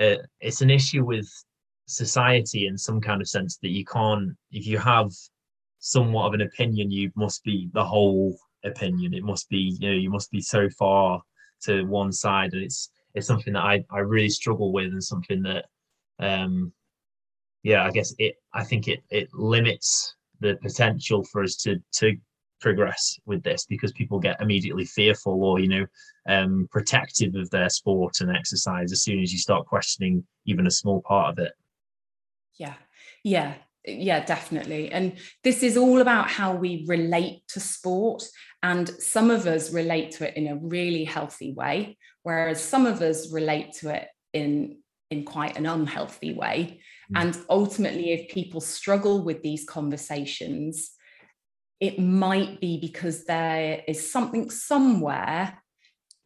uh, 0.00 0.22
it's 0.40 0.60
an 0.60 0.70
issue 0.70 1.04
with 1.04 1.28
society 1.86 2.66
in 2.66 2.76
some 2.76 3.00
kind 3.00 3.20
of 3.20 3.28
sense 3.28 3.58
that 3.62 3.70
you 3.70 3.84
can't 3.84 4.36
if 4.50 4.66
you 4.66 4.78
have 4.78 5.10
somewhat 5.78 6.26
of 6.26 6.34
an 6.34 6.40
opinion 6.40 6.90
you 6.90 7.10
must 7.14 7.44
be 7.44 7.70
the 7.72 7.84
whole 7.84 8.36
opinion. 8.64 9.14
It 9.14 9.24
must 9.24 9.48
be 9.48 9.76
you 9.78 9.88
know 9.88 9.94
you 9.94 10.10
must 10.10 10.30
be 10.30 10.40
so 10.40 10.68
far 10.70 11.22
to 11.62 11.84
one 11.84 12.12
side. 12.12 12.52
And 12.52 12.62
it's 12.62 12.90
it's 13.14 13.26
something 13.26 13.54
that 13.54 13.62
I, 13.62 13.84
I 13.90 14.00
really 14.00 14.28
struggle 14.28 14.72
with 14.72 14.92
and 14.92 15.02
something 15.02 15.42
that 15.42 15.66
um 16.18 16.72
yeah 17.62 17.84
I 17.84 17.90
guess 17.90 18.14
it 18.18 18.36
I 18.52 18.64
think 18.64 18.88
it 18.88 19.00
it 19.10 19.28
limits 19.32 20.14
the 20.40 20.56
potential 20.62 21.24
for 21.24 21.42
us 21.42 21.56
to 21.56 21.76
to 21.94 22.16
progress 22.60 23.18
with 23.26 23.42
this 23.42 23.66
because 23.66 23.92
people 23.92 24.18
get 24.18 24.40
immediately 24.40 24.84
fearful 24.84 25.42
or 25.44 25.58
you 25.60 25.68
know 25.68 25.86
um, 26.28 26.68
protective 26.70 27.34
of 27.34 27.50
their 27.50 27.68
sport 27.68 28.20
and 28.20 28.34
exercise 28.34 28.92
as 28.92 29.02
soon 29.02 29.20
as 29.20 29.32
you 29.32 29.38
start 29.38 29.66
questioning 29.66 30.24
even 30.46 30.66
a 30.66 30.70
small 30.70 31.00
part 31.02 31.30
of 31.30 31.44
it. 31.44 31.52
Yeah. 32.58 32.74
Yeah. 33.22 33.54
Yeah 33.86 34.24
definitely. 34.24 34.90
And 34.90 35.14
this 35.44 35.62
is 35.62 35.76
all 35.76 36.00
about 36.00 36.28
how 36.28 36.54
we 36.54 36.84
relate 36.88 37.46
to 37.48 37.60
sport 37.60 38.24
and 38.62 38.88
some 38.88 39.30
of 39.30 39.46
us 39.46 39.72
relate 39.72 40.12
to 40.12 40.28
it 40.28 40.36
in 40.36 40.48
a 40.48 40.56
really 40.56 41.04
healthy 41.04 41.52
way 41.52 41.96
whereas 42.22 42.60
some 42.60 42.86
of 42.86 43.02
us 43.02 43.32
relate 43.32 43.72
to 43.74 43.94
it 43.94 44.08
in 44.32 44.78
in 45.10 45.24
quite 45.24 45.56
an 45.56 45.66
unhealthy 45.66 46.34
way. 46.34 46.80
Mm. 47.12 47.22
and 47.22 47.38
ultimately 47.48 48.10
if 48.10 48.28
people 48.28 48.60
struggle 48.60 49.22
with 49.22 49.40
these 49.42 49.64
conversations 49.64 50.90
it 51.80 51.98
might 51.98 52.60
be 52.60 52.78
because 52.80 53.24
there 53.24 53.82
is 53.86 54.10
something 54.10 54.50
somewhere 54.50 55.62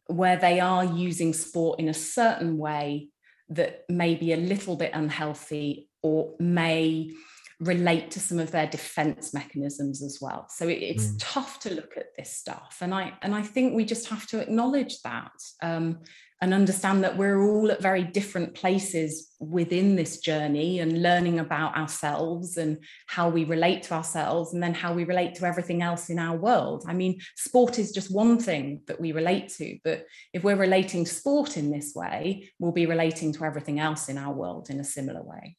where 0.07 0.37
they 0.37 0.59
are 0.59 0.83
using 0.83 1.33
sport 1.33 1.79
in 1.79 1.89
a 1.89 1.93
certain 1.93 2.57
way 2.57 3.09
that 3.49 3.83
may 3.89 4.15
be 4.15 4.33
a 4.33 4.37
little 4.37 4.75
bit 4.75 4.91
unhealthy 4.93 5.89
or 6.01 6.33
may 6.39 7.11
relate 7.59 8.09
to 8.11 8.19
some 8.19 8.39
of 8.39 8.51
their 8.51 8.65
defense 8.65 9.33
mechanisms 9.33 10.01
as 10.01 10.17
well. 10.19 10.47
So 10.49 10.67
it, 10.67 10.79
it's 10.81 11.07
mm. 11.07 11.15
tough 11.19 11.59
to 11.59 11.73
look 11.73 11.95
at 11.95 12.15
this 12.17 12.35
stuff. 12.35 12.77
And 12.81 12.93
i 12.93 13.13
and 13.21 13.35
i 13.35 13.43
think 13.43 13.75
we 13.75 13.85
just 13.85 14.09
have 14.09 14.25
to 14.27 14.39
acknowledge 14.39 15.01
that. 15.03 15.31
Um, 15.61 15.99
and 16.41 16.55
understand 16.55 17.03
that 17.03 17.15
we're 17.15 17.43
all 17.43 17.71
at 17.71 17.81
very 17.81 18.03
different 18.03 18.55
places 18.55 19.31
within 19.39 19.95
this 19.95 20.19
journey 20.19 20.79
and 20.79 21.03
learning 21.03 21.37
about 21.39 21.77
ourselves 21.77 22.57
and 22.57 22.83
how 23.05 23.29
we 23.29 23.43
relate 23.43 23.83
to 23.83 23.93
ourselves 23.93 24.53
and 24.53 24.61
then 24.61 24.73
how 24.73 24.91
we 24.91 25.03
relate 25.03 25.35
to 25.35 25.45
everything 25.45 25.83
else 25.83 26.09
in 26.09 26.17
our 26.17 26.35
world. 26.35 26.83
I 26.87 26.93
mean, 26.93 27.19
sport 27.35 27.77
is 27.77 27.91
just 27.91 28.13
one 28.13 28.39
thing 28.39 28.81
that 28.87 28.99
we 28.99 29.11
relate 29.11 29.49
to, 29.57 29.77
but 29.83 30.05
if 30.33 30.43
we're 30.43 30.55
relating 30.55 31.05
to 31.05 31.13
sport 31.13 31.57
in 31.57 31.71
this 31.71 31.93
way, 31.95 32.49
we'll 32.57 32.71
be 32.71 32.87
relating 32.87 33.31
to 33.33 33.45
everything 33.45 33.79
else 33.79 34.09
in 34.09 34.17
our 34.17 34.33
world 34.33 34.71
in 34.71 34.79
a 34.79 34.83
similar 34.83 35.21
way. 35.21 35.55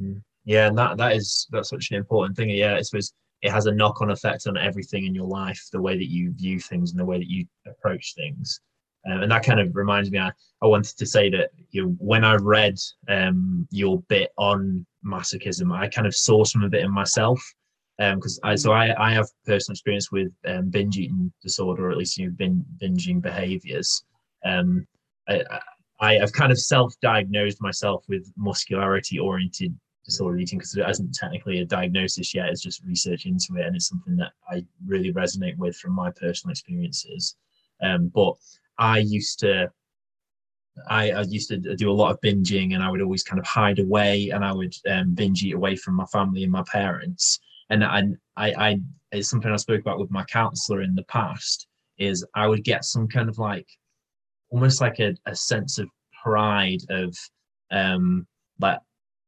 Mm. 0.00 0.22
Yeah, 0.44 0.68
and 0.68 0.76
that 0.76 0.98
that 0.98 1.16
is 1.16 1.46
that's 1.50 1.70
such 1.70 1.90
an 1.90 1.96
important 1.96 2.36
thing. 2.36 2.50
Yeah, 2.50 2.76
I 2.76 2.82
suppose 2.82 3.14
it 3.40 3.50
has 3.50 3.66
a 3.66 3.72
knock-on 3.72 4.10
effect 4.10 4.46
on 4.46 4.56
everything 4.58 5.06
in 5.06 5.14
your 5.14 5.26
life, 5.26 5.62
the 5.72 5.80
way 5.80 5.96
that 5.96 6.10
you 6.10 6.32
view 6.34 6.60
things 6.60 6.90
and 6.90 7.00
the 7.00 7.04
way 7.04 7.18
that 7.18 7.30
you 7.30 7.46
approach 7.66 8.14
things. 8.14 8.60
Um, 9.06 9.22
and 9.22 9.30
that 9.30 9.44
kind 9.44 9.60
of 9.60 9.74
reminds 9.74 10.10
me, 10.10 10.18
I, 10.18 10.30
I 10.62 10.66
wanted 10.66 10.96
to 10.96 11.06
say 11.06 11.28
that 11.30 11.50
you 11.70 11.82
know, 11.82 11.88
when 11.98 12.24
I 12.24 12.36
read 12.36 12.78
um, 13.08 13.68
your 13.70 14.00
bit 14.08 14.30
on 14.38 14.86
masochism, 15.04 15.76
I 15.76 15.88
kind 15.88 16.06
of 16.06 16.16
saw 16.16 16.44
some 16.44 16.62
of 16.62 16.74
it 16.74 16.84
in 16.84 16.90
myself. 16.90 17.42
Because 17.98 18.40
um, 18.42 18.50
I 18.50 18.54
so 18.56 18.72
I, 18.72 19.10
I 19.10 19.12
have 19.12 19.28
personal 19.46 19.74
experience 19.74 20.10
with 20.10 20.32
um, 20.46 20.68
binge 20.70 20.98
eating 20.98 21.32
disorder, 21.42 21.86
or 21.86 21.90
at 21.92 21.96
least 21.96 22.18
you 22.18 22.26
know, 22.26 22.34
bin, 22.36 22.64
binging 22.82 23.22
behaviors. 23.22 24.04
Um, 24.44 24.86
I, 25.28 25.42
I, 26.00 26.14
have 26.14 26.32
kind 26.32 26.50
of 26.50 26.58
self-diagnosed 26.58 27.62
myself 27.62 28.04
with 28.08 28.30
muscularity 28.36 29.20
oriented 29.20 29.74
disorder 30.04 30.38
eating 30.38 30.58
because 30.58 30.76
it 30.76 30.88
isn't 30.88 31.14
technically 31.14 31.60
a 31.60 31.64
diagnosis 31.64 32.34
yet. 32.34 32.48
It's 32.48 32.62
just 32.62 32.84
research 32.84 33.26
into 33.26 33.56
it, 33.56 33.66
and 33.66 33.76
it's 33.76 33.88
something 33.88 34.16
that 34.16 34.32
I 34.50 34.64
really 34.84 35.12
resonate 35.12 35.56
with 35.56 35.76
from 35.76 35.92
my 35.92 36.10
personal 36.10 36.50
experiences. 36.50 37.36
Um, 37.80 38.08
but 38.08 38.34
I 38.78 38.98
used 38.98 39.40
to 39.40 39.70
I, 40.88 41.12
I, 41.12 41.22
used 41.22 41.48
to 41.50 41.76
do 41.76 41.90
a 41.90 41.92
lot 41.92 42.10
of 42.10 42.20
binging 42.20 42.74
and 42.74 42.82
I 42.82 42.90
would 42.90 43.00
always 43.00 43.22
kind 43.22 43.38
of 43.38 43.46
hide 43.46 43.78
away 43.78 44.30
and 44.30 44.44
I 44.44 44.52
would 44.52 44.74
um, 44.90 45.14
binge 45.14 45.44
eat 45.44 45.54
away 45.54 45.76
from 45.76 45.94
my 45.94 46.06
family 46.06 46.42
and 46.42 46.50
my 46.50 46.64
parents. 46.64 47.38
And 47.70 47.84
I, 47.84 48.02
I, 48.36 48.52
I, 48.52 48.80
it's 49.12 49.30
something 49.30 49.52
I 49.52 49.56
spoke 49.56 49.80
about 49.80 50.00
with 50.00 50.10
my 50.10 50.24
counselor 50.24 50.82
in 50.82 50.96
the 50.96 51.04
past 51.04 51.68
is 51.98 52.26
I 52.34 52.48
would 52.48 52.64
get 52.64 52.84
some 52.84 53.06
kind 53.06 53.28
of 53.28 53.38
like, 53.38 53.68
almost 54.50 54.80
like 54.80 54.98
a, 54.98 55.14
a 55.26 55.36
sense 55.36 55.78
of 55.78 55.88
pride 56.22 56.80
of 56.90 57.16
um, 57.70 58.26
like 58.58 58.80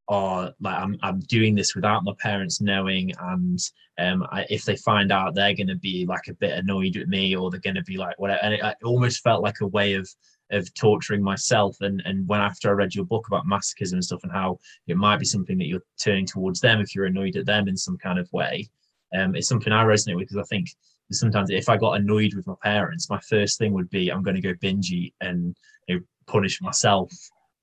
or 0.08 0.52
like 0.60 0.76
I'm, 0.76 0.96
I'm 1.02 1.20
doing 1.20 1.54
this 1.54 1.74
without 1.74 2.04
my 2.04 2.12
parents 2.20 2.60
knowing 2.60 3.12
and 3.20 3.58
um 3.98 4.26
I, 4.30 4.46
if 4.48 4.64
they 4.64 4.76
find 4.76 5.10
out 5.10 5.34
they're 5.34 5.54
going 5.54 5.66
to 5.68 5.76
be 5.76 6.06
like 6.06 6.28
a 6.28 6.34
bit 6.34 6.52
annoyed 6.52 6.96
with 6.96 7.08
me 7.08 7.34
or 7.34 7.50
they're 7.50 7.60
going 7.60 7.76
to 7.76 7.82
be 7.82 7.96
like 7.96 8.18
whatever 8.18 8.40
and 8.42 8.54
it, 8.54 8.60
it, 8.62 8.76
almost 8.84 9.22
felt 9.22 9.42
like 9.42 9.60
a 9.60 9.66
way 9.66 9.94
of 9.94 10.08
of 10.52 10.72
torturing 10.74 11.22
myself 11.22 11.76
and 11.80 12.02
and 12.04 12.26
when 12.28 12.40
after 12.40 12.68
i 12.68 12.72
read 12.72 12.94
your 12.94 13.04
book 13.04 13.26
about 13.26 13.46
masochism 13.46 13.94
and 13.94 14.04
stuff 14.04 14.22
and 14.22 14.32
how 14.32 14.58
it 14.86 14.96
might 14.96 15.18
be 15.18 15.24
something 15.24 15.58
that 15.58 15.66
you're 15.66 15.82
turning 16.00 16.26
towards 16.26 16.60
them 16.60 16.80
if 16.80 16.94
you're 16.94 17.06
annoyed 17.06 17.36
at 17.36 17.46
them 17.46 17.66
in 17.66 17.76
some 17.76 17.98
kind 17.98 18.18
of 18.18 18.32
way 18.32 18.68
um 19.16 19.34
it's 19.34 19.48
something 19.48 19.72
i 19.72 19.84
resonate 19.84 20.14
with 20.14 20.28
because 20.28 20.38
i 20.38 20.48
think 20.48 20.68
sometimes 21.10 21.50
if 21.50 21.68
i 21.68 21.76
got 21.76 22.00
annoyed 22.00 22.34
with 22.34 22.46
my 22.46 22.54
parents 22.62 23.10
my 23.10 23.20
first 23.28 23.58
thing 23.58 23.72
would 23.72 23.90
be 23.90 24.10
i'm 24.10 24.22
going 24.22 24.36
to 24.36 24.42
go 24.42 24.54
binge 24.60 24.92
and 25.20 25.56
you 25.88 25.96
know, 25.96 26.00
punish 26.28 26.60
myself 26.62 27.10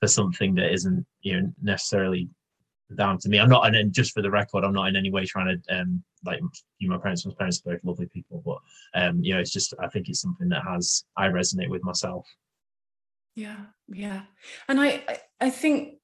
for 0.03 0.07
something 0.07 0.53
that 0.53 0.73
isn't 0.73 1.05
you 1.21 1.39
know 1.39 1.53
necessarily 1.61 2.27
down 2.97 3.17
to 3.17 3.29
me. 3.29 3.39
I'm 3.39 3.49
not, 3.49 3.65
and 3.73 3.93
just 3.93 4.13
for 4.13 4.21
the 4.21 4.29
record, 4.29 4.65
I'm 4.65 4.73
not 4.73 4.89
in 4.89 4.97
any 4.97 5.09
way 5.09 5.25
trying 5.25 5.47
to 5.57 5.79
um 5.79 6.03
like 6.25 6.41
you, 6.77 6.89
my 6.89 6.97
parents, 6.97 7.25
my 7.25 7.31
parents 7.37 7.61
are 7.65 7.71
both 7.71 7.85
lovely 7.85 8.07
people, 8.07 8.43
but 8.45 8.57
um 9.01 9.23
you 9.23 9.33
know, 9.33 9.39
it's 9.39 9.53
just 9.53 9.73
I 9.81 9.87
think 9.87 10.09
it's 10.09 10.19
something 10.19 10.49
that 10.49 10.63
has 10.67 11.05
I 11.15 11.27
resonate 11.27 11.69
with 11.69 11.85
myself. 11.85 12.27
Yeah, 13.33 13.55
yeah, 13.87 14.23
and 14.67 14.81
I 14.81 15.19
I 15.39 15.49
think 15.49 15.99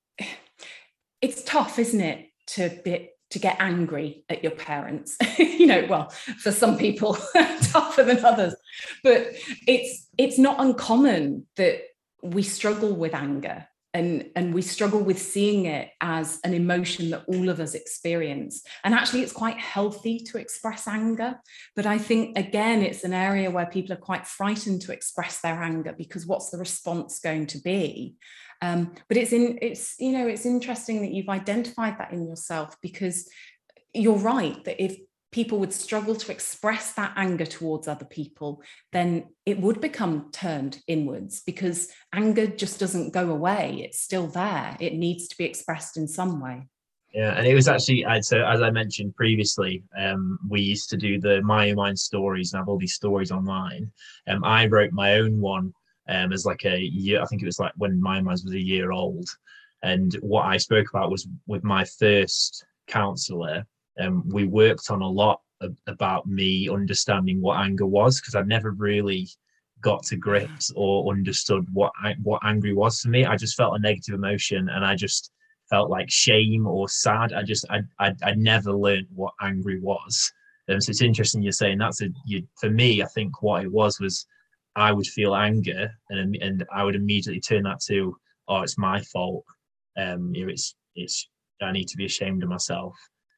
it's 1.21 1.43
tough, 1.43 1.77
isn't 1.77 1.99
it, 1.99 2.29
to 2.55 2.79
be 2.85 3.09
to 3.31 3.39
get 3.39 3.57
angry 3.59 4.23
at 4.29 4.41
your 4.41 4.53
parents 4.53 5.15
you 5.37 5.67
know 5.67 5.85
well 5.87 6.09
for 6.39 6.51
some 6.51 6.75
people 6.75 7.13
tougher 7.61 8.03
than 8.03 8.25
others 8.25 8.55
but 9.03 9.35
it's 9.67 10.07
it's 10.17 10.39
not 10.39 10.59
uncommon 10.59 11.45
that 11.55 11.83
we 12.23 12.41
struggle 12.41 12.95
with 12.95 13.13
anger 13.13 13.67
and 13.93 14.29
and 14.35 14.53
we 14.53 14.61
struggle 14.61 15.01
with 15.01 15.19
seeing 15.19 15.65
it 15.65 15.89
as 15.99 16.39
an 16.43 16.53
emotion 16.53 17.09
that 17.09 17.23
all 17.27 17.49
of 17.49 17.59
us 17.59 17.73
experience. 17.73 18.61
And 18.83 18.93
actually 18.93 19.21
it's 19.21 19.33
quite 19.33 19.57
healthy 19.57 20.19
to 20.19 20.37
express 20.37 20.87
anger 20.87 21.39
but 21.75 21.85
i 21.85 21.97
think 21.97 22.37
again 22.37 22.81
it's 22.81 23.03
an 23.03 23.13
area 23.13 23.49
where 23.51 23.65
people 23.65 23.93
are 23.93 23.97
quite 23.97 24.25
frightened 24.27 24.81
to 24.81 24.91
express 24.91 25.41
their 25.41 25.61
anger 25.61 25.93
because 25.97 26.25
what's 26.25 26.49
the 26.49 26.57
response 26.57 27.19
going 27.19 27.47
to 27.47 27.59
be? 27.59 28.15
Um, 28.61 28.93
but 29.07 29.17
it's 29.17 29.31
in 29.31 29.57
it's 29.61 29.95
you 29.99 30.11
know 30.11 30.27
it's 30.27 30.45
interesting 30.45 31.01
that 31.01 31.11
you've 31.11 31.29
identified 31.29 31.97
that 31.97 32.11
in 32.11 32.27
yourself 32.27 32.75
because 32.81 33.29
you're 33.93 34.17
right 34.17 34.63
that 34.65 34.83
if 34.83 34.97
people 35.31 35.59
would 35.59 35.73
struggle 35.73 36.15
to 36.15 36.31
express 36.31 36.93
that 36.93 37.13
anger 37.15 37.45
towards 37.45 37.87
other 37.87 38.05
people, 38.05 38.61
then 38.91 39.25
it 39.45 39.59
would 39.59 39.79
become 39.79 40.29
turned 40.31 40.79
inwards 40.87 41.41
because 41.41 41.89
anger 42.13 42.47
just 42.47 42.79
doesn't 42.79 43.13
go 43.13 43.29
away. 43.29 43.81
It's 43.85 43.99
still 43.99 44.27
there. 44.27 44.75
It 44.79 44.93
needs 44.93 45.27
to 45.27 45.37
be 45.37 45.45
expressed 45.45 45.97
in 45.97 46.07
some 46.07 46.39
way. 46.39 46.67
Yeah, 47.13 47.35
and 47.35 47.47
it 47.47 47.55
was 47.55 47.67
actually 47.67 48.05
so 48.21 48.45
as 48.45 48.61
I 48.61 48.69
mentioned 48.69 49.15
previously, 49.15 49.83
um, 49.97 50.37
we 50.47 50.61
used 50.61 50.89
to 50.91 50.97
do 50.97 51.19
the 51.19 51.41
Myo 51.41 51.73
Minds 51.73 52.03
stories 52.03 52.53
and 52.53 52.59
have 52.59 52.69
all 52.69 52.77
these 52.77 52.93
stories 52.93 53.31
online. 53.31 53.91
Um, 54.27 54.43
I 54.43 54.67
wrote 54.67 54.91
my 54.91 55.15
own 55.15 55.41
one 55.41 55.73
um, 56.07 56.31
as 56.31 56.45
like 56.45 56.65
a 56.65 56.79
year. 56.79 57.21
I 57.21 57.25
think 57.25 57.41
it 57.41 57.47
was 57.47 57.59
like 57.59 57.73
when 57.77 57.99
Myo 57.99 58.21
Minds 58.21 58.43
was 58.43 58.53
a 58.53 58.61
year 58.61 58.91
old, 58.91 59.27
and 59.81 60.13
what 60.21 60.45
I 60.45 60.57
spoke 60.57 60.87
about 60.89 61.09
was 61.09 61.27
with 61.47 61.63
my 61.63 61.83
first 61.83 62.63
counselor 62.87 63.65
um, 63.99 64.23
we 64.27 64.45
worked 64.45 64.89
on 64.89 65.01
a 65.01 65.09
lot 65.09 65.41
about 65.87 66.25
me 66.25 66.69
understanding 66.69 67.41
what 67.41 67.59
anger 67.59 67.85
was 67.85 68.19
because 68.19 68.35
I'd 68.35 68.47
never 68.47 68.71
really 68.71 69.27
got 69.81 70.03
to 70.03 70.17
grips 70.17 70.71
or 70.75 71.11
understood 71.11 71.65
what 71.73 71.91
what 72.23 72.41
angry 72.43 72.73
was 72.73 73.01
for 73.01 73.09
me. 73.09 73.25
I 73.25 73.35
just 73.35 73.55
felt 73.55 73.75
a 73.75 73.79
negative 73.79 74.15
emotion 74.15 74.69
and 74.69 74.85
I 74.85 74.95
just 74.95 75.31
felt 75.69 75.89
like 75.89 76.09
shame 76.09 76.65
or 76.65 76.89
sad. 76.89 77.33
I 77.33 77.43
just 77.43 77.65
I 77.69 77.81
I, 77.99 78.13
I 78.23 78.33
never 78.35 78.71
learned 78.71 79.07
what 79.13 79.33
angry 79.41 79.79
was. 79.79 80.31
Um, 80.69 80.79
so 80.79 80.91
it's 80.91 81.01
interesting 81.01 81.41
you're 81.41 81.51
saying 81.51 81.77
that's 81.77 82.01
a 82.01 82.09
you, 82.25 82.47
for 82.59 82.69
me. 82.69 83.01
I 83.01 83.07
think 83.07 83.41
what 83.41 83.63
it 83.63 83.71
was 83.71 83.99
was 83.99 84.25
I 84.75 84.91
would 84.91 85.07
feel 85.07 85.35
anger 85.35 85.91
and 86.09 86.35
and 86.37 86.65
I 86.73 86.83
would 86.83 86.95
immediately 86.95 87.41
turn 87.41 87.63
that 87.63 87.81
to 87.87 88.15
oh 88.47 88.61
it's 88.61 88.77
my 88.77 89.01
fault. 89.01 89.45
Um, 89.97 90.33
you 90.33 90.45
know, 90.45 90.51
it's 90.51 90.75
it's 90.95 91.27
I 91.61 91.71
need 91.71 91.87
to 91.89 91.97
be 91.97 92.05
ashamed 92.05 92.43
of 92.43 92.49
myself. 92.49 92.95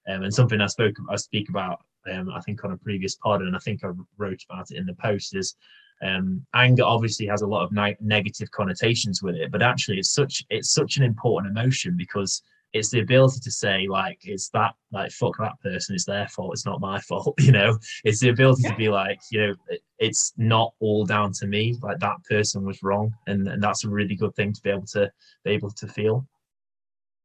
Um, 0.10 0.24
and 0.24 0.34
something 0.34 0.62
I 0.62 0.68
spoke 0.68 0.96
I 1.10 1.16
speak 1.16 1.50
about 1.50 1.80
um, 2.12 2.30
I 2.32 2.40
think 2.42 2.64
on 2.64 2.72
a 2.72 2.78
previous 2.78 3.16
pod, 3.16 3.42
and 3.42 3.56
I 3.56 3.60
think 3.60 3.84
I 3.84 3.90
wrote 4.18 4.44
about 4.50 4.72
it 4.72 4.78
in 4.78 4.86
the 4.86 4.96
post 4.96 5.36
is 5.36 5.56
um, 6.04 6.46
anger 6.56 6.84
obviously 6.84 7.28
has 7.28 7.42
a 7.42 7.48
lot 7.48 7.64
of 7.64 7.72
ni- 7.72 7.98
negative 8.00 8.50
connotations 8.52 9.22
with 9.22 9.36
it, 9.36 9.52
but 9.52 9.62
actually 9.62 10.00
it's 10.00 10.14
such 10.14 10.44
it's 10.50 10.74
such 10.74 10.98
an 10.98 11.04
important 11.04 11.56
emotion 11.56 11.96
because 11.96 12.42
it's 12.74 12.90
the 12.90 13.02
ability 13.02 13.40
to 13.42 13.52
say 13.52 13.86
like 13.88 14.18
it's 14.24 14.50
that 14.50 14.74
like 14.94 15.12
fuck 15.12 15.38
that 15.38 15.60
person 15.62 15.94
it's 15.94 16.06
their 16.06 16.26
fault 16.30 16.54
it's 16.54 16.66
not 16.66 16.80
my 16.80 17.00
fault 17.02 17.36
you 17.40 17.52
know? 17.52 17.78
It's 18.06 18.22
the 18.22 18.30
ability 18.30 18.64
yeah. 18.64 18.72
to 18.72 18.78
be 18.78 18.90
like 18.90 19.20
you 19.30 19.48
know 19.48 19.54
it's 20.00 20.34
not 20.38 20.74
all 20.80 21.06
down 21.06 21.34
to 21.34 21.48
me 21.48 21.78
like 21.84 22.00
that 22.00 22.24
person 22.28 22.66
was 22.66 22.82
wrong 22.82 23.14
and, 23.28 23.48
and 23.48 23.62
that's 23.62 23.84
a 23.84 23.90
really 23.90 24.16
good 24.16 24.34
thing 24.36 24.54
to 24.54 24.62
be 24.62 24.70
able 24.70 24.88
to 24.88 25.12
be 25.44 25.52
able 25.52 25.72
to 25.72 25.88
feel. 25.88 26.26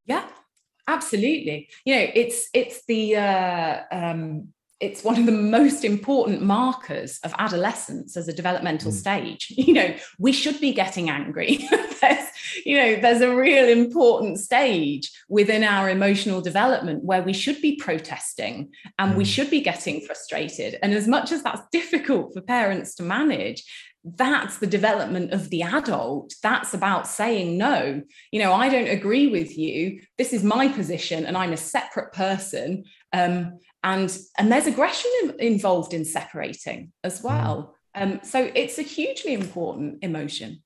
Yeah 0.05 0.27
absolutely 0.89 1.69
you 1.85 1.95
know 1.95 2.07
it's 2.15 2.49
it's 2.53 2.85
the 2.87 3.17
uh, 3.17 3.83
um, 3.91 4.49
it's 4.79 5.03
one 5.03 5.19
of 5.19 5.27
the 5.27 5.33
most 5.33 5.85
important 5.85 6.43
markers 6.43 7.19
of 7.25 7.35
adolescence 7.39 8.17
as 8.17 8.29
a 8.29 8.33
developmental 8.33 8.93
mm. 8.93 8.95
stage 8.95 9.47
you 9.57 9.73
know 9.73 9.95
we 10.19 10.33
should 10.33 10.61
be 10.61 10.73
getting 10.73 11.11
angry 11.11 11.67
there's 12.01 12.29
you 12.65 12.77
know, 12.77 12.97
there's 12.97 13.21
a 13.21 13.35
real 13.35 13.69
important 13.69 14.39
stage 14.39 15.11
within 15.29 15.65
our 15.65 15.91
emotional 15.91 16.41
development 16.41 17.05
where 17.05 17.23
we 17.23 17.33
should 17.33 17.61
be 17.61 17.77
protesting 17.77 18.71
and 18.99 19.13
mm. 19.13 19.17
we 19.17 19.25
should 19.25 19.51
be 19.51 19.61
getting 19.61 20.01
frustrated. 20.01 20.79
And 20.83 20.95
as 20.95 21.09
much 21.09 21.33
as 21.33 21.43
that's 21.43 21.63
difficult 21.73 22.33
for 22.33 22.41
parents 22.41 22.95
to 22.97 23.03
manage, 23.03 23.65
that's 24.15 24.59
the 24.59 24.67
development 24.67 25.33
of 25.33 25.51
the 25.51 25.63
adult. 25.63 26.35
That's 26.43 26.75
about 26.75 27.07
saying 27.07 27.59
no. 27.59 28.03
You 28.31 28.41
know 28.41 28.53
i 28.53 28.69
don't 28.69 28.89
agree 28.89 29.27
with 29.29 29.57
you. 29.59 30.01
This 30.19 30.33
is 30.33 30.45
my 30.45 30.69
position 30.69 31.27
and 31.27 31.37
i'm 31.37 31.53
a 31.53 31.57
separate 31.57 32.13
person. 32.13 32.85
Um, 33.13 33.59
and 33.83 34.17
and 34.39 34.51
there's 34.51 34.67
aggression 34.67 35.11
involved 35.39 35.93
in 35.95 36.05
separating 36.05 36.93
as 37.05 37.21
mm. 37.21 37.25
well. 37.25 37.75
Um, 37.95 38.21
so 38.23 38.51
it's 38.55 38.79
a 38.79 38.83
hugely 38.83 39.33
important 39.33 39.99
emotion. 40.03 40.63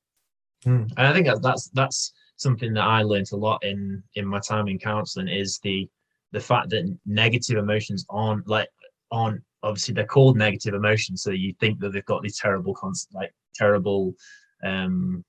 Mm. 0.67 0.93
and 0.99 1.07
i 1.07 1.13
think 1.15 1.27
that's 1.41 1.71
that's 1.71 2.13
something 2.37 2.75
that 2.75 2.85
i 2.85 3.03
learned 3.03 3.33
a 3.33 3.37
lot 3.37 3.65
in 3.65 4.03
in 4.15 4.27
my 4.27 4.39
time 4.41 4.69
in 4.69 4.79
counseling 4.79 5.27
is 5.27 5.59
the 5.63 5.89
the 6.33 6.41
fact 6.41 6.69
that 6.71 6.99
negative 7.07 7.57
emotions 7.57 8.05
aren't 8.11 8.47
like 8.47 8.69
aren't 9.11 9.43
obviously 9.63 9.95
they're 9.95 10.07
called 10.07 10.37
negative 10.37 10.75
emotions 10.75 11.23
so 11.23 11.31
you 11.31 11.53
think 11.61 11.79
that 11.81 11.93
they've 11.93 12.05
got 12.07 12.23
these 12.23 12.39
terrible 12.39 12.77
like 13.13 13.33
terrible 13.55 14.15
um 14.65 15.25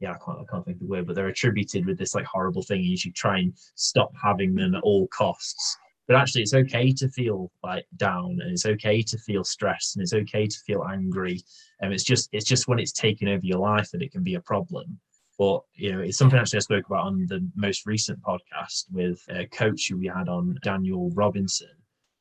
yeah 0.00 0.12
I 0.12 0.18
can't, 0.24 0.38
I 0.38 0.44
can't 0.50 0.64
think 0.64 0.76
of 0.76 0.80
the 0.80 0.86
word 0.86 1.06
but 1.06 1.16
they're 1.16 1.28
attributed 1.28 1.86
with 1.86 1.98
this 1.98 2.14
like 2.14 2.24
horrible 2.24 2.62
thing 2.62 2.82
you 2.82 2.96
should 2.96 3.14
try 3.14 3.38
and 3.38 3.52
stop 3.74 4.12
having 4.22 4.54
them 4.54 4.74
at 4.74 4.82
all 4.82 5.06
costs. 5.08 5.76
But 6.06 6.16
actually 6.16 6.42
it's 6.42 6.54
okay 6.54 6.92
to 6.92 7.08
feel 7.08 7.50
like 7.64 7.86
down 7.96 8.38
and 8.40 8.52
it's 8.52 8.66
okay 8.66 9.02
to 9.02 9.18
feel 9.18 9.42
stressed 9.42 9.96
and 9.96 10.02
it's 10.02 10.12
okay 10.12 10.46
to 10.46 10.58
feel 10.60 10.84
angry 10.84 11.40
and 11.80 11.92
it's 11.92 12.04
just 12.04 12.28
it's 12.32 12.44
just 12.44 12.68
when 12.68 12.78
it's 12.78 12.92
taken 12.92 13.28
over 13.28 13.44
your 13.44 13.58
life 13.58 13.90
that 13.90 14.02
it 14.02 14.12
can 14.12 14.22
be 14.22 14.34
a 14.34 14.40
problem. 14.40 15.00
But 15.38 15.62
you 15.74 15.92
know 15.92 16.00
it's 16.00 16.16
something 16.16 16.38
actually 16.38 16.58
i 16.58 16.60
spoke 16.60 16.86
about 16.86 17.06
on 17.06 17.26
the 17.28 17.46
most 17.56 17.86
recent 17.86 18.20
podcast 18.22 18.84
with 18.92 19.20
a 19.28 19.46
coach 19.46 19.88
who 19.88 19.98
we 19.98 20.06
had 20.06 20.30
on 20.30 20.56
daniel 20.62 21.10
robinson 21.10 21.68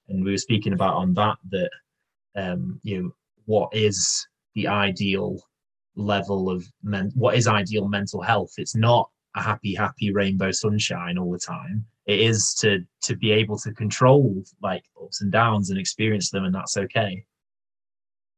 and 0.10 0.24
we 0.24 0.32
were 0.32 0.38
speaking 0.38 0.74
about 0.74 0.95
on 0.95 1.14
that 1.14 1.38
that 1.49 1.70
um, 2.36 2.80
you 2.84 3.01
know 3.01 3.12
what 3.45 3.70
is 3.74 4.28
the 4.56 4.68
ideal 4.68 5.39
level 5.95 6.49
of 6.49 6.66
men- 6.84 7.12
what 7.16 7.36
is 7.36 7.47
ideal 7.47 7.88
mental 7.88 8.22
health. 8.22 8.53
It's 8.58 8.76
not 8.76 9.10
a 9.36 9.41
happy, 9.41 9.74
happy 9.74 10.12
rainbow 10.12 10.51
sunshine 10.51 11.18
all 11.18 11.32
the 11.32 11.39
time. 11.39 11.86
It 12.06 12.20
is 12.20 12.53
to 12.62 12.86
to 13.03 13.16
be 13.16 13.32
able 13.32 13.58
to 13.60 13.74
control 13.74 14.43
like 14.62 14.84
ups 15.01 15.22
and 15.22 15.32
downs 15.32 15.70
and 15.70 15.80
experience 15.80 16.30
them, 16.30 16.45
and 16.45 16.53
that's 16.53 16.78
okay. 16.78 17.26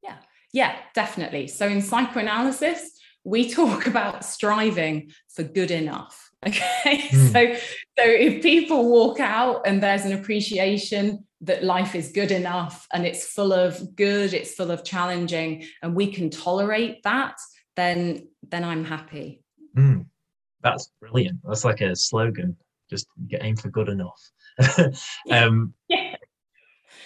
Yeah, 0.01 0.17
yeah, 0.53 0.75
definitely. 0.93 1.47
So 1.47 1.67
in 1.67 1.81
psychoanalysis, 1.81 2.91
we 3.23 3.49
talk 3.49 3.87
about 3.93 4.23
striving 4.23 5.11
for 5.29 5.43
good 5.43 5.71
enough. 5.71 6.23
Okay, 6.45 7.09
mm. 7.09 7.31
so 7.33 7.55
so 7.97 8.05
if 8.05 8.43
people 8.43 8.91
walk 8.91 9.19
out 9.19 9.65
and 9.65 9.81
there's 9.81 10.05
an 10.05 10.13
appreciation 10.13 11.25
that 11.41 11.63
life 11.63 11.95
is 11.95 12.11
good 12.11 12.31
enough 12.31 12.87
and 12.93 13.05
it's 13.05 13.25
full 13.25 13.53
of 13.53 13.95
good 13.95 14.33
it's 14.33 14.53
full 14.53 14.71
of 14.71 14.83
challenging 14.83 15.65
and 15.81 15.95
we 15.95 16.11
can 16.11 16.29
tolerate 16.29 17.01
that 17.03 17.35
then 17.75 18.27
then 18.49 18.63
i'm 18.63 18.83
happy 18.83 19.41
mm, 19.77 20.05
that's 20.61 20.91
brilliant 20.99 21.39
that's 21.43 21.65
like 21.65 21.81
a 21.81 21.95
slogan 21.95 22.55
just 22.89 23.07
get 23.27 23.43
aim 23.43 23.55
for 23.55 23.69
good 23.69 23.89
enough 23.89 24.31
um 25.31 25.73
yeah. 25.89 26.15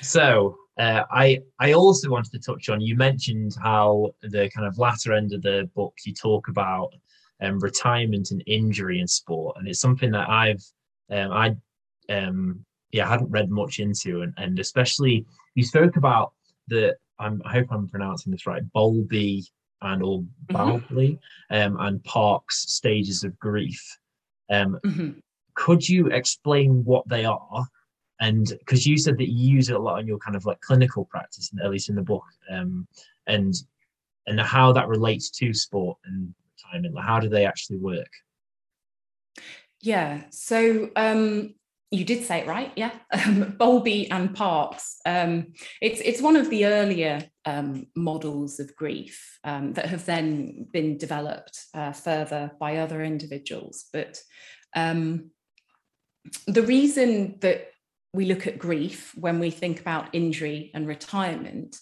so 0.02 0.56
uh, 0.78 1.04
I 1.12 1.40
I 1.60 1.74
also 1.74 2.10
wanted 2.10 2.32
to 2.32 2.40
touch 2.40 2.70
on. 2.70 2.82
You 2.82 2.96
mentioned 2.96 3.56
how 3.62 4.12
the 4.22 4.50
kind 4.50 4.66
of 4.66 4.80
latter 4.80 5.14
end 5.14 5.34
of 5.34 5.42
the 5.42 5.70
book 5.76 5.94
you 6.06 6.14
talk 6.14 6.48
about 6.48 6.94
um, 7.42 7.60
retirement 7.60 8.32
and 8.32 8.42
injury 8.48 9.00
in 9.00 9.08
sport, 9.08 9.58
and 9.60 9.68
it's 9.68 9.80
something 9.80 10.12
that 10.12 10.30
I've 10.30 10.64
um, 11.12 11.32
I 11.32 11.56
um, 12.10 12.66
yeah, 12.92 13.08
I 13.08 13.12
hadn't 13.12 13.32
read 13.32 13.50
much 13.50 13.80
into, 13.80 14.22
and, 14.22 14.34
and 14.38 14.60
especially 14.60 15.26
you 15.56 15.64
spoke 15.64 15.96
about 15.96 16.34
the 16.68 16.96
I'm, 17.20 17.42
i 17.46 17.52
hope 17.52 17.68
I'm 17.72 17.88
pronouncing 17.88 18.32
this 18.32 18.48
right, 18.48 18.64
Bowlby 18.74 19.46
and 19.82 20.04
or 20.04 20.20
mm-hmm. 20.20 20.54
Bowlby 20.54 21.20
um, 21.50 21.78
and 21.80 22.04
Parkes' 22.04 22.74
stages 22.74 23.24
of 23.24 23.38
grief. 23.40 23.98
Um, 24.50 24.80
mm-hmm. 24.86 25.12
Could 25.56 25.88
you 25.88 26.08
explain 26.08 26.84
what 26.84 27.08
they 27.08 27.26
are? 27.26 27.66
And 28.20 28.48
because 28.60 28.86
you 28.86 28.98
said 28.98 29.18
that 29.18 29.30
you 29.30 29.56
use 29.56 29.70
it 29.70 29.76
a 29.76 29.80
lot 29.80 30.00
in 30.00 30.08
your 30.08 30.20
kind 30.20 30.36
of 30.36 30.46
like 30.46 30.62
clinical 30.62 31.06
practice, 31.06 31.52
at 31.64 31.72
least 31.72 31.90
in 31.90 31.96
the 31.96 32.02
book, 32.02 32.26
um, 32.52 32.88
and 33.28 33.54
and 34.28 34.40
how 34.40 34.72
that 34.74 34.88
relates 34.88 35.30
to 35.32 35.54
sport 35.54 35.98
and 36.06 36.34
retirement. 36.56 36.94
Like 36.94 37.06
how 37.06 37.20
do 37.20 37.30
they 37.30 37.46
actually 37.46 37.78
work? 37.78 38.12
Yeah. 39.82 40.22
So 40.30 40.92
um, 40.96 41.56
you 41.92 42.06
did 42.06 42.24
say 42.24 42.40
it 42.40 42.48
right, 42.48 42.72
yeah. 42.76 42.92
Um, 43.14 43.56
Bowlby 43.58 44.10
and 44.10 44.34
Parkes. 44.34 44.98
Um, 45.06 45.54
it's 45.82 46.00
it's 46.02 46.22
one 46.22 46.38
of 46.38 46.50
the 46.50 46.66
earlier 46.66 47.24
um, 47.46 47.88
models 47.96 48.60
of 48.60 48.76
grief 48.76 49.40
um, 49.44 49.74
that 49.74 49.88
have 49.88 50.06
then 50.06 50.68
been 50.72 50.98
developed 50.98 51.66
uh, 51.74 51.92
further 51.92 52.52
by 52.60 52.78
other 52.78 53.04
individuals. 53.04 53.86
But 53.92 54.22
um, 54.76 55.32
the 56.48 56.64
reason 56.64 57.38
that 57.42 57.68
we 58.14 58.26
look 58.26 58.48
at 58.48 58.60
grief 58.60 59.14
when 59.16 59.40
we 59.40 59.52
think 59.52 59.80
about 59.80 60.14
injury 60.14 60.72
and 60.74 60.88
retirement 60.88 61.78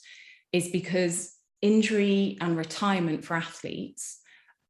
is 0.52 0.70
because 0.70 1.36
injury 1.62 2.38
and 2.42 2.58
retirement 2.58 3.24
for 3.24 3.36
athletes 3.36 4.20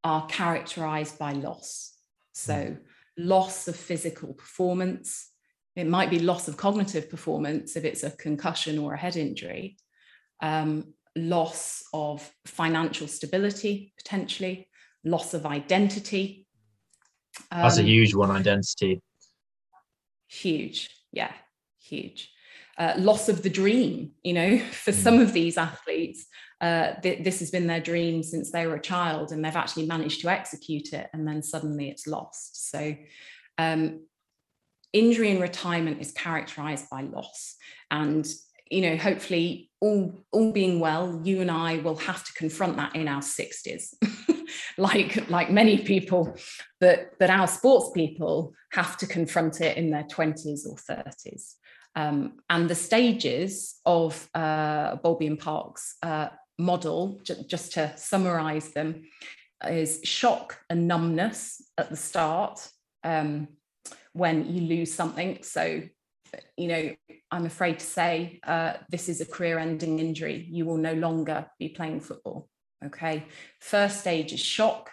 are 0.04 0.26
characterized 0.28 1.18
by 1.20 1.34
loss. 1.34 1.94
So 2.34 2.54
mm. 2.54 2.78
Loss 3.20 3.68
of 3.68 3.76
physical 3.76 4.34
performance, 4.34 5.32
it 5.76 5.86
might 5.88 6.10
be 6.10 6.20
loss 6.20 6.48
of 6.48 6.58
cognitive 6.58 7.10
performance 7.10 7.76
if 7.76 7.84
it's 7.84 8.04
a 8.04 8.12
concussion 8.12 8.80
or 8.80 8.94
a 8.94 8.98
head 8.98 9.18
injury, 9.18 9.78
um, 10.42 10.94
loss 11.16 11.84
of 11.94 12.30
financial 12.46 13.08
stability, 13.08 13.94
potentially, 13.98 14.70
loss 15.04 15.34
of 15.34 15.46
identity. 15.46 16.48
Um, 17.52 17.64
That's 17.64 17.78
a 17.78 17.82
um, 17.82 17.88
huge 17.88 18.16
one, 18.16 18.32
identity. 18.32 19.02
Huge, 20.28 20.90
yeah, 21.12 21.34
huge. 21.82 22.32
Uh, 22.78 22.94
loss 22.98 23.28
of 23.28 23.44
the 23.44 23.50
dream, 23.50 24.12
you 24.24 24.34
know, 24.34 24.58
for 24.72 24.92
mm. 24.92 25.04
some 25.04 25.20
of 25.20 25.34
these 25.34 25.58
athletes, 25.58 26.26
uh, 26.62 26.94
th- 27.02 27.24
this 27.24 27.40
has 27.40 27.52
been 27.52 27.68
their 27.68 27.80
dream 27.80 28.22
since 28.24 28.52
they 28.52 28.68
were 28.68 28.76
a 28.76 28.82
child 28.82 29.32
and 29.32 29.44
they've 29.44 29.56
actually 29.56 29.86
managed 29.86 30.22
to 30.22 30.30
execute 30.30 30.94
it 30.94 31.10
and 31.14 31.28
then 31.28 31.42
suddenly 31.42 31.90
it's 31.90 32.08
lost. 32.08 32.70
So, 32.70 32.96
um, 33.58 34.02
injury 34.94 35.32
and 35.32 35.42
retirement 35.42 36.02
is 36.02 36.12
characterized 36.12 36.90
by 36.90 37.02
loss 37.02 37.56
and 37.92 38.28
you 38.70 38.82
know 38.82 38.98
hopefully 38.98 39.70
all 39.80 40.24
all 40.32 40.52
being 40.52 40.80
well 40.80 41.22
you 41.24 41.42
and 41.42 41.52
i 41.52 41.78
will 41.78 41.96
have 41.96 42.24
to 42.24 42.34
confront 42.34 42.76
that 42.76 42.96
in 42.96 43.08
our 43.08 43.22
60s 43.22 43.94
like 44.78 45.30
like 45.30 45.52
many 45.52 45.78
people 45.78 46.36
but 46.80 47.12
but 47.20 47.30
our 47.30 47.48
sports 47.48 47.92
people 47.94 48.54
have 48.72 48.98
to 48.98 49.06
confront 49.06 49.62
it 49.62 49.78
in 49.78 49.92
their 49.92 50.06
20s 50.06 50.62
or 50.68 50.76
30s 50.76 51.54
um, 51.96 52.34
and 52.50 52.70
the 52.70 52.76
stages 52.76 53.80
of 53.84 54.30
uh, 54.36 54.96
Bowlby 54.98 55.26
and 55.26 55.40
Parkes 55.40 55.96
uh, 56.04 56.28
model, 56.60 57.20
j- 57.24 57.46
just 57.48 57.74
to 57.74 57.94
summarize 57.98 58.70
them, 58.70 59.06
is 59.68 60.02
shock 60.04 60.60
and 60.70 60.88
numbness 60.88 61.62
at 61.78 61.90
the 61.90 61.96
start, 61.96 62.68
um, 63.04 63.48
when 64.14 64.54
you 64.54 64.62
lose 64.62 64.94
something. 64.94 65.40
So, 65.42 65.82
you 66.58 66.68
know, 66.68 66.96
I'm 67.32 67.46
afraid 67.46 67.80
to 67.80 67.86
say 67.86 68.40
uh, 68.46 68.74
this 68.90 69.10
is 69.10 69.22
a 69.22 69.26
career 69.26 69.58
ending 69.58 70.00
injury. 70.00 70.48
You 70.50 70.66
will 70.66 70.78
no 70.78 70.94
longer 70.94 71.48
be 71.60 71.70
playing 71.70 72.02
football. 72.02 72.48
Okay. 72.86 73.26
First 73.60 74.02
stage 74.02 74.34
is 74.34 74.40
shock. 74.40 74.90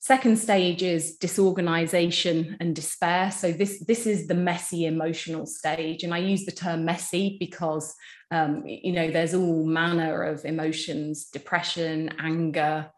Second 0.00 0.38
stage 0.38 0.82
is 0.82 1.16
disorganization 1.16 2.58
and 2.60 2.76
despair. 2.76 3.30
So 3.30 3.52
this 3.52 3.82
this 3.86 4.06
is 4.06 4.26
the 4.26 4.34
messy 4.34 4.84
emotional 4.84 5.46
stage, 5.46 6.02
and 6.02 6.12
I 6.12 6.18
use 6.18 6.44
the 6.44 6.52
term 6.52 6.84
messy 6.84 7.38
because 7.40 7.94
um, 8.34 8.62
you 8.66 8.92
know 8.92 9.10
there's 9.10 9.34
all 9.34 9.64
manner 9.64 10.22
of 10.24 10.44
emotions: 10.44 11.26
depression, 11.26 12.14
anger, 12.18 12.90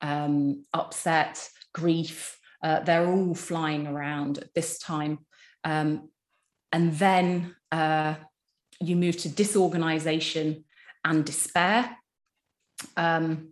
um, 0.00 0.64
upset, 0.72 1.48
grief, 1.72 2.38
uh, 2.62 2.80
they're 2.80 3.06
all 3.06 3.34
flying 3.34 3.86
around 3.86 4.38
at 4.38 4.54
this 4.54 4.78
time. 4.78 5.18
Um, 5.64 6.10
and 6.72 6.92
then 6.94 7.54
uh, 7.70 8.14
you 8.80 8.96
move 8.96 9.16
to 9.18 9.28
disorganization 9.28 10.64
and 11.04 11.24
despair. 11.24 11.96
Um, 12.96 13.50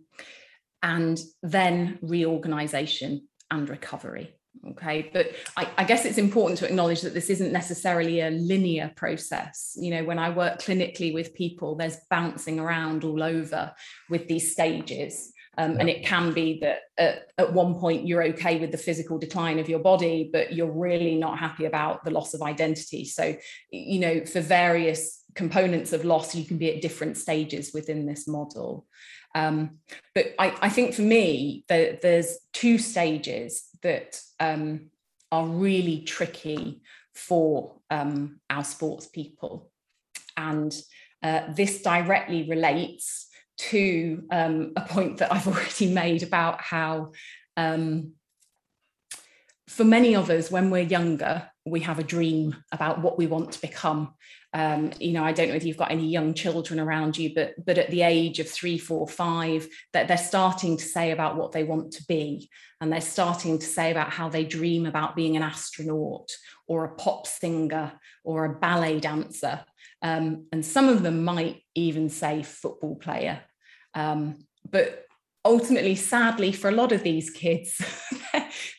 and 0.81 1.19
then 1.41 1.97
reorganization 2.01 3.27
and 3.49 3.69
recovery. 3.69 4.35
Okay, 4.71 5.09
but 5.11 5.31
I, 5.57 5.67
I, 5.77 5.83
guess 5.83 6.05
it's 6.05 6.17
important 6.17 6.57
to 6.59 6.65
acknowledge 6.65 7.01
that 7.01 7.13
this 7.13 7.29
isn't 7.29 7.51
necessarily 7.51 8.21
a 8.21 8.29
linear 8.29 8.93
process. 8.95 9.73
You 9.75 9.91
know, 9.91 10.05
when 10.05 10.19
I 10.19 10.29
work 10.29 10.61
clinically 10.61 11.13
with 11.13 11.33
people, 11.33 11.75
there's 11.75 11.97
bouncing 12.09 12.61
around 12.61 13.03
all 13.03 13.21
over 13.21 13.73
with 14.09 14.29
these 14.29 14.53
stages. 14.53 15.33
Um, 15.57 15.77
and 15.79 15.89
it 15.89 16.05
can 16.05 16.33
be 16.33 16.59
that 16.61 16.79
at, 16.97 17.27
at 17.37 17.53
one 17.53 17.75
point 17.75 18.07
you're 18.07 18.23
okay 18.23 18.57
with 18.57 18.71
the 18.71 18.77
physical 18.77 19.19
decline 19.19 19.59
of 19.59 19.69
your 19.69 19.79
body, 19.79 20.29
but 20.31 20.53
you're 20.53 20.71
really 20.71 21.15
not 21.15 21.37
happy 21.37 21.65
about 21.65 22.03
the 22.03 22.11
loss 22.11 22.33
of 22.33 22.41
identity. 22.41 23.05
So, 23.05 23.35
you 23.69 23.99
know, 23.99 24.25
for 24.25 24.41
various 24.41 25.23
components 25.35 25.93
of 25.93 26.05
loss, 26.05 26.33
you 26.33 26.45
can 26.45 26.57
be 26.57 26.73
at 26.73 26.81
different 26.81 27.17
stages 27.17 27.71
within 27.73 28.05
this 28.05 28.27
model. 28.27 28.87
Um, 29.35 29.79
but 30.13 30.35
I, 30.37 30.55
I, 30.61 30.69
think 30.69 30.93
for 30.93 31.01
me, 31.01 31.65
the, 31.67 31.97
there's 32.01 32.37
two 32.53 32.77
stages 32.77 33.67
that 33.81 34.21
um, 34.39 34.91
are 35.31 35.47
really 35.47 36.01
tricky 36.01 36.81
for 37.15 37.79
um, 37.89 38.39
our 38.49 38.63
sports 38.63 39.07
people. 39.07 39.71
And 40.37 40.75
uh, 41.23 41.51
this 41.53 41.81
directly 41.81 42.47
relates 42.47 43.27
to 43.57 44.23
um, 44.31 44.73
a 44.75 44.81
point 44.81 45.17
that 45.17 45.31
I've 45.31 45.47
already 45.47 45.91
made 45.91 46.23
about 46.23 46.61
how, 46.61 47.13
um, 47.57 48.13
for 49.67 49.83
many 49.83 50.15
of 50.15 50.29
us, 50.29 50.51
when 50.51 50.69
we're 50.69 50.83
younger, 50.83 51.49
we 51.65 51.79
have 51.81 51.99
a 51.99 52.03
dream 52.03 52.55
about 52.71 53.01
what 53.01 53.17
we 53.17 53.27
want 53.27 53.53
to 53.53 53.61
become. 53.61 54.13
Um, 54.53 54.91
you 54.99 55.13
know, 55.13 55.23
I 55.23 55.31
don't 55.31 55.49
know 55.49 55.55
if 55.55 55.63
you've 55.63 55.77
got 55.77 55.91
any 55.91 56.07
young 56.07 56.33
children 56.33 56.79
around 56.79 57.17
you, 57.17 57.33
but 57.33 57.53
but 57.65 57.77
at 57.77 57.89
the 57.89 58.01
age 58.01 58.39
of 58.39 58.49
three, 58.49 58.77
four, 58.77 59.07
five, 59.07 59.67
that 59.93 60.07
they're 60.07 60.17
starting 60.17 60.77
to 60.77 60.83
say 60.83 61.11
about 61.11 61.37
what 61.37 61.53
they 61.53 61.63
want 61.63 61.93
to 61.93 62.03
be, 62.07 62.49
and 62.81 62.91
they're 62.91 63.01
starting 63.01 63.59
to 63.59 63.65
say 63.65 63.91
about 63.91 64.11
how 64.11 64.29
they 64.29 64.43
dream 64.43 64.85
about 64.85 65.15
being 65.15 65.37
an 65.37 65.43
astronaut 65.43 66.29
or 66.67 66.85
a 66.85 66.95
pop 66.95 67.27
singer 67.27 67.93
or 68.23 68.45
a 68.45 68.59
ballet 68.59 68.99
dancer. 68.99 69.63
Um, 70.01 70.47
and 70.51 70.65
some 70.65 70.89
of 70.89 71.01
them 71.01 71.23
might 71.23 71.63
even 71.75 72.09
say 72.09 72.43
football 72.43 72.97
player. 72.97 73.41
Um, 73.95 74.45
but 74.69 75.05
ultimately, 75.45 75.95
sadly, 75.95 76.51
for 76.51 76.67
a 76.67 76.73
lot 76.73 76.91
of 76.91 77.03
these 77.03 77.29
kids, 77.29 77.81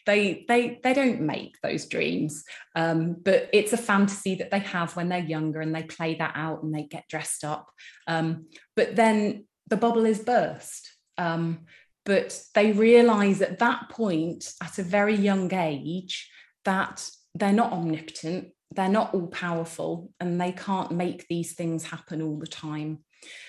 they 0.07 0.44
they 0.48 0.80
they 0.82 0.94
don't 0.94 1.20
make 1.20 1.57
those 1.62 1.86
dreams. 1.86 2.44
Um, 2.74 3.16
but 3.22 3.48
it's 3.52 3.72
a 3.72 3.78
fantasy 3.78 4.36
that 4.36 4.50
they 4.50 4.61
have 4.61 4.96
when 4.96 5.09
they're 5.09 5.18
younger, 5.18 5.61
and 5.61 5.74
they 5.74 5.82
play 5.82 6.14
that 6.16 6.32
out 6.34 6.62
and 6.62 6.74
they 6.74 6.84
get 6.84 7.09
dressed 7.09 7.44
up. 7.44 7.70
Um, 8.07 8.46
but 8.76 8.96
then 8.96 9.46
the 9.68 9.76
bubble 9.76 10.05
is 10.05 10.18
burst. 10.20 10.90
Um, 11.16 11.61
but 12.05 12.38
they 12.55 12.72
realize 12.72 13.40
at 13.40 13.61
that 13.61 13.88
point, 13.88 14.52
at 14.62 14.78
a 14.78 14.82
very 14.82 15.14
young 15.14 15.52
age, 15.55 16.30
that 16.64 17.09
they're 17.34 17.52
not 17.52 17.72
omnipotent, 17.72 18.48
they're 18.74 18.88
not 18.88 19.14
all 19.14 19.28
powerful, 19.28 20.12
and 20.20 20.40
they 20.40 20.52
can't 20.52 20.92
make 20.92 21.26
these 21.28 21.55
things 21.55 21.84
happen 21.84 22.20
all 22.20 22.38
the 22.38 22.46
time. 22.46 22.98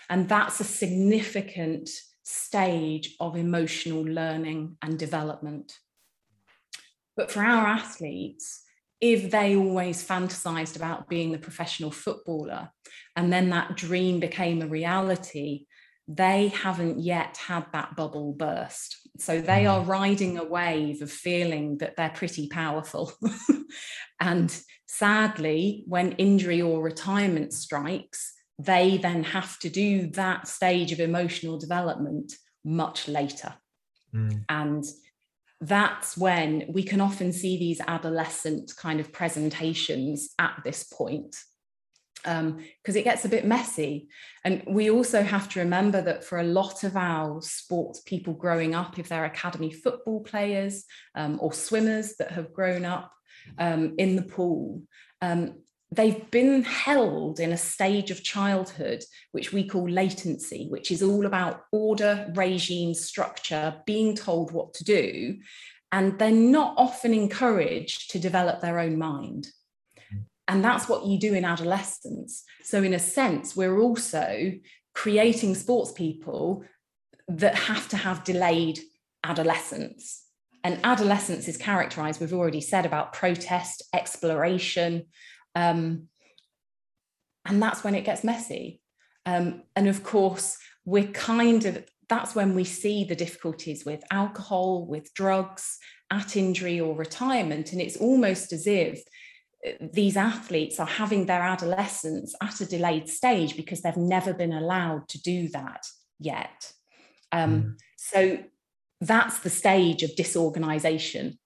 And 0.10 0.30
that's 0.30 0.60
a 0.60 0.64
significant 0.64 1.90
stage 2.24 3.16
of 3.20 3.36
emotional 3.36 4.02
learning 4.04 4.78
and 4.82 4.98
development. 4.98 5.74
But 7.16 7.32
for 7.32 7.42
our 7.42 7.66
athletes, 7.66 8.64
if 9.02 9.30
they 9.32 9.56
always 9.56 10.06
fantasized 10.06 10.76
about 10.76 11.10
being 11.10 11.32
the 11.32 11.38
professional 11.38 11.92
footballer 11.92 12.70
and 13.16 13.32
then 13.32 13.50
that 13.50 13.76
dream 13.76 14.20
became 14.20 14.62
a 14.62 14.68
reality, 14.68 15.66
they 16.08 16.50
haven't 16.50 17.00
yet 17.00 17.38
had 17.38 17.66
that 17.74 17.96
bubble 17.96 18.34
burst. 18.34 18.98
So 19.18 19.42
they 19.42 19.64
mm. 19.64 19.72
are 19.72 19.82
riding 19.82 20.38
a 20.38 20.44
wave 20.44 21.02
of 21.02 21.12
feeling 21.12 21.78
that 21.80 21.96
they're 21.96 22.10
pretty 22.10 22.48
powerful. 22.48 23.12
and 24.20 24.56
sadly, 24.88 25.84
when 25.88 26.14
injury 26.14 26.62
or 26.62 26.82
retirement 26.82 27.54
strikes, 27.54 28.34
they 28.60 28.98
then 28.98 29.24
have 29.24 29.60
to 29.60 29.70
do 29.70 30.08
that 30.12 30.48
stage 30.48 30.92
of 30.92 31.00
emotional 31.00 31.58
development 31.58 32.34
much 32.64 33.08
later. 33.08 33.54
Mm. 34.14 34.46
And 34.48 34.84
that's 35.62 36.18
when 36.18 36.66
we 36.70 36.84
can 36.84 37.02
often 37.02 37.32
see 37.32 37.58
these 37.58 37.82
adolescent 37.88 38.74
kind 38.78 39.00
of 39.00 39.12
presentations 39.12 40.30
at 40.40 40.62
this 40.64 40.84
point 40.84 41.36
because 42.26 42.96
um, 42.96 42.98
it 42.98 43.04
gets 43.04 43.24
a 43.24 43.30
bit 43.30 43.46
messy. 43.46 44.08
And 44.44 44.64
we 44.68 44.90
also 44.90 45.22
have 45.22 45.48
to 45.50 45.60
remember 45.60 46.02
that 46.02 46.24
for 46.24 46.40
a 46.40 46.44
lot 46.44 46.84
of 46.84 46.98
our 46.98 47.42
sports 47.42 48.02
people 48.02 48.34
growing 48.34 48.74
up, 48.74 48.98
if 48.98 49.10
they're 49.10 49.26
academy 49.26 49.72
football 49.72 50.24
players 50.24 50.86
um, 51.14 51.38
or 51.40 51.54
swimmers 51.54 52.16
that 52.18 52.32
have 52.32 52.52
grown 52.52 52.84
up 52.84 53.12
um, 53.60 53.94
in 53.98 54.16
the 54.16 54.24
pool, 54.24 54.82
um, 55.22 55.60
they've 55.92 56.30
been 56.32 56.64
held 56.64 57.40
in 57.40 57.52
a 57.52 57.58
stage 57.58 58.12
of 58.12 58.24
childhood 58.24 59.04
which 59.32 59.54
we 59.54 59.68
call 59.68 59.90
latency, 59.90 60.68
which 60.70 60.92
is 60.92 61.04
all 61.04 61.26
about 61.26 61.64
order, 61.72 62.32
regime, 62.36 62.94
structure, 62.94 63.76
being 63.86 64.16
told 64.16 64.52
what 64.52 64.74
to 64.74 64.84
do. 64.84 65.38
And 65.92 66.20
they're 66.20 66.32
not 66.32 66.76
often 66.78 67.14
encouraged 67.14 68.12
to 68.12 68.20
develop 68.20 68.62
their 68.62 68.80
own 68.80 68.98
mind. 68.98 69.48
And 70.48 70.64
that's 70.64 70.88
what 70.88 71.06
you 71.06 71.18
do 71.20 71.34
in 71.34 71.46
adolescence. 71.46 72.44
So, 72.64 72.84
in 72.84 72.94
a 72.94 73.00
sense, 73.00 73.56
we're 73.56 73.80
also 73.80 74.52
creating 74.94 75.56
sports 75.56 75.92
people 75.92 76.64
that 77.28 77.56
have 77.56 77.88
to 77.90 77.98
have 77.98 78.24
delayed 78.24 78.80
adolescence. 79.24 80.24
And 80.64 80.80
adolescence 80.84 81.48
is 81.48 81.58
characterized, 81.58 82.20
we've 82.20 82.34
already 82.34 82.62
said 82.62 82.86
about 82.86 83.14
protest, 83.14 83.84
exploration. 83.94 85.06
Um, 85.56 86.10
and 87.46 87.62
that's 87.62 87.84
when 87.84 87.96
it 87.96 88.06
gets 88.06 88.24
messy. 88.24 88.82
Um, 89.26 89.64
and 89.76 89.88
of 89.88 90.04
course, 90.04 90.58
we're 90.86 91.08
kind 91.08 91.66
of, 91.66 91.84
that's 92.10 92.36
when 92.36 92.54
we 92.54 92.64
see 92.64 93.04
the 93.04 93.16
difficulties 93.16 93.86
with 93.86 94.04
alcohol, 94.12 94.86
with 94.86 95.14
drugs, 95.14 95.80
at 96.12 96.38
injury 96.38 96.80
or 96.80 96.96
retirement. 96.96 97.72
And 97.72 97.82
it's 97.82 97.98
almost 97.98 98.54
as 98.54 98.68
if 98.68 99.02
these 99.82 100.18
athletes 100.18 100.80
are 100.80 100.86
having 100.86 101.26
their 101.26 101.42
adolescence 101.42 102.36
at 102.42 102.62
a 102.62 102.66
delayed 102.66 103.10
stage 103.10 103.58
because 103.58 103.82
they've 103.82 103.98
never 103.98 104.34
been 104.34 104.54
allowed 104.54 105.08
to 105.10 105.22
do 105.22 105.50
that 105.50 105.86
yet. 106.20 106.72
Um, 107.32 107.62
mm. 107.62 107.74
So 107.98 108.40
that's 109.02 109.40
the 109.40 109.50
stage 109.50 110.04
of 110.04 110.16
disorganization, 110.16 111.40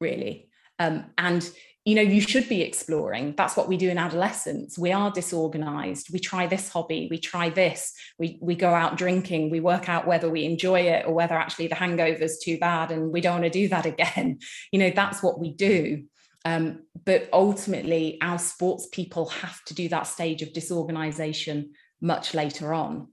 really. 0.00 0.48
Um, 0.78 1.06
and 1.18 1.48
you 1.86 1.94
know, 1.94 2.02
you 2.02 2.20
should 2.20 2.48
be 2.48 2.62
exploring. 2.62 3.32
That's 3.36 3.56
what 3.56 3.68
we 3.68 3.76
do 3.76 3.88
in 3.88 3.96
adolescence. 3.96 4.76
We 4.76 4.90
are 4.90 5.12
disorganized. 5.12 6.08
We 6.12 6.18
try 6.18 6.48
this 6.48 6.68
hobby, 6.68 7.06
we 7.08 7.18
try 7.18 7.48
this, 7.48 7.94
we, 8.18 8.38
we 8.42 8.56
go 8.56 8.74
out 8.74 8.98
drinking, 8.98 9.50
we 9.50 9.60
work 9.60 9.88
out 9.88 10.04
whether 10.04 10.28
we 10.28 10.44
enjoy 10.44 10.80
it 10.80 11.06
or 11.06 11.14
whether 11.14 11.34
actually 11.36 11.68
the 11.68 11.76
hangover 11.76 12.24
is 12.24 12.40
too 12.40 12.58
bad 12.58 12.90
and 12.90 13.12
we 13.12 13.20
don't 13.20 13.40
want 13.40 13.44
to 13.44 13.50
do 13.50 13.68
that 13.68 13.86
again. 13.94 14.40
You 14.72 14.80
know, 14.80 14.90
that's 14.90 15.22
what 15.22 15.38
we 15.38 15.52
do. 15.52 16.06
Um, 16.44 16.82
but 17.04 17.28
ultimately, 17.32 18.18
our 18.20 18.38
sports 18.40 18.88
people 18.90 19.28
have 19.28 19.64
to 19.66 19.74
do 19.74 19.88
that 19.90 20.08
stage 20.08 20.42
of 20.42 20.52
disorganization 20.52 21.70
much 22.00 22.34
later 22.34 22.74
on. 22.74 23.08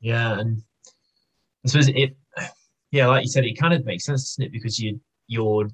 Yeah, 0.00 0.38
and 0.38 0.62
I 1.64 1.68
suppose 1.68 1.88
it, 1.88 2.16
yeah, 2.90 3.08
like 3.08 3.24
you 3.24 3.30
said, 3.30 3.44
it 3.44 3.58
kind 3.58 3.74
of 3.74 3.84
makes 3.84 4.04
sense, 4.04 4.36
doesn't 4.36 4.44
it? 4.44 4.52
Because 4.52 4.78
you 4.78 5.00
you're 5.26 5.68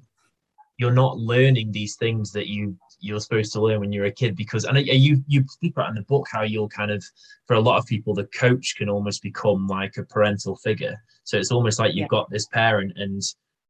you're 0.83 0.91
not 0.91 1.17
learning 1.17 1.71
these 1.71 1.95
things 1.95 2.33
that 2.33 2.47
you 2.47 2.75
you're 2.99 3.21
supposed 3.21 3.53
to 3.53 3.61
learn 3.61 3.79
when 3.79 3.93
you're 3.93 4.11
a 4.11 4.11
kid 4.11 4.35
because 4.35 4.65
and 4.65 4.77
you 4.85 5.23
you 5.27 5.45
speak 5.47 5.71
about 5.71 5.87
in 5.87 5.95
the 5.95 6.01
book 6.01 6.27
how 6.29 6.41
you'll 6.41 6.67
kind 6.67 6.91
of 6.91 7.01
for 7.47 7.53
a 7.53 7.61
lot 7.61 7.77
of 7.77 7.85
people 7.85 8.13
the 8.13 8.25
coach 8.25 8.75
can 8.77 8.89
almost 8.89 9.23
become 9.23 9.65
like 9.65 9.95
a 9.95 10.03
parental 10.03 10.57
figure 10.57 11.01
so 11.23 11.37
it's 11.37 11.53
almost 11.53 11.79
like 11.79 11.93
you've 11.93 12.01
yeah. 12.11 12.17
got 12.17 12.29
this 12.29 12.47
parent 12.47 12.91
and 12.97 13.21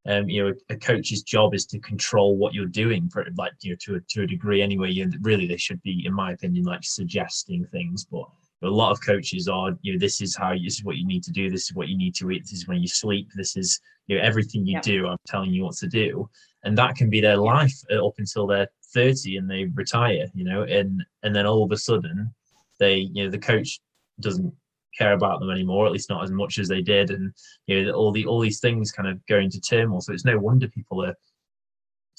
um, 0.06 0.28
you 0.28 0.44
know, 0.44 0.54
a, 0.70 0.76
coach's 0.76 1.24
job 1.24 1.54
is 1.54 1.66
to 1.68 1.80
control 1.80 2.36
what 2.36 2.54
you're 2.54 2.66
doing 2.66 3.08
for 3.10 3.26
like, 3.38 3.54
you 3.62 3.72
know, 3.72 3.78
to 3.84 3.96
a, 3.96 4.00
to 4.10 4.24
a 4.24 4.28
degree 4.28 4.62
anyway. 4.62 5.00
And 5.00 5.16
really, 5.22 5.48
they 5.48 5.56
should 5.56 5.82
be, 5.82 6.04
in 6.06 6.14
my 6.14 6.34
opinion, 6.34 6.66
like 6.66 6.84
suggesting 6.84 7.66
things. 7.72 8.06
But 8.12 8.26
a 8.64 8.68
lot 8.70 8.92
of 8.92 9.00
coaches 9.02 9.48
are, 9.48 9.72
you 9.82 9.94
know, 9.94 10.00
this 10.00 10.22
is 10.22 10.36
how 10.36 10.54
this 10.54 10.74
is 10.74 10.84
what 10.84 10.98
you 10.98 11.08
need 11.08 11.24
to 11.24 11.32
do. 11.32 11.50
This 11.50 11.70
is 11.70 11.74
what 11.74 11.88
you 11.88 11.98
need 11.98 12.16
to 12.16 12.32
eat. 12.32 12.44
This 12.44 12.54
is 12.54 12.68
when 12.68 12.82
you 12.82 12.88
sleep. 12.88 13.30
This 13.36 13.56
is, 13.56 13.80
you 14.08 14.18
know, 14.18 14.24
everything 14.24 14.66
you 14.66 14.82
do. 14.82 15.08
I'm 15.08 15.18
telling 15.26 15.54
you 15.54 15.64
what 15.64 15.76
to 15.78 15.88
do, 15.88 16.30
and 16.64 16.78
that 16.78 16.96
can 16.96 17.10
be 17.10 17.22
their 17.22 17.38
life 17.38 17.76
uh, 17.92 18.06
up 18.06 18.14
until 18.18 18.48
they're 18.48 18.70
30 18.94 19.38
and 19.38 19.50
they 19.50 19.66
retire. 19.66 20.28
You 20.34 20.46
know, 20.46 20.64
and 20.64 21.04
and 21.24 21.36
then 21.36 21.46
all 21.46 21.64
of 21.64 21.72
a 21.72 21.78
sudden, 21.78 22.34
they, 22.80 23.10
you 23.14 23.26
know, 23.26 23.30
the 23.30 23.40
coach 23.40 23.80
doesn't 24.20 24.54
care 24.98 25.14
about 25.14 25.40
them 25.40 25.50
anymore, 25.50 25.86
at 25.86 25.92
least 25.92 26.10
not 26.10 26.24
as 26.24 26.32
much 26.32 26.60
as 26.60 26.68
they 26.68 26.82
did, 26.82 27.10
and 27.10 27.34
you 27.68 27.84
know 27.84 27.92
all 27.94 28.12
the 28.12 28.26
all 28.26 28.40
these 28.40 28.60
things 28.60 28.92
kind 28.92 29.10
of 29.10 29.26
go 29.28 29.40
into 29.40 29.60
turmoil. 29.60 30.02
So 30.02 30.14
it's 30.14 30.26
no 30.26 30.38
wonder 30.38 30.68
people 30.68 31.04
are 31.04 31.16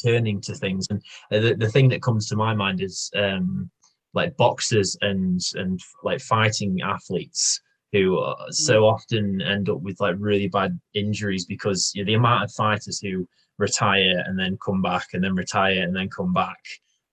turning 0.02 0.40
to 0.42 0.54
things. 0.54 0.86
And 0.90 1.02
the, 1.30 1.54
the 1.54 1.68
thing 1.68 1.88
that 1.90 2.02
comes 2.02 2.28
to 2.28 2.36
my 2.36 2.54
mind 2.54 2.80
is 2.80 3.10
um, 3.16 3.70
like 4.12 4.36
boxers 4.36 4.96
and 5.02 5.40
and 5.54 5.80
like 6.02 6.20
fighting 6.20 6.80
athletes 6.82 7.60
who 7.92 8.18
uh, 8.18 8.50
so 8.50 8.82
mm. 8.82 8.92
often 8.92 9.40
end 9.40 9.68
up 9.68 9.80
with 9.80 10.00
like 10.00 10.16
really 10.18 10.48
bad 10.48 10.78
injuries 10.94 11.44
because 11.44 11.92
you 11.94 12.02
know, 12.02 12.06
the 12.06 12.14
amount 12.14 12.44
of 12.44 12.52
fighters 12.52 12.98
who 13.00 13.26
retire 13.58 14.22
and 14.26 14.38
then 14.38 14.58
come 14.64 14.82
back 14.82 15.08
and 15.12 15.22
then 15.22 15.34
retire 15.34 15.82
and 15.82 15.94
then 15.94 16.08
come 16.08 16.32
back. 16.32 16.58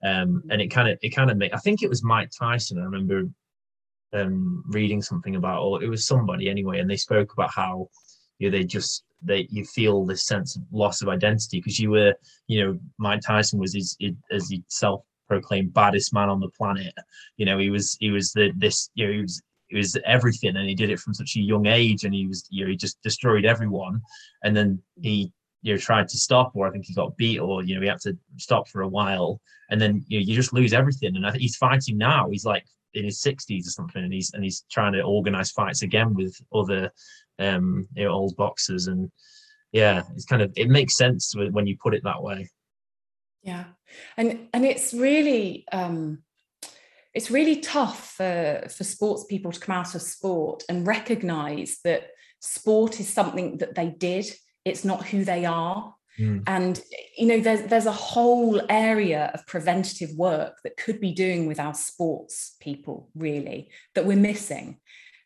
Um, 0.04 0.44
and 0.50 0.62
it 0.62 0.70
kind 0.70 0.90
of 0.90 0.98
it 1.02 1.10
kind 1.10 1.30
of 1.30 1.38
make 1.38 1.54
I 1.54 1.60
think 1.60 1.84
it 1.84 1.90
was 1.90 2.04
Mike 2.04 2.32
Tyson 2.38 2.80
I 2.80 2.86
remember 2.86 3.30
um, 4.14 4.64
reading 4.68 5.02
something 5.02 5.36
about, 5.36 5.62
or 5.62 5.84
it 5.84 5.90
was 5.90 6.06
somebody 6.06 6.50
anyway, 6.50 6.80
and 6.80 6.90
they 6.90 6.98
spoke 6.98 7.34
about 7.34 7.52
how 7.52 7.90
you 8.40 8.50
know 8.50 8.58
they 8.58 8.64
just 8.64 9.04
they 9.22 9.48
you 9.50 9.64
feel 9.64 10.06
this 10.06 10.26
sense 10.26 10.56
of 10.56 10.64
loss 10.72 11.02
of 11.02 11.10
identity 11.10 11.60
because 11.60 11.80
you 11.80 11.92
were 11.92 12.14
you 12.48 12.64
know 12.64 12.80
Mike 12.98 13.22
Tyson 13.22 13.60
was 13.60 13.74
his, 13.74 13.96
his 14.00 14.14
as 14.32 14.50
he 14.50 14.64
self 14.68 15.04
proclaimed 15.28 15.74
baddest 15.74 16.14
man 16.14 16.30
on 16.30 16.40
the 16.40 16.50
planet. 16.58 16.94
You 17.38 17.46
know 17.46 17.58
he 17.58 17.70
was 17.70 17.96
he 18.00 18.12
was 18.12 18.32
the 18.32 18.52
this 18.58 18.90
you 18.96 19.06
know 19.06 19.14
he 19.14 19.22
was 19.22 19.42
he 19.68 19.78
was 19.78 19.98
everything 20.06 20.58
and 20.58 20.68
he 20.68 20.76
did 20.76 20.90
it 20.90 21.00
from 21.00 21.14
such 21.14 21.36
a 21.38 21.40
young 21.40 21.68
age 21.68 22.04
and 22.04 22.14
he 22.14 22.28
was 22.28 22.46
you 22.50 22.66
know 22.66 22.70
he 22.70 22.76
just 22.76 23.02
destroyed 23.02 23.46
everyone. 23.46 24.02
And 24.44 24.56
then 24.56 24.82
he 25.02 25.32
you 25.62 25.74
know 25.74 25.78
tried 25.78 26.08
to 26.10 26.18
stop 26.18 26.52
or 26.56 26.68
I 26.68 26.72
think 26.72 26.86
he 26.86 26.94
got 26.94 27.16
beat 27.18 27.40
or 27.40 27.64
you 27.64 27.76
know 27.76 27.82
he 27.82 27.88
had 27.88 28.02
to 28.02 28.18
stop 28.38 28.68
for 28.68 28.82
a 28.82 28.88
while. 28.88 29.42
And 29.70 29.80
then 29.80 30.04
you 30.08 30.20
know 30.20 30.26
you 30.26 30.36
just 30.36 30.54
lose 30.54 30.74
everything. 30.74 31.16
And 31.16 31.26
I 31.26 31.32
think 31.32 31.42
he's 31.42 31.58
fighting 31.58 31.98
now. 31.98 32.30
He's 32.30 32.46
like 32.46 32.66
in 32.94 33.06
his 33.06 33.22
60s 33.22 33.68
or 33.68 33.70
something 33.70 34.04
and 34.04 34.12
he's 34.12 34.34
and 34.34 34.44
he's 34.44 34.66
trying 34.70 34.94
to 34.94 35.02
organize 35.02 35.52
fights 35.52 35.82
again 35.82 36.14
with 36.14 36.38
other 36.54 36.92
um 37.40 37.88
you 37.96 38.06
know, 38.06 38.12
old 38.12 38.36
boxers. 38.36 38.88
And 38.88 39.12
yeah 39.72 40.04
it's 40.16 40.26
kind 40.26 40.42
of 40.42 40.52
it 40.56 40.70
makes 40.70 40.98
sense 40.98 41.34
when 41.36 41.68
you 41.68 41.78
put 41.78 41.94
it 41.94 42.04
that 42.04 42.22
way. 42.22 42.50
Yeah. 43.44 43.66
And 44.18 44.48
and 44.54 44.66
it's 44.66 44.94
really 44.94 45.66
um 45.72 46.24
it's 47.14 47.32
really 47.32 47.60
tough 47.60 48.14
for 48.18 48.64
for 48.76 48.84
sports 48.84 49.26
people 49.26 49.52
to 49.52 49.60
come 49.60 49.76
out 49.76 49.96
of 49.96 50.02
sport 50.02 50.64
and 50.70 50.88
recognize 50.88 51.80
that 51.84 52.10
sport 52.40 53.00
is 53.00 53.08
something 53.08 53.58
that 53.58 53.76
they 53.76 53.90
did 53.90 54.26
it's 54.66 54.86
not 54.86 55.08
who 55.08 55.24
they 55.24 55.46
are. 55.46 55.96
Mm. 56.20 56.44
and 56.46 56.82
you 57.18 57.26
know 57.26 57.40
there's 57.40 57.62
there's 57.70 57.86
a 57.86 57.92
whole 57.94 58.62
area 58.70 59.32
of 59.34 59.48
preventative 59.48 60.10
work 60.18 60.58
that 60.66 60.76
could 60.76 61.00
be 61.00 61.14
doing 61.14 61.48
with 61.48 61.58
our 61.58 61.74
sports 61.74 62.58
people 62.60 63.10
really 63.16 63.70
that 63.96 64.06
we're 64.06 64.18
missing. 64.18 64.78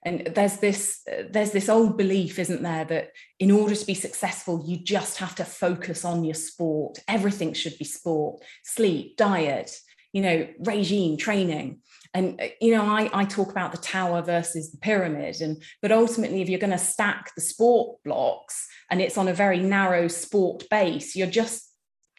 And 0.03 0.31
there's 0.35 0.57
this 0.57 1.01
there's 1.31 1.49
this 1.49 1.69
old 1.69 1.97
belief 1.97 2.37
isn't 2.37 2.61
there 2.61 2.85
that 2.85 3.09
in 3.39 3.49
order 3.49 3.73
to 3.73 3.85
be 3.85 3.95
successful 3.95 4.63
you 4.63 4.77
just 4.77 5.17
have 5.17 5.33
to 5.35 5.43
focus 5.43 6.05
on 6.05 6.23
your 6.23 6.35
sport. 6.35 6.99
Everything 7.07 7.53
should 7.53 7.79
be 7.79 7.85
sport. 7.85 8.43
Sleep 8.63 9.17
diet 9.17 9.75
you 10.15 10.21
know 10.21 10.47
regime 10.59 11.17
training 11.17 11.81
and 12.15 12.41
uh, 12.41 12.47
you 12.59 12.71
know 12.71 12.83
I, 12.83 13.09
I 13.13 13.25
talk 13.25 13.51
about 13.51 13.71
the 13.71 13.77
tower 13.77 14.21
versus 14.23 14.71
the 14.71 14.77
pyramid 14.77 15.41
and 15.41 15.61
but 15.81 15.91
ultimately 15.91 16.41
if 16.41 16.49
you're 16.49 16.59
going 16.59 16.71
to 16.71 16.79
stack 16.79 17.35
the 17.35 17.41
sport 17.41 17.99
blocks 18.03 18.67
and 18.89 19.01
it's 19.01 19.17
on 19.17 19.27
a 19.27 19.33
very 19.33 19.59
narrow 19.59 20.07
sport 20.07 20.63
base 20.71 21.15
you're 21.15 21.27
just 21.27 21.71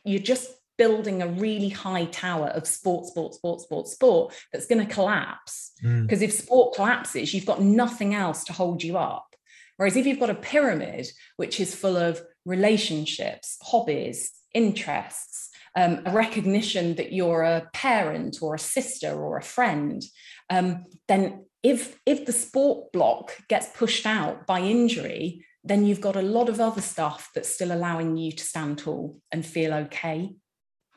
you're 0.04 0.22
just 0.22 0.50
building 0.78 1.22
a 1.22 1.26
really 1.26 1.70
high 1.70 2.04
tower 2.04 2.48
of 2.48 2.66
sport 2.66 3.06
sport 3.06 3.34
sport 3.34 3.60
sport 3.62 3.88
sport 3.88 4.34
that's 4.52 4.66
going 4.66 4.86
to 4.86 4.94
collapse 4.94 5.72
because 5.80 6.20
mm. 6.20 6.22
if 6.22 6.32
sport 6.32 6.74
collapses 6.74 7.32
you've 7.32 7.46
got 7.46 7.62
nothing 7.62 8.14
else 8.14 8.44
to 8.44 8.52
hold 8.52 8.82
you 8.82 8.98
up 8.98 9.34
whereas 9.78 9.96
if 9.96 10.06
you've 10.06 10.20
got 10.20 10.30
a 10.30 10.34
pyramid 10.34 11.06
which 11.36 11.58
is 11.58 11.74
full 11.74 11.96
of 11.96 12.20
relationships 12.44 13.56
hobbies 13.62 14.32
interests 14.52 15.50
um, 15.76 16.00
a 16.06 16.10
recognition 16.10 16.94
that 16.96 17.12
you're 17.12 17.42
a 17.42 17.68
parent 17.72 18.38
or 18.40 18.54
a 18.54 18.58
sister 18.58 19.12
or 19.12 19.36
a 19.36 19.42
friend, 19.42 20.02
um, 20.50 20.84
then 21.06 21.44
if 21.62 21.98
if 22.06 22.24
the 22.26 22.32
sport 22.32 22.92
block 22.92 23.36
gets 23.48 23.68
pushed 23.76 24.06
out 24.06 24.46
by 24.46 24.60
injury, 24.60 25.44
then 25.62 25.84
you've 25.84 26.00
got 26.00 26.16
a 26.16 26.22
lot 26.22 26.48
of 26.48 26.60
other 26.60 26.80
stuff 26.80 27.30
that's 27.34 27.52
still 27.52 27.72
allowing 27.72 28.16
you 28.16 28.32
to 28.32 28.44
stand 28.44 28.78
tall 28.78 29.20
and 29.32 29.44
feel 29.44 29.74
okay. 29.74 30.30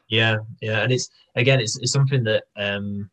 Yeah, 0.08 0.38
yeah, 0.62 0.82
and 0.82 0.92
it's 0.92 1.10
again, 1.36 1.60
it's, 1.60 1.78
it's 1.80 1.92
something 1.92 2.24
that 2.24 2.44
um, 2.56 3.10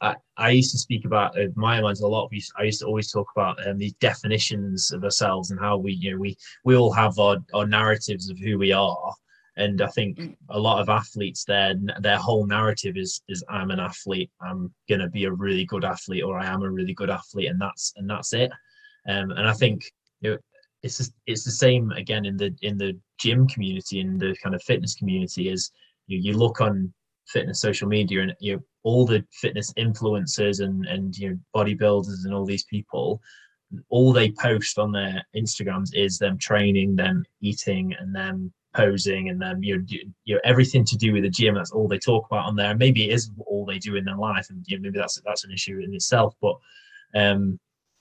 I, 0.00 0.16
I 0.36 0.50
used 0.50 0.72
to 0.72 0.78
speak 0.78 1.04
about 1.04 1.38
uh, 1.38 1.48
Myo 1.54 1.82
Minds 1.82 2.00
a 2.00 2.06
lot. 2.06 2.30
I 2.58 2.62
used 2.64 2.80
to 2.80 2.86
always 2.86 3.10
talk 3.10 3.26
about 3.36 3.66
um, 3.66 3.78
these 3.78 3.94
definitions 3.94 4.90
of 4.90 5.04
ourselves 5.04 5.50
and 5.50 5.60
how 5.60 5.76
we, 5.76 5.92
you 5.92 6.12
know, 6.12 6.18
we 6.18 6.36
we 6.64 6.76
all 6.76 6.92
have 6.92 7.18
our, 7.18 7.38
our 7.52 7.66
narratives 7.66 8.30
of 8.30 8.38
who 8.38 8.58
we 8.58 8.72
are, 8.72 9.14
and 9.56 9.80
I 9.82 9.86
think 9.88 10.18
mm. 10.18 10.36
a 10.50 10.58
lot 10.58 10.80
of 10.80 10.88
athletes, 10.88 11.44
their 11.44 11.74
their 12.00 12.18
whole 12.18 12.46
narrative 12.46 12.96
is 12.96 13.22
is 13.28 13.44
I'm 13.48 13.70
an 13.70 13.80
athlete. 13.80 14.30
I'm 14.40 14.72
gonna 14.88 15.08
be 15.08 15.24
a 15.24 15.32
really 15.32 15.64
good 15.64 15.84
athlete, 15.84 16.24
or 16.24 16.38
I 16.38 16.46
am 16.46 16.62
a 16.62 16.70
really 16.70 16.94
good 16.94 17.10
athlete, 17.10 17.48
and 17.48 17.60
that's 17.60 17.92
and 17.96 18.08
that's 18.08 18.32
it. 18.32 18.50
Um, 19.08 19.30
and 19.30 19.46
I 19.46 19.52
think 19.52 19.84
you 20.20 20.30
know, 20.30 20.38
it's 20.82 20.98
just, 20.98 21.12
it's 21.26 21.44
the 21.44 21.50
same 21.50 21.90
again 21.92 22.24
in 22.24 22.36
the 22.36 22.54
in 22.62 22.76
the 22.78 22.98
gym 23.18 23.46
community 23.46 24.00
in 24.00 24.18
the 24.18 24.36
kind 24.42 24.54
of 24.54 24.62
fitness 24.62 24.94
community. 24.94 25.50
Is 25.50 25.70
you, 26.08 26.18
you 26.18 26.36
look 26.36 26.60
on 26.60 26.92
fitness 27.26 27.60
social 27.60 27.88
media 27.88 28.22
and 28.22 28.34
you 28.40 28.54
know, 28.54 28.62
all 28.82 29.06
the 29.06 29.24
fitness 29.32 29.72
influencers 29.74 30.64
and 30.64 30.86
and 30.86 31.16
you 31.16 31.30
know 31.30 31.38
bodybuilders 31.54 32.24
and 32.24 32.34
all 32.34 32.44
these 32.44 32.64
people 32.64 33.20
all 33.88 34.12
they 34.12 34.30
post 34.30 34.78
on 34.78 34.92
their 34.92 35.24
instagrams 35.34 35.88
is 35.94 36.18
them 36.18 36.38
training 36.38 36.94
them 36.94 37.24
eating 37.40 37.94
and 37.98 38.14
them 38.14 38.52
posing 38.74 39.28
and 39.28 39.40
then 39.40 39.62
you 39.62 39.78
know, 39.78 39.84
you 40.24 40.34
know 40.34 40.40
everything 40.44 40.84
to 40.84 40.96
do 40.96 41.12
with 41.12 41.22
the 41.22 41.30
gym 41.30 41.54
that's 41.54 41.70
all 41.70 41.88
they 41.88 41.98
talk 41.98 42.26
about 42.26 42.46
on 42.46 42.56
there 42.56 42.74
maybe 42.76 43.08
it 43.08 43.14
is 43.14 43.30
all 43.46 43.64
they 43.64 43.78
do 43.78 43.96
in 43.96 44.04
their 44.04 44.16
life 44.16 44.46
and 44.50 44.64
you 44.66 44.76
know, 44.76 44.82
maybe 44.82 44.98
that's 44.98 45.20
that's 45.24 45.44
an 45.44 45.52
issue 45.52 45.80
in 45.80 45.94
itself 45.94 46.34
but 46.40 46.56
um 47.14 47.58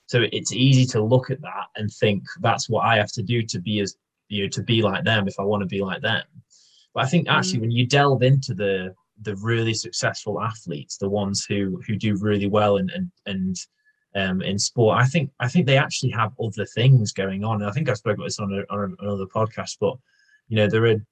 so 0.07 0.26
it's 0.32 0.51
easy 0.51 0.86
to 0.86 1.01
look 1.01 1.30
at 1.30 1.41
that 1.41 1.67
and 1.76 1.91
think 1.91 2.24
that's 2.41 2.69
what 2.69 2.86
i 2.86 2.97
have 2.97 3.11
to 3.11 3.24
do 3.24 3.41
to 3.43 3.59
be 3.59 3.80
as 3.80 3.95
you 4.30 4.43
know 4.43 4.49
to 4.49 4.63
be 4.63 4.82
like 4.82 5.03
them 5.03 5.28
if 5.28 5.36
i 5.39 5.43
want 5.43 5.61
to 5.61 5.67
be 5.67 5.82
like 5.82 6.01
them 6.01 6.24
but 6.93 7.03
i 7.03 7.07
think 7.07 7.28
actually 7.30 7.59
mm. 7.59 7.61
when 7.61 7.71
you 7.71 7.86
delve 7.86 8.24
into 8.24 8.53
the 8.53 8.93
the 9.21 9.36
really 9.38 9.74
successful 9.74 10.41
athletes 10.41 10.97
the 10.97 11.09
ones 11.09 11.45
who 11.47 11.80
who 11.88 11.95
do 11.95 12.17
really 12.19 12.47
well 12.47 12.78
and 12.78 12.91
and 12.91 13.11
and 13.26 13.57
um, 14.15 14.41
in 14.41 14.59
sport. 14.59 14.99
I 14.99 15.05
think 15.05 15.32
I 15.39 15.47
think 15.47 15.65
they 15.65 15.78
actually 15.78 16.11
have 16.11 16.34
other 16.41 16.65
things 16.65 17.11
going 17.11 17.43
on. 17.43 17.61
And 17.61 17.69
I 17.69 17.74
think 17.74 17.89
I 17.89 17.93
spoke 17.93 18.15
about 18.15 18.26
this 18.26 18.39
on, 18.39 18.53
a, 18.53 18.74
on 18.74 18.95
another 18.99 19.26
podcast, 19.26 19.78
but 19.80 19.95
you 20.54 20.58
know, 20.60 20.68
there 20.68 20.86
are. 20.86 21.04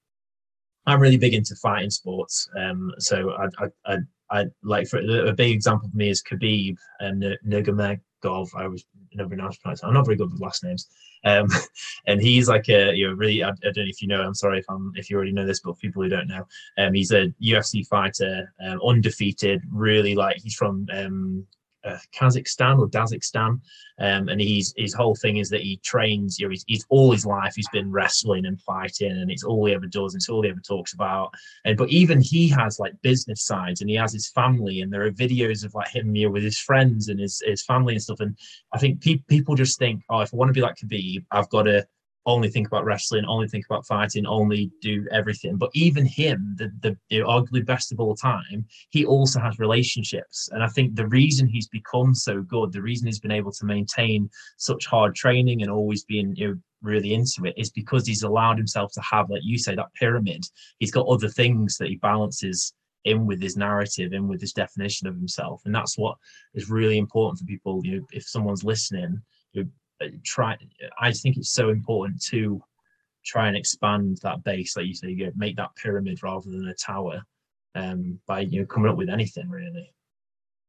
I'm 0.86 1.00
really 1.00 1.18
big 1.18 1.34
into 1.34 1.56
fighting 1.56 1.90
sports, 1.90 2.48
um, 2.56 2.92
so 3.00 3.32
I, 3.32 3.46
I, 3.58 3.68
I, 3.86 3.98
I 4.30 4.46
like 4.62 4.88
for 4.88 5.00
a 5.00 5.34
big 5.34 5.52
example 5.52 5.90
for 5.90 5.98
me 5.98 6.10
is 6.10 6.22
Khabib 6.22 6.78
and 7.00 7.24
Nurmagomedov. 7.48 8.50
I 8.56 8.68
was 8.68 8.86
never 9.16 9.36
know 9.36 9.50
I'm 9.66 9.94
not 9.96 10.06
very 10.06 10.16
good 10.16 10.32
with 10.32 10.42
last 10.42 10.64
names, 10.64 10.88
um, 11.26 11.48
and 12.08 12.22
he's 12.22 12.48
like 12.48 12.70
a 12.70 12.94
you 12.94 13.08
know 13.08 13.14
really. 13.14 13.44
I, 13.44 13.50
I, 13.50 13.54
don't 13.64 13.78
know 13.78 13.84
if 13.88 14.02
you 14.04 14.08
know. 14.08 14.22
I'm 14.22 14.36
sorry 14.36 14.60
if 14.60 14.66
I'm 14.70 14.92
if 14.96 15.10
you 15.10 15.16
already 15.16 15.32
know 15.32 15.48
this, 15.48 15.62
but 15.62 15.80
people 15.80 16.04
who 16.04 16.10
don't 16.10 16.28
know, 16.28 16.46
um, 16.78 16.94
he's 16.94 17.12
a 17.12 17.34
UFC 17.42 17.88
fighter, 17.88 18.54
um, 18.64 18.80
undefeated. 18.86 19.64
Really 19.72 20.14
like 20.14 20.38
he's 20.38 20.56
from 20.56 20.88
um, 20.94 21.48
uh, 21.84 21.98
Kazakhstan 22.16 22.80
or 22.80 22.88
Dazakhstan, 22.88 23.60
um, 24.00 24.30
and 24.30 24.40
he's 24.40 24.74
his 24.78 24.94
whole 24.94 25.16
thing 25.16 25.38
is 25.38 25.50
that 25.50 25.62
he 25.62 25.78
trains. 25.78 26.40
You 26.40 26.48
know, 26.48 26.52
he's, 26.52 26.64
he's, 26.68 26.86
all 26.90 27.12
his 27.12 27.26
life 27.26 27.54
he's 27.56 27.70
been 27.70 27.92
wrestling 27.92 28.46
and 28.46 28.62
fighting, 28.62 29.12
and 29.12 29.32
it's 29.32 29.44
all 29.44 29.66
he 29.66 29.74
ever 29.74 29.88
does, 29.88 30.16
it's 30.16 30.30
all 30.30 30.44
he 30.44 30.50
ever 30.50 30.60
talks 30.60 30.94
about. 30.94 31.32
And 31.66 31.78
but 31.78 31.90
even 31.90 32.22
he 32.22 32.50
has 32.50 32.80
like 32.80 32.94
business 33.02 33.44
sides, 33.44 33.82
and 33.82 33.90
he 33.90 33.96
has 33.96 34.14
his 34.14 34.30
family, 34.30 34.82
and 34.82 34.92
there 34.92 35.04
are 35.04 35.12
videos 35.12 35.64
of 35.66 35.74
like 35.74 35.90
him 35.90 36.16
you 36.16 36.28
know, 36.28 36.32
with 36.32 36.44
his 36.44 36.60
friends 36.60 37.10
and 37.10 37.20
his 37.20 37.42
his 37.46 37.64
family 37.64 37.94
and 37.94 38.04
stuff. 38.04 38.20
And 38.20 38.38
I 38.74 38.78
think 38.78 39.02
pe- 39.02 39.24
people 39.28 39.56
just 39.56 39.80
think, 39.80 40.04
oh, 40.10 40.22
if 40.22 40.34
I 40.34 40.38
want 40.38 40.50
to 40.50 40.54
be 40.54 40.62
like 40.62 40.76
Khabib, 40.76 41.26
I've 41.32 41.50
got 41.50 41.64
to 41.64 41.86
only 42.26 42.50
think 42.50 42.68
about 42.68 42.86
wrestling, 42.86 43.26
only 43.26 43.48
think 43.48 43.66
about 43.70 43.86
fighting, 43.86 44.26
only 44.26 44.72
do 44.82 45.08
everything. 45.12 45.58
But 45.58 45.72
even 45.74 46.06
him, 46.06 46.56
the, 46.58 46.72
the, 46.82 46.98
the 47.10 47.20
arguably 47.20 47.66
best 47.66 47.92
of 47.92 48.00
all 48.00 48.16
time, 48.16 48.66
he 48.90 49.06
also 49.06 49.40
has 49.40 49.60
relationships. 49.60 50.50
And 50.52 50.64
I 50.64 50.68
think 50.68 50.96
the 50.96 51.08
reason 51.08 51.48
he's 51.48 51.68
become 51.68 52.14
so 52.14 52.42
good, 52.42 52.72
the 52.72 52.82
reason 52.82 53.08
he's 53.08 53.20
been 53.20 53.32
able 53.32 53.52
to 53.54 53.66
maintain 53.66 54.30
such 54.58 54.86
hard 54.86 55.16
training 55.16 55.62
and 55.62 55.72
always 55.72 56.04
being 56.04 56.36
you 56.36 56.48
know, 56.48 56.56
really 56.82 57.14
into 57.14 57.46
it 57.46 57.54
is 57.58 57.72
because 57.72 58.06
he's 58.06 58.24
allowed 58.24 58.58
himself 58.58 58.92
to 58.94 59.02
have, 59.02 59.30
like 59.30 59.42
you 59.44 59.58
say, 59.58 59.76
that 59.76 59.94
pyramid. 59.96 60.44
He's 60.80 60.92
got 60.92 61.08
other 61.08 61.30
things 61.30 61.78
that 61.78 61.90
he 61.90 61.96
balances 61.96 62.74
in 63.06 63.26
with 63.26 63.42
his 63.42 63.58
narrative, 63.58 64.14
in 64.14 64.28
with 64.28 64.42
his 64.42 64.54
definition 64.54 65.08
of 65.08 65.16
himself. 65.16 65.62
And 65.66 65.74
that's 65.74 65.98
what 65.98 66.18
is 66.54 66.70
really 66.70 66.98
important 66.98 67.40
for 67.40 67.46
people. 67.46 67.82
You 67.84 67.98
know, 68.02 68.08
if 68.12 68.24
someone's 68.24 68.64
listening, 68.64 69.22
try 70.24 70.58
i 71.00 71.12
think 71.12 71.38
it's 71.38 71.52
so 71.52 71.70
important 71.70 72.22
to 72.22 72.62
try 73.26 73.48
and 73.48 73.58
expand 73.58 74.18
that 74.24 74.44
base 74.44 74.76
like 74.76 74.86
you 74.86 74.94
say 74.94 75.10
you 75.10 75.32
make 75.36 75.56
that 75.56 75.76
pyramid 75.76 76.22
rather 76.24 76.50
than 76.50 76.68
a 76.68 76.74
tower 76.74 77.22
um, 77.76 78.20
by 78.28 78.42
you 78.42 78.60
know 78.60 78.66
coming 78.66 78.90
up 78.90 78.98
with 78.98 79.10
anything 79.10 79.50
really 79.50 79.94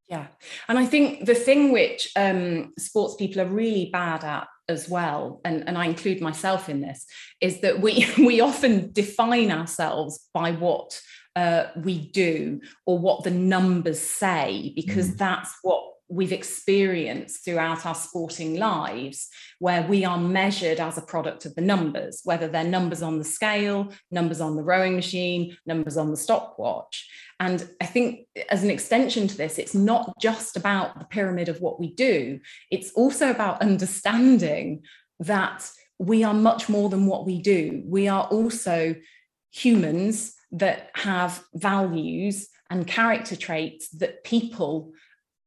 yeah 0.08 0.26
and 0.68 0.78
i 0.78 0.84
think 0.84 1.24
the 1.24 1.34
thing 1.34 1.72
which 1.72 2.10
um, 2.16 2.72
sports 2.78 3.16
people 3.16 3.40
are 3.40 3.46
really 3.46 3.90
bad 3.90 4.22
at 4.24 4.46
as 4.68 4.88
well 4.88 5.40
and, 5.44 5.66
and 5.66 5.76
i 5.76 5.86
include 5.86 6.20
myself 6.20 6.68
in 6.68 6.80
this 6.80 7.06
is 7.40 7.60
that 7.60 7.80
we 7.80 8.06
we 8.18 8.40
often 8.40 8.92
define 8.92 9.50
ourselves 9.50 10.28
by 10.32 10.52
what 10.52 11.00
uh, 11.34 11.68
we 11.76 12.10
do 12.10 12.60
or 12.84 12.98
what 12.98 13.24
the 13.24 13.30
numbers 13.30 14.00
say 14.00 14.72
because 14.76 15.10
mm. 15.10 15.16
that's 15.16 15.56
what 15.62 15.91
we've 16.12 16.32
experienced 16.32 17.44
throughout 17.44 17.84
our 17.86 17.94
sporting 17.94 18.56
lives 18.56 19.28
where 19.58 19.82
we 19.82 20.04
are 20.04 20.18
measured 20.18 20.78
as 20.78 20.98
a 20.98 21.02
product 21.02 21.44
of 21.46 21.54
the 21.54 21.60
numbers 21.60 22.20
whether 22.24 22.48
they're 22.48 22.64
numbers 22.64 23.02
on 23.02 23.18
the 23.18 23.24
scale 23.24 23.92
numbers 24.10 24.40
on 24.40 24.56
the 24.56 24.62
rowing 24.62 24.94
machine 24.94 25.56
numbers 25.66 25.96
on 25.96 26.10
the 26.10 26.16
stopwatch. 26.16 27.08
And 27.40 27.68
i 27.80 27.86
think 27.86 28.26
as 28.50 28.62
an 28.62 28.70
extension 28.70 29.26
to 29.28 29.36
this 29.36 29.58
it's 29.58 29.74
not 29.74 30.12
just 30.20 30.56
about 30.56 30.98
the 30.98 31.06
pyramid 31.06 31.48
of 31.48 31.60
what 31.60 31.80
we 31.80 31.92
do 31.94 32.38
it's 32.70 32.92
also 32.92 33.30
about 33.30 33.62
understanding 33.62 34.82
that 35.20 35.70
we 36.02 36.24
are 36.24 36.34
much 36.34 36.68
more 36.68 36.88
than 36.88 37.06
what 37.06 37.24
we 37.26 37.40
do. 37.40 37.82
We 37.86 38.08
are 38.08 38.24
also 38.24 38.96
humans 39.52 40.34
that 40.50 40.90
have 40.94 41.42
values 41.54 42.48
and 42.70 42.86
character 42.86 43.36
traits 43.36 43.88
that 43.90 44.24
people 44.24 44.92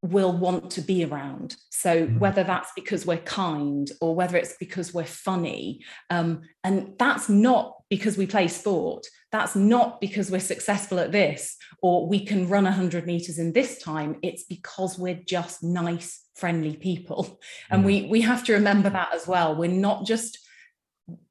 will 0.05 0.31
want 0.31 0.71
to 0.71 0.81
be 0.81 1.03
around. 1.03 1.55
So 1.69 2.05
mm-hmm. 2.05 2.19
whether 2.19 2.43
that's 2.43 2.71
because 2.75 3.05
we're 3.05 3.17
kind 3.17 3.89
or 4.01 4.15
whether 4.15 4.37
it's 4.37 4.55
because 4.59 4.93
we're 4.93 5.05
funny, 5.05 5.83
um, 6.09 6.41
and 6.63 6.93
that's 6.97 7.29
not 7.29 7.75
because 7.89 8.17
we 8.17 8.27
play 8.27 8.47
sport. 8.47 9.05
That's 9.31 9.55
not 9.55 9.99
because 9.99 10.31
we're 10.31 10.39
successful 10.39 10.99
at 10.99 11.11
this 11.11 11.57
or 11.81 12.07
we 12.07 12.25
can 12.25 12.47
run 12.47 12.63
100 12.63 13.05
meters 13.05 13.37
in 13.37 13.53
this 13.53 13.79
time. 13.79 14.17
It's 14.23 14.43
because 14.43 14.97
we're 14.97 15.21
just 15.27 15.63
nice, 15.63 16.21
friendly 16.35 16.75
people, 16.75 17.39
and 17.69 17.83
we 17.83 18.03
we 18.03 18.21
have 18.21 18.43
to 18.45 18.53
remember 18.53 18.89
that 18.89 19.13
as 19.13 19.27
well. 19.27 19.55
We're 19.55 19.69
not 19.69 20.05
just 20.05 20.39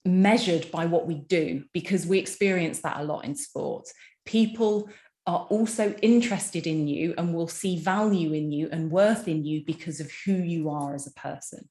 measured 0.04 0.70
by 0.70 0.86
what 0.86 1.06
we 1.06 1.14
do 1.14 1.64
because 1.72 2.06
we 2.06 2.18
experience 2.18 2.80
that 2.80 3.00
a 3.00 3.04
lot 3.04 3.24
in 3.24 3.34
sport. 3.34 3.88
People 4.24 4.88
are 5.26 5.46
also 5.48 5.94
interested 6.02 6.66
in 6.66 6.86
you 6.86 7.14
and 7.16 7.34
will 7.34 7.48
see 7.48 7.78
value 7.78 8.32
in 8.32 8.52
you 8.52 8.68
and 8.70 8.90
worth 8.90 9.26
in 9.26 9.44
you 9.44 9.64
because 9.64 10.00
of 10.00 10.10
who 10.24 10.34
you 10.34 10.68
are 10.68 10.94
as 10.94 11.06
a 11.06 11.12
person. 11.12 11.66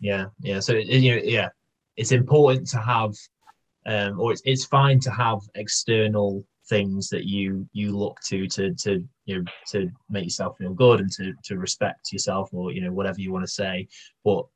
Yeah, 0.00 0.26
yeah. 0.40 0.60
So 0.60 0.74
you 0.74 1.14
know, 1.14 1.20
yeah, 1.22 1.48
it's 1.96 2.12
important 2.12 2.66
to 2.68 2.78
have, 2.78 3.14
um, 3.86 4.18
or 4.20 4.32
it's 4.32 4.42
it's 4.44 4.64
fine 4.64 5.00
to 5.00 5.10
have 5.10 5.40
external 5.54 6.44
things 6.68 7.08
that 7.08 7.24
you 7.24 7.66
you 7.72 7.96
look 7.96 8.18
to 8.20 8.46
to 8.46 8.74
to 8.74 9.04
you 9.24 9.38
know 9.38 9.44
to 9.66 9.90
make 10.08 10.24
yourself 10.24 10.56
feel 10.58 10.72
good 10.72 11.00
and 11.00 11.10
to 11.12 11.32
to 11.44 11.58
respect 11.58 12.12
yourself 12.12 12.50
or 12.52 12.72
you 12.72 12.80
know 12.80 12.92
whatever 12.92 13.20
you 13.20 13.32
want 13.32 13.44
to 13.44 13.50
say. 13.50 13.88
But 14.24 14.46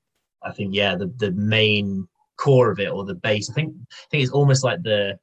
I 0.42 0.52
think 0.52 0.74
yeah, 0.74 0.94
the 0.94 1.12
the 1.18 1.32
main 1.32 2.08
core 2.36 2.70
of 2.70 2.80
it 2.80 2.90
or 2.90 3.04
the 3.04 3.14
base, 3.14 3.50
I 3.50 3.54
think 3.54 3.74
I 3.78 4.06
think 4.10 4.22
it's 4.22 4.32
almost 4.32 4.64
like 4.64 4.82
the 4.82 5.18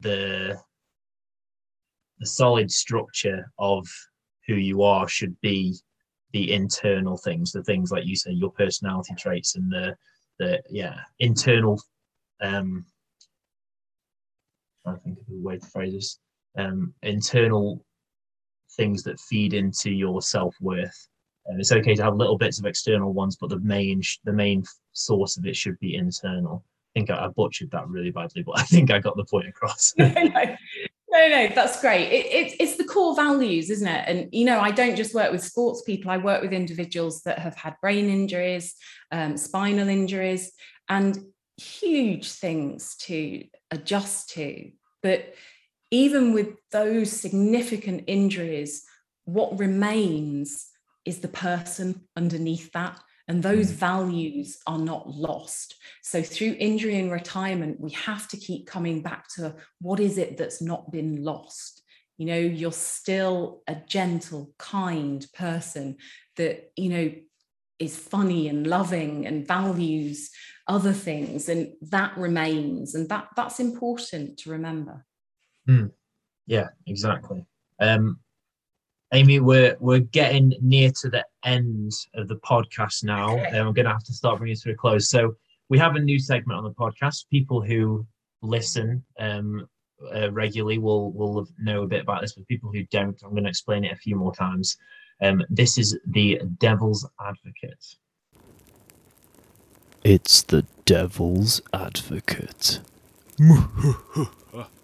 the 0.00 0.58
the 2.20 2.26
solid 2.26 2.70
structure 2.70 3.50
of 3.58 3.86
who 4.46 4.54
you 4.54 4.82
are 4.82 5.08
should 5.08 5.38
be 5.40 5.76
the 6.32 6.52
internal 6.52 7.16
things, 7.16 7.52
the 7.52 7.62
things 7.62 7.90
like 7.90 8.06
you 8.06 8.16
say, 8.16 8.32
your 8.32 8.50
personality 8.52 9.14
traits 9.16 9.56
and 9.56 9.70
the 9.70 9.96
the 10.38 10.62
yeah 10.70 11.00
internal. 11.18 11.80
Um, 12.40 12.84
I 14.86 14.94
think 14.96 15.18
of 15.18 15.26
the 15.26 15.42
way 15.42 15.58
to 15.58 15.66
phrase 15.66 15.92
this. 15.92 16.18
Um, 16.56 16.94
internal 17.02 17.84
things 18.76 19.02
that 19.02 19.20
feed 19.20 19.54
into 19.54 19.90
your 19.90 20.22
self 20.22 20.54
worth. 20.60 21.08
And 21.46 21.60
it's 21.60 21.72
okay 21.72 21.94
to 21.94 22.02
have 22.02 22.16
little 22.16 22.36
bits 22.36 22.58
of 22.58 22.66
external 22.66 23.12
ones, 23.12 23.36
but 23.40 23.50
the 23.50 23.60
main 23.60 24.02
the 24.24 24.32
main 24.32 24.64
source 24.92 25.36
of 25.36 25.46
it 25.46 25.56
should 25.56 25.78
be 25.80 25.96
internal. 25.96 26.64
I 26.64 27.00
think 27.00 27.10
I, 27.10 27.26
I 27.26 27.28
butchered 27.28 27.70
that 27.70 27.88
really 27.88 28.10
badly, 28.10 28.42
but 28.42 28.52
I 28.58 28.62
think 28.62 28.90
I 28.90 28.98
got 28.98 29.16
the 29.16 29.24
point 29.24 29.48
across. 29.48 29.94
no, 29.98 30.08
no, 30.08 30.56
no, 31.18 31.28
no, 31.28 31.54
that's 31.54 31.80
great. 31.80 32.12
It, 32.12 32.26
it, 32.26 32.56
it's 32.60 32.76
the 32.76 32.84
core 32.84 33.14
values, 33.14 33.70
isn't 33.70 33.86
it? 33.86 34.04
And, 34.06 34.28
you 34.32 34.44
know, 34.44 34.60
I 34.60 34.70
don't 34.70 34.96
just 34.96 35.14
work 35.14 35.32
with 35.32 35.42
sports 35.42 35.82
people, 35.82 36.10
I 36.10 36.18
work 36.18 36.42
with 36.42 36.52
individuals 36.52 37.22
that 37.22 37.38
have 37.38 37.56
had 37.56 37.74
brain 37.80 38.08
injuries, 38.08 38.74
um, 39.10 39.36
spinal 39.36 39.88
injuries, 39.88 40.52
and 40.88 41.18
huge 41.56 42.30
things 42.30 42.96
to 42.96 43.44
adjust 43.70 44.30
to. 44.30 44.70
But 45.02 45.34
even 45.90 46.32
with 46.32 46.48
those 46.70 47.10
significant 47.10 48.04
injuries, 48.06 48.84
what 49.24 49.58
remains 49.58 50.66
is 51.04 51.20
the 51.20 51.28
person 51.28 52.06
underneath 52.16 52.70
that 52.72 53.00
and 53.28 53.42
those 53.42 53.70
mm. 53.70 53.76
values 53.76 54.58
are 54.66 54.78
not 54.78 55.08
lost. 55.08 55.74
So, 56.02 56.22
through 56.22 56.56
injury 56.58 56.98
and 56.98 57.12
retirement, 57.12 57.80
we 57.80 57.90
have 57.92 58.26
to 58.28 58.36
keep 58.36 58.66
coming 58.66 59.02
back 59.02 59.28
to 59.36 59.54
what 59.80 60.00
is 60.00 60.18
it 60.18 60.36
that's 60.36 60.60
not 60.60 60.90
been 60.90 61.22
lost? 61.22 61.82
You 62.16 62.26
know, 62.26 62.38
you're 62.38 62.72
still 62.72 63.62
a 63.68 63.76
gentle, 63.86 64.52
kind 64.58 65.24
person 65.34 65.98
that, 66.36 66.72
you 66.76 66.88
know, 66.88 67.12
is 67.78 67.96
funny 67.96 68.48
and 68.48 68.66
loving 68.66 69.26
and 69.26 69.46
values 69.46 70.30
other 70.66 70.92
things 70.92 71.48
and 71.48 71.72
that 71.80 72.16
remains 72.18 72.94
and 72.94 73.08
that 73.08 73.28
that's 73.36 73.60
important 73.60 74.36
to 74.36 74.50
remember 74.50 75.04
mm. 75.68 75.90
yeah 76.46 76.68
exactly 76.86 77.46
um 77.80 78.18
Amy, 79.14 79.40
we're 79.40 79.74
we're 79.80 80.00
getting 80.00 80.52
near 80.60 80.90
to 81.00 81.08
the 81.08 81.24
end 81.44 81.92
of 82.14 82.28
the 82.28 82.36
podcast 82.36 83.04
now, 83.04 83.38
and 83.38 83.56
I'm 83.56 83.72
going 83.72 83.86
to 83.86 83.92
have 83.92 84.04
to 84.04 84.12
start 84.12 84.38
bringing 84.38 84.52
it 84.52 84.60
to 84.62 84.72
a 84.72 84.74
close. 84.74 85.08
So 85.08 85.34
we 85.70 85.78
have 85.78 85.96
a 85.96 86.00
new 86.00 86.18
segment 86.18 86.58
on 86.58 86.64
the 86.64 86.72
podcast. 86.72 87.28
People 87.30 87.62
who 87.62 88.06
listen 88.42 89.02
um, 89.18 89.66
uh, 90.14 90.30
regularly 90.30 90.76
will 90.76 91.10
will 91.12 91.46
know 91.58 91.84
a 91.84 91.86
bit 91.86 92.02
about 92.02 92.20
this, 92.20 92.34
but 92.34 92.46
people 92.48 92.70
who 92.70 92.84
don't, 92.90 93.18
I'm 93.22 93.30
going 93.30 93.44
to 93.44 93.48
explain 93.48 93.84
it 93.84 93.92
a 93.92 93.96
few 93.96 94.14
more 94.14 94.34
times. 94.34 94.76
Um, 95.22 95.42
this 95.48 95.78
is 95.78 95.98
the 96.06 96.42
devil's 96.58 97.08
advocate. 97.18 97.84
It's 100.04 100.42
the 100.42 100.66
devil's 100.84 101.62
advocate. 101.72 102.80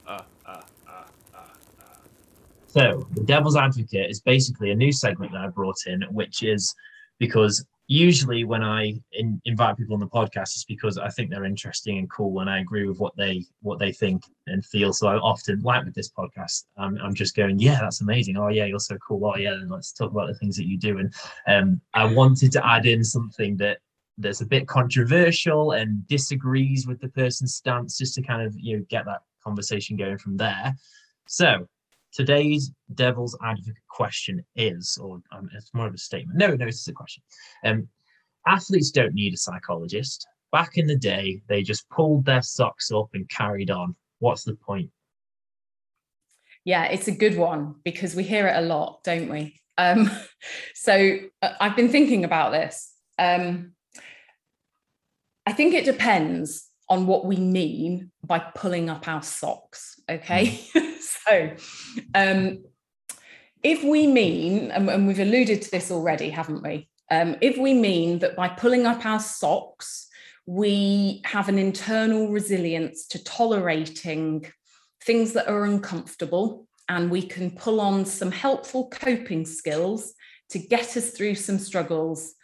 So, 2.75 3.07
the 3.13 3.23
devil's 3.23 3.55
advocate 3.55 4.11
is 4.11 4.21
basically 4.21 4.73
a 4.73 4.75
new 4.75 4.91
segment 4.91 5.31
that 5.31 5.43
I 5.43 5.47
brought 5.47 5.77
in, 5.87 6.03
which 6.11 6.43
is 6.43 6.75
because 7.21 7.65
usually 7.87 8.43
when 8.43 8.65
I 8.65 8.95
in, 9.13 9.41
invite 9.45 9.77
people 9.77 9.95
on 9.95 10.01
the 10.01 10.09
podcast, 10.09 10.57
it's 10.57 10.65
because 10.65 10.99
I 10.99 11.09
think 11.11 11.31
they're 11.31 11.45
interesting 11.45 11.99
and 11.99 12.11
cool, 12.11 12.41
and 12.41 12.51
I 12.51 12.59
agree 12.59 12.89
with 12.89 12.99
what 12.99 13.15
they 13.17 13.45
what 13.63 13.79
they 13.79 13.93
think 13.93 14.25
and 14.49 14.67
feel. 14.67 14.93
So 14.93 15.07
I 15.07 15.19
often, 15.19 15.61
like 15.61 15.85
with 15.85 15.95
this 15.95 16.11
podcast, 16.11 16.65
um, 16.77 16.99
I'm 17.01 17.15
just 17.15 17.37
going, 17.37 17.61
yeah, 17.61 17.79
that's 17.81 18.01
amazing. 18.01 18.37
Oh 18.37 18.49
yeah, 18.49 18.65
you're 18.65 18.81
so 18.81 18.99
cool. 19.07 19.25
Oh 19.25 19.37
yeah, 19.37 19.55
let's 19.69 19.93
talk 19.93 20.11
about 20.11 20.27
the 20.27 20.35
things 20.35 20.57
that 20.57 20.67
you 20.67 20.77
do. 20.77 20.99
And 20.99 21.15
um, 21.47 21.81
I 21.95 22.13
wanted 22.13 22.51
to 22.55 22.67
add 22.67 22.87
in 22.87 23.05
something 23.05 23.57
that 23.59 23.79
that's 24.19 24.41
a 24.41 24.47
bit 24.47 24.67
controversial 24.67 25.71
and 25.71 26.05
disagrees 26.09 26.89
with 26.89 27.01
the 27.01 27.09
person's 27.11 27.55
stance, 27.55 27.99
just 27.99 28.17
to 28.17 28.23
kind 28.23 28.43
of 28.43 28.53
you 28.59 28.79
know 28.79 28.85
get 28.91 29.05
that 29.05 29.23
conversation 29.45 29.97
going 29.97 30.19
from 30.19 30.37
there. 30.37 30.75
So 31.29 31.69
Today's 32.15 32.71
devil's 32.95 33.37
advocate 33.43 33.75
question 33.89 34.45
is, 34.55 34.97
or 35.03 35.21
um, 35.33 35.51
it's 35.53 35.75
more 35.75 35.89
of 35.89 35.95
a 35.95 35.99
statement. 35.99 36.39
No, 36.39 36.55
no, 36.55 36.67
it's 36.67 36.87
a 36.87 36.93
question. 36.93 37.25
Um, 37.65 37.89
athletes 38.47 38.93
don't 38.93 39.15
need 39.15 39.35
a 39.35 39.37
psychologist. 39.37 40.25
Back 40.53 40.77
in 40.77 40.87
the 40.87 40.97
day, 40.97 41.43
they 41.49 41.63
just 41.63 41.89
pulled 41.91 42.25
their 42.25 42.43
socks 42.43 42.93
up 42.93 43.09
and 43.15 43.29
carried 43.29 43.71
on. 43.71 43.97
What's 44.21 44.45
the 44.45 44.55
point? 44.55 44.91
Yeah, 46.65 46.85
it's 46.85 47.09
a 47.09 47.13
good 47.13 47.37
one 47.37 47.75
because 47.85 48.15
we 48.15 48.23
hear 48.23 48.47
it 48.47 48.57
a 48.57 48.67
lot, 48.67 49.03
don't 49.03 49.29
we? 49.29 49.61
Um, 49.77 50.09
so 50.75 51.19
uh, 51.43 51.55
I've 51.61 51.75
been 51.75 51.91
thinking 51.91 52.25
about 52.25 52.53
this. 52.53 52.93
Um, 53.19 53.73
I 55.47 55.53
think 55.53 55.75
it 55.75 55.85
depends 55.85 56.69
on 56.89 57.07
what 57.07 57.27
we 57.27 57.37
mean 57.37 58.13
by 58.25 58.39
pulling 58.39 58.89
up 58.89 59.09
our 59.09 59.23
socks. 59.23 60.01
Okay. 60.09 60.61
Mm. 60.75 60.91
so, 61.27 61.51
um, 62.15 62.65
if 63.63 63.83
we 63.83 64.07
mean, 64.07 64.71
and, 64.71 65.07
we've 65.07 65.21
alluded 65.21 65.63
to 65.63 65.71
this 65.71 65.91
already, 65.91 66.31
haven't 66.31 66.63
we? 66.63 66.89
Um, 67.11 67.37
if 67.41 67.57
we 67.57 67.75
mean 67.75 68.19
that 68.21 68.37
by 68.37 68.49
pulling 68.49 68.87
up 68.87 69.05
our 69.07 69.21
socks, 69.21 70.09
we 70.47 71.23
have 71.25 71.49
an 71.49 71.59
internal 71.59 72.29
resilience 72.29 73.07
to 73.09 73.25
tolerating 73.25 74.47
things 75.03 75.33
that 75.33 75.49
are 75.49 75.65
uncomfortable, 75.65 76.67
and 76.89 77.11
we 77.11 77.23
can 77.23 77.51
pull 77.51 77.81
on 77.81 78.05
some 78.05 78.31
helpful 78.31 78.89
coping 78.91 79.47
skills 79.47 80.15
to 80.51 80.59
get 80.59 80.97
us 80.97 81.11
through 81.11 81.35
some 81.35 81.59
struggles 81.59 82.35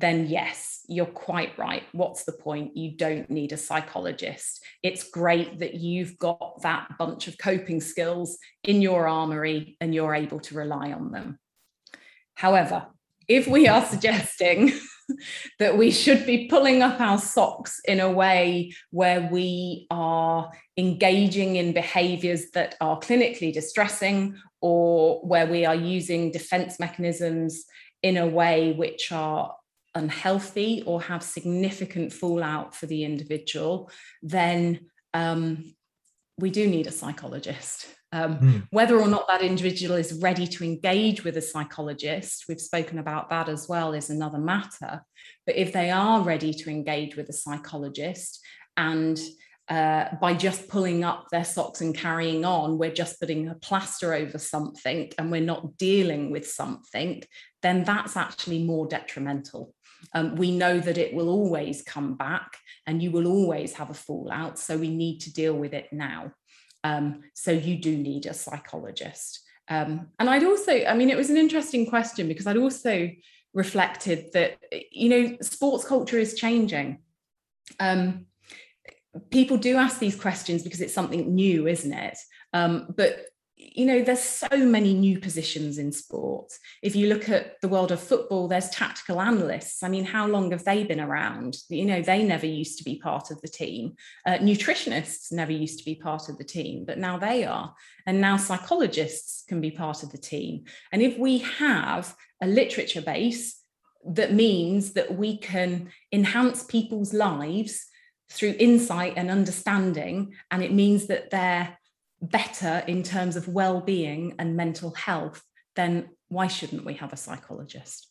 then 0.00 0.26
yes, 0.26 0.82
you're 0.88 1.06
quite 1.06 1.58
right. 1.58 1.82
What's 1.92 2.24
the 2.24 2.32
point? 2.32 2.76
You 2.76 2.96
don't 2.96 3.30
need 3.30 3.52
a 3.52 3.56
psychologist. 3.56 4.62
It's 4.82 5.08
great 5.08 5.60
that 5.60 5.74
you've 5.74 6.18
got 6.18 6.60
that 6.62 6.98
bunch 6.98 7.28
of 7.28 7.38
coping 7.38 7.80
skills 7.80 8.36
in 8.62 8.82
your 8.82 9.08
armory 9.08 9.76
and 9.80 9.94
you're 9.94 10.14
able 10.14 10.40
to 10.40 10.54
rely 10.54 10.92
on 10.92 11.12
them. 11.12 11.38
However, 12.34 12.86
if 13.26 13.46
we 13.46 13.68
are 13.68 13.84
suggesting 13.86 14.72
that 15.58 15.78
we 15.78 15.90
should 15.90 16.26
be 16.26 16.46
pulling 16.46 16.82
up 16.82 17.00
our 17.00 17.18
socks 17.18 17.80
in 17.88 17.98
a 18.00 18.10
way 18.10 18.74
where 18.90 19.28
we 19.32 19.86
are 19.90 20.50
engaging 20.76 21.56
in 21.56 21.72
behaviors 21.72 22.50
that 22.50 22.74
are 22.82 23.00
clinically 23.00 23.52
distressing 23.52 24.36
or 24.60 25.20
where 25.26 25.46
we 25.46 25.64
are 25.64 25.74
using 25.74 26.30
defense 26.32 26.78
mechanisms 26.78 27.64
in 28.02 28.18
a 28.18 28.26
way 28.26 28.74
which 28.74 29.10
are 29.10 29.54
unhealthy 29.96 30.82
or 30.86 31.00
have 31.02 31.22
significant 31.22 32.12
fallout 32.12 32.74
for 32.74 32.86
the 32.86 33.02
individual, 33.02 33.90
then 34.22 34.80
um, 35.14 35.74
we 36.38 36.50
do 36.50 36.68
need 36.68 36.86
a 36.86 36.92
psychologist. 36.92 37.88
Um, 38.12 38.38
mm. 38.38 38.68
Whether 38.70 39.00
or 39.00 39.08
not 39.08 39.26
that 39.26 39.42
individual 39.42 39.96
is 39.96 40.20
ready 40.20 40.46
to 40.46 40.64
engage 40.64 41.24
with 41.24 41.36
a 41.36 41.42
psychologist, 41.42 42.44
we've 42.48 42.60
spoken 42.60 42.98
about 42.98 43.30
that 43.30 43.48
as 43.48 43.68
well, 43.68 43.94
is 43.94 44.10
another 44.10 44.38
matter. 44.38 45.02
But 45.44 45.56
if 45.56 45.72
they 45.72 45.90
are 45.90 46.20
ready 46.20 46.52
to 46.54 46.70
engage 46.70 47.16
with 47.16 47.28
a 47.28 47.32
psychologist 47.32 48.40
and 48.76 49.18
uh, 49.68 50.14
by 50.20 50.32
just 50.32 50.68
pulling 50.68 51.02
up 51.02 51.26
their 51.30 51.44
socks 51.44 51.80
and 51.80 51.96
carrying 51.96 52.44
on, 52.44 52.78
we're 52.78 52.92
just 52.92 53.18
putting 53.18 53.48
a 53.48 53.54
plaster 53.54 54.14
over 54.14 54.38
something 54.38 55.10
and 55.18 55.30
we're 55.30 55.40
not 55.40 55.76
dealing 55.76 56.30
with 56.30 56.48
something, 56.48 57.22
then 57.62 57.82
that's 57.82 58.16
actually 58.16 58.62
more 58.62 58.86
detrimental. 58.86 59.74
Um, 60.14 60.36
we 60.36 60.52
know 60.52 60.78
that 60.78 60.98
it 60.98 61.14
will 61.14 61.28
always 61.28 61.82
come 61.82 62.16
back 62.16 62.56
and 62.86 63.02
you 63.02 63.10
will 63.10 63.26
always 63.26 63.72
have 63.74 63.90
a 63.90 63.94
fallout. 63.94 64.58
So 64.58 64.78
we 64.78 64.88
need 64.88 65.20
to 65.22 65.32
deal 65.32 65.54
with 65.54 65.74
it 65.74 65.92
now. 65.92 66.32
Um, 66.84 67.22
so 67.34 67.50
you 67.50 67.76
do 67.76 67.96
need 67.96 68.26
a 68.26 68.34
psychologist. 68.34 69.40
Um, 69.68 70.08
and 70.20 70.30
I'd 70.30 70.44
also, 70.44 70.84
I 70.84 70.94
mean, 70.94 71.10
it 71.10 71.16
was 71.16 71.30
an 71.30 71.36
interesting 71.36 71.86
question 71.86 72.28
because 72.28 72.46
I'd 72.46 72.56
also 72.56 73.10
reflected 73.52 74.32
that, 74.34 74.58
you 74.92 75.08
know, 75.08 75.36
sports 75.40 75.84
culture 75.84 76.18
is 76.18 76.34
changing. 76.34 76.98
Um, 77.80 78.26
people 79.30 79.56
do 79.56 79.76
ask 79.76 79.98
these 79.98 80.18
questions 80.18 80.62
because 80.62 80.80
it's 80.80 80.94
something 80.94 81.34
new, 81.34 81.66
isn't 81.66 81.92
it? 81.92 82.18
Um, 82.52 82.86
but 82.96 83.26
you 83.58 83.86
know, 83.86 84.02
there's 84.02 84.20
so 84.20 84.48
many 84.52 84.92
new 84.92 85.18
positions 85.18 85.78
in 85.78 85.90
sport. 85.90 86.52
If 86.82 86.94
you 86.94 87.08
look 87.08 87.30
at 87.30 87.58
the 87.62 87.68
world 87.68 87.90
of 87.90 88.00
football, 88.00 88.48
there's 88.48 88.68
tactical 88.68 89.18
analysts. 89.18 89.82
I 89.82 89.88
mean, 89.88 90.04
how 90.04 90.26
long 90.26 90.50
have 90.50 90.64
they 90.64 90.84
been 90.84 91.00
around? 91.00 91.56
You 91.70 91.86
know, 91.86 92.02
they 92.02 92.22
never 92.22 92.44
used 92.44 92.76
to 92.78 92.84
be 92.84 92.98
part 92.98 93.30
of 93.30 93.40
the 93.40 93.48
team. 93.48 93.94
Uh, 94.26 94.38
nutritionists 94.38 95.32
never 95.32 95.52
used 95.52 95.78
to 95.78 95.86
be 95.86 95.94
part 95.94 96.28
of 96.28 96.36
the 96.36 96.44
team, 96.44 96.84
but 96.84 96.98
now 96.98 97.16
they 97.16 97.44
are. 97.44 97.74
And 98.06 98.20
now 98.20 98.36
psychologists 98.36 99.44
can 99.48 99.62
be 99.62 99.70
part 99.70 100.02
of 100.02 100.12
the 100.12 100.18
team. 100.18 100.64
And 100.92 101.00
if 101.00 101.16
we 101.18 101.38
have 101.38 102.14
a 102.42 102.46
literature 102.46 103.02
base 103.02 103.62
that 104.08 104.32
means 104.32 104.92
that 104.92 105.16
we 105.16 105.36
can 105.36 105.90
enhance 106.12 106.62
people's 106.62 107.12
lives 107.12 107.86
through 108.30 108.54
insight 108.58 109.14
and 109.16 109.30
understanding, 109.30 110.34
and 110.50 110.62
it 110.62 110.72
means 110.72 111.06
that 111.06 111.30
they're 111.30 111.78
better 112.20 112.82
in 112.86 113.02
terms 113.02 113.36
of 113.36 113.48
well-being 113.48 114.34
and 114.38 114.56
mental 114.56 114.90
health, 114.92 115.42
then 115.74 116.08
why 116.28 116.46
shouldn't 116.46 116.84
we 116.84 116.94
have 116.94 117.12
a 117.12 117.16
psychologist? 117.16 118.08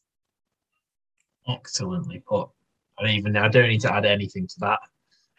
Excellently 1.47 2.23
put. 2.27 2.49
I 2.97 3.03
don't 3.03 3.15
even 3.15 3.35
I 3.35 3.49
don't 3.49 3.67
need 3.67 3.81
to 3.81 3.93
add 3.93 4.05
anything 4.05 4.47
to 4.47 4.59
that. 4.61 4.79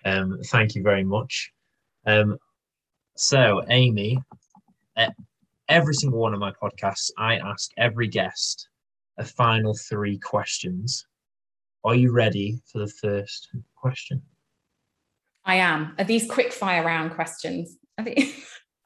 Um, 0.04 0.38
thank 0.46 0.74
you 0.74 0.82
very 0.82 1.04
much. 1.04 1.52
Um, 2.04 2.38
so, 3.16 3.62
Amy, 3.70 4.18
every 5.68 5.94
single 5.94 6.20
one 6.20 6.34
of 6.34 6.40
my 6.40 6.52
podcasts, 6.52 7.10
I 7.18 7.36
ask 7.36 7.70
every 7.76 8.08
guest 8.08 8.68
a 9.18 9.24
final 9.24 9.74
three 9.74 10.18
questions. 10.18 11.06
Are 11.84 11.94
you 11.94 12.12
ready 12.12 12.60
for 12.70 12.78
the 12.78 12.88
first 12.88 13.48
question? 13.74 14.22
I 15.46 15.56
am. 15.56 15.94
Are 15.98 16.04
these 16.04 16.28
quick 16.28 16.52
fire 16.52 16.84
round 16.84 17.12
questions? 17.12 17.76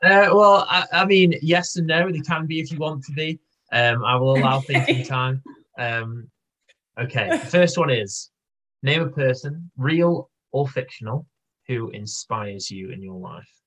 Uh, 0.03 0.33
well, 0.33 0.67
I, 0.71 0.87
I, 0.93 1.05
mean, 1.05 1.35
yes 1.43 1.77
and 1.77 1.87
no. 1.87 2.11
They 2.11 2.21
can 2.21 2.47
be 2.47 2.59
if 2.59 2.73
you 2.73 2.79
want 2.79 3.05
to 3.05 3.13
be. 3.13 3.39
Um, 3.71 4.03
I 4.03 4.17
will 4.17 4.39
allow 4.39 4.61
thinking 4.67 5.05
time. 5.05 5.43
Um, 5.79 6.31
okay, 6.99 7.29
the 7.29 7.39
first 7.39 7.77
one 7.77 7.91
is 7.91 8.31
name 8.83 9.03
a 9.03 9.11
person, 9.11 9.71
real 9.77 10.31
or 10.53 10.67
fictional, 10.67 11.27
who 11.69 11.91
inspires 11.91 12.71
you 12.71 12.89
in 12.89 13.03
your 13.03 13.19
life. 13.19 13.60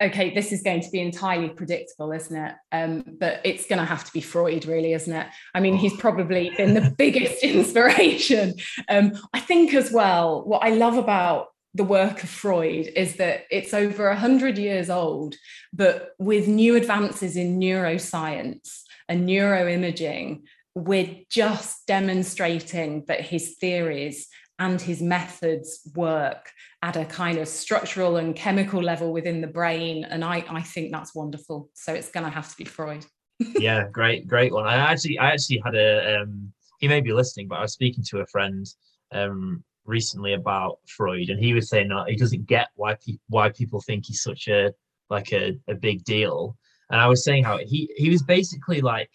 Okay, 0.00 0.32
this 0.32 0.52
is 0.52 0.62
going 0.62 0.80
to 0.82 0.90
be 0.90 1.00
entirely 1.00 1.48
predictable, 1.48 2.12
isn't 2.12 2.36
it? 2.36 2.54
Um, 2.70 3.04
but 3.18 3.40
it's 3.44 3.66
going 3.66 3.80
to 3.80 3.84
have 3.84 4.04
to 4.04 4.12
be 4.12 4.20
Freud, 4.20 4.64
really, 4.64 4.92
isn't 4.92 5.12
it? 5.12 5.26
I 5.54 5.60
mean, 5.60 5.74
he's 5.74 5.96
probably 5.96 6.52
been 6.56 6.74
the 6.74 6.94
biggest 6.96 7.42
inspiration. 7.42 8.54
Um, 8.88 9.18
I 9.32 9.40
think 9.40 9.74
as 9.74 9.90
well, 9.90 10.44
what 10.44 10.62
I 10.64 10.70
love 10.70 10.96
about 10.96 11.48
the 11.74 11.84
work 11.84 12.22
of 12.22 12.28
Freud 12.28 12.90
is 12.94 13.16
that 13.16 13.44
it's 13.50 13.74
over 13.74 14.08
100 14.08 14.56
years 14.56 14.88
old, 14.88 15.34
but 15.72 16.10
with 16.18 16.46
new 16.46 16.76
advances 16.76 17.36
in 17.36 17.58
neuroscience 17.58 18.82
and 19.08 19.28
neuroimaging, 19.28 20.42
we're 20.74 21.16
just 21.28 21.86
demonstrating 21.86 23.04
that 23.06 23.20
his 23.20 23.56
theories 23.58 24.28
and 24.58 24.80
his 24.80 25.00
methods 25.00 25.80
work 25.94 26.50
at 26.82 26.96
a 26.96 27.04
kind 27.04 27.38
of 27.38 27.48
structural 27.48 28.16
and 28.16 28.34
chemical 28.34 28.82
level 28.82 29.12
within 29.12 29.40
the 29.40 29.46
brain. 29.46 30.04
And 30.04 30.24
I, 30.24 30.44
I 30.48 30.62
think 30.62 30.92
that's 30.92 31.14
wonderful. 31.14 31.70
So 31.74 31.94
it's 31.94 32.10
going 32.10 32.24
to 32.24 32.30
have 32.30 32.50
to 32.50 32.56
be 32.56 32.64
Freud. 32.64 33.06
yeah, 33.58 33.86
great, 33.90 34.26
great 34.26 34.52
one. 34.52 34.66
I 34.66 34.76
actually, 34.76 35.18
I 35.18 35.30
actually 35.30 35.62
had 35.64 35.76
a, 35.76 36.22
um, 36.22 36.52
he 36.78 36.88
may 36.88 37.00
be 37.00 37.12
listening, 37.12 37.48
but 37.48 37.58
I 37.58 37.62
was 37.62 37.72
speaking 37.72 38.04
to 38.08 38.20
a 38.20 38.26
friend 38.26 38.66
um, 39.12 39.62
recently 39.84 40.34
about 40.34 40.78
Freud, 40.86 41.30
and 41.30 41.42
he 41.42 41.54
was 41.54 41.68
saying 41.68 41.88
that 41.88 42.08
he 42.08 42.16
doesn't 42.16 42.46
get 42.46 42.68
why 42.76 42.94
people 42.94 43.22
why 43.28 43.50
people 43.50 43.80
think 43.80 44.06
he's 44.06 44.22
such 44.22 44.48
a 44.48 44.72
like 45.10 45.32
a, 45.32 45.58
a 45.68 45.74
big 45.74 46.04
deal. 46.04 46.56
And 46.90 47.00
I 47.00 47.06
was 47.06 47.24
saying 47.24 47.44
how 47.44 47.58
he 47.58 47.90
he 47.96 48.10
was 48.10 48.22
basically 48.22 48.80
like 48.80 49.10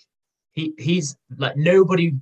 he 0.52 0.74
he's 0.78 1.16
like 1.38 1.56
nobody 1.56 2.14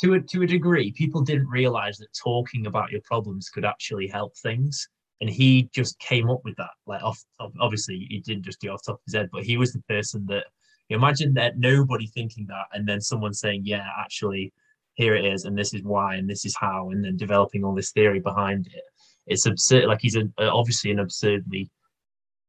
to 0.00 0.14
a 0.14 0.20
to 0.20 0.42
a 0.42 0.46
degree 0.46 0.92
people 0.92 1.20
didn't 1.20 1.48
realize 1.48 1.98
that 1.98 2.08
talking 2.14 2.66
about 2.66 2.90
your 2.90 3.00
problems 3.02 3.48
could 3.48 3.64
actually 3.64 4.06
help 4.06 4.36
things. 4.38 4.88
And 5.20 5.28
he 5.28 5.68
just 5.74 5.98
came 5.98 6.30
up 6.30 6.40
with 6.44 6.56
that. 6.56 6.70
Like 6.86 7.02
off 7.02 7.22
obviously 7.60 8.06
he 8.08 8.20
didn't 8.20 8.44
just 8.44 8.60
do 8.60 8.70
off 8.70 8.82
top 8.84 8.96
of 8.96 9.00
his 9.06 9.14
head 9.14 9.28
but 9.32 9.44
he 9.44 9.56
was 9.56 9.72
the 9.72 9.82
person 9.82 10.24
that 10.28 10.46
imagine 10.88 11.34
that 11.34 11.58
nobody 11.58 12.06
thinking 12.06 12.46
that 12.48 12.66
and 12.72 12.88
then 12.88 13.00
someone 13.00 13.32
saying 13.32 13.62
yeah 13.64 13.86
actually 13.98 14.52
here 14.94 15.14
it 15.14 15.24
is 15.24 15.44
and 15.44 15.56
this 15.56 15.72
is 15.72 15.82
why 15.84 16.16
and 16.16 16.28
this 16.28 16.44
is 16.44 16.56
how 16.58 16.90
and 16.90 17.04
then 17.04 17.16
developing 17.16 17.64
all 17.64 17.74
this 17.74 17.92
theory 17.92 18.20
behind 18.20 18.66
it. 18.66 18.84
It's 19.26 19.46
absurd 19.46 19.84
like 19.84 20.00
he's 20.00 20.16
a, 20.16 20.28
obviously 20.38 20.90
an 20.90 20.98
absurdly 20.98 21.70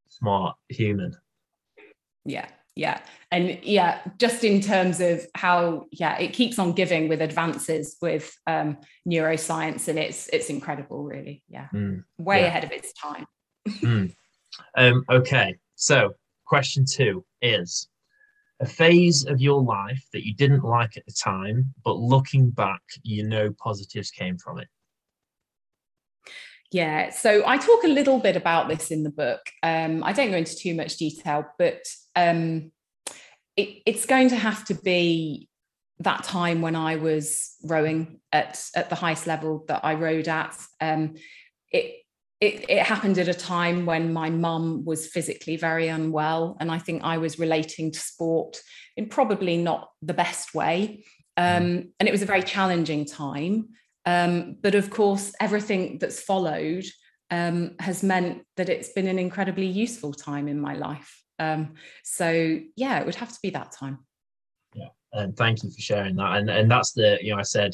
smart 0.09 0.55
human. 0.69 1.13
Yeah 2.25 2.47
yeah 2.76 3.01
and 3.32 3.59
yeah 3.63 3.99
just 4.17 4.43
in 4.43 4.61
terms 4.61 5.01
of 5.01 5.26
how 5.36 5.86
yeah 5.91 6.17
it 6.17 6.34
keeps 6.34 6.57
on 6.57 6.72
giving 6.72 7.09
with 7.09 7.22
advances 7.22 7.97
with 8.01 8.38
um 8.47 8.78
neuroscience 9.07 9.88
and 9.88 9.99
it's 9.99 10.30
it's 10.30 10.49
incredible 10.49 11.03
really 11.03 11.43
yeah 11.49 11.67
mm, 11.74 12.01
way 12.17 12.41
yeah. 12.41 12.47
ahead 12.47 12.63
of 12.63 12.72
its 12.72 12.93
time 12.93 13.26
mm. 13.67 14.13
um 14.78 15.03
okay 15.09 15.55
so 15.76 16.13
question 16.45 16.86
two 16.86 17.26
is 17.41 17.89
a 18.61 18.65
phase 18.65 19.26
of 19.26 19.41
your 19.41 19.61
life 19.61 20.05
that 20.13 20.26
you 20.26 20.36
didn't 20.36 20.63
like 20.63 20.95
at 20.95 21.05
the 21.07 21.13
time, 21.13 21.74
but 21.84 21.97
looking 21.97 22.51
back, 22.51 22.82
you 23.01 23.28
know 23.28 23.51
positives 23.57 24.11
came 24.11 24.38
from 24.38 24.59
it? 24.59 24.67
Yeah, 26.72 27.09
so 27.09 27.43
I 27.45 27.57
talk 27.57 27.84
a 27.84 27.89
little 27.89 28.19
bit 28.19 28.38
about 28.38 28.69
this 28.69 28.91
in 28.91 29.03
the 29.03 29.09
book. 29.09 29.41
Um, 29.61 30.03
I 30.03 30.13
don't 30.13 30.32
go 30.32 30.38
into 30.38 30.55
too 30.55 30.74
much 30.74 30.97
detail, 30.97 31.45
but 31.59 31.84
um, 32.15 32.72
it, 33.57 33.82
it's 33.86 34.05
going 34.05 34.30
to 34.30 34.38
have 34.38 34.63
to 34.65 34.76
be 34.76 35.49
that 35.99 36.24
time 36.24 36.61
when 36.61 36.76
I 36.76 36.95
was 36.95 37.55
rowing 37.63 38.22
at 38.32 38.63
at 38.76 38.89
the 38.89 38.95
highest 38.95 39.28
level 39.28 39.65
that 39.67 39.84
I 39.84 39.95
rowed 39.95 40.28
at. 40.28 40.57
Um, 40.80 41.15
it 41.72 41.97
it, 42.39 42.65
it, 42.69 42.84
happened 42.84 43.19
at 43.19 43.28
a 43.28 43.36
time 43.36 43.86
when 43.86 44.13
my 44.13 44.32
mum 44.32 44.84
was 44.84 45.05
physically 45.05 45.57
very 45.57 45.89
unwell. 45.89 46.57
And 46.59 46.72
I 46.72 46.80
think 46.80 47.03
I 47.03 47.19
was 47.19 47.38
relating 47.38 47.91
to 47.91 47.99
sport 47.99 48.59
in 48.97 49.09
probably 49.09 49.57
not 49.57 49.89
the 50.01 50.15
best 50.15 50.55
way. 50.55 51.03
Mm. 51.38 51.57
Um, 51.57 51.93
and 51.99 52.09
it 52.09 52.11
was 52.11 52.24
a 52.24 52.26
very 52.26 52.41
challenging 52.41 53.05
time. 53.05 53.69
Um, 54.05 54.57
but 54.61 54.75
of 54.75 54.89
course, 54.89 55.33
everything 55.39 55.97
that's 55.99 56.21
followed 56.21 56.85
um, 57.29 57.75
has 57.79 58.03
meant 58.03 58.43
that 58.57 58.69
it's 58.69 58.89
been 58.89 59.07
an 59.07 59.19
incredibly 59.19 59.67
useful 59.67 60.13
time 60.13 60.47
in 60.47 60.59
my 60.59 60.73
life. 60.73 61.23
Um, 61.39 61.75
so, 62.03 62.59
yeah, 62.75 62.99
it 62.99 63.05
would 63.05 63.15
have 63.15 63.31
to 63.31 63.39
be 63.41 63.51
that 63.51 63.71
time. 63.71 63.99
Yeah. 64.73 64.89
And 65.13 65.35
thank 65.35 65.63
you 65.63 65.71
for 65.71 65.81
sharing 65.81 66.15
that. 66.17 66.37
And, 66.37 66.49
and 66.49 66.69
that's 66.69 66.93
the, 66.93 67.17
you 67.21 67.33
know, 67.33 67.39
I 67.39 67.43
said 67.43 67.71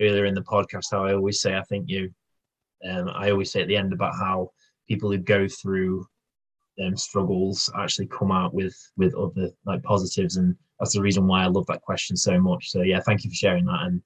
earlier 0.00 0.24
in 0.24 0.34
the 0.34 0.42
podcast 0.42 0.86
how 0.90 1.04
I 1.04 1.14
always 1.14 1.40
say, 1.40 1.56
I 1.56 1.62
think 1.62 1.88
you 1.88 2.10
um, 2.88 3.08
I 3.08 3.30
always 3.30 3.52
say 3.52 3.62
at 3.62 3.68
the 3.68 3.76
end 3.76 3.92
about 3.92 4.14
how 4.14 4.50
people 4.88 5.10
who 5.10 5.18
go 5.18 5.46
through 5.48 6.06
um, 6.82 6.96
struggles 6.96 7.70
actually 7.76 8.06
come 8.06 8.32
out 8.32 8.54
with 8.54 8.76
with 8.96 9.14
other 9.14 9.50
like 9.66 9.82
positives, 9.82 10.36
and 10.36 10.56
that's 10.78 10.94
the 10.94 11.02
reason 11.02 11.26
why 11.26 11.44
I 11.44 11.48
love 11.48 11.66
that 11.66 11.82
question 11.82 12.16
so 12.16 12.40
much. 12.40 12.70
So 12.70 12.82
yeah, 12.82 13.00
thank 13.00 13.24
you 13.24 13.30
for 13.30 13.34
sharing 13.34 13.66
that, 13.66 13.82
and, 13.82 14.02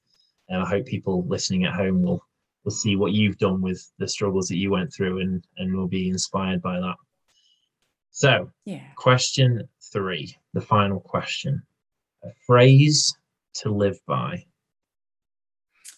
and 0.48 0.62
I 0.62 0.68
hope 0.68 0.86
people 0.86 1.26
listening 1.26 1.64
at 1.64 1.74
home 1.74 2.02
will 2.02 2.24
will 2.64 2.70
see 2.70 2.96
what 2.96 3.12
you've 3.12 3.36
done 3.36 3.60
with 3.60 3.90
the 3.98 4.08
struggles 4.08 4.48
that 4.48 4.56
you 4.56 4.70
went 4.70 4.92
through, 4.92 5.20
and 5.20 5.46
and 5.58 5.74
will 5.74 5.88
be 5.88 6.08
inspired 6.08 6.62
by 6.62 6.80
that. 6.80 6.96
So, 8.10 8.50
yeah. 8.64 8.86
question 8.96 9.68
three, 9.92 10.36
the 10.52 10.60
final 10.60 11.00
question: 11.00 11.62
a 12.22 12.28
phrase 12.46 13.16
to 13.54 13.70
live 13.70 13.98
by? 14.06 14.44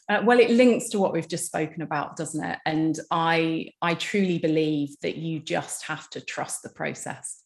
Uh, 0.08 0.20
well, 0.24 0.38
it 0.38 0.50
links 0.50 0.88
to 0.90 1.00
what 1.00 1.12
we've 1.12 1.28
just 1.28 1.46
spoken 1.46 1.82
about, 1.82 2.16
doesn't 2.16 2.44
it? 2.44 2.58
And 2.64 2.98
I, 3.10 3.70
I 3.82 3.94
truly 3.94 4.38
believe 4.38 4.90
that 5.02 5.16
you 5.16 5.40
just 5.40 5.84
have 5.86 6.08
to 6.10 6.20
trust 6.20 6.62
the 6.62 6.68
process. 6.68 7.42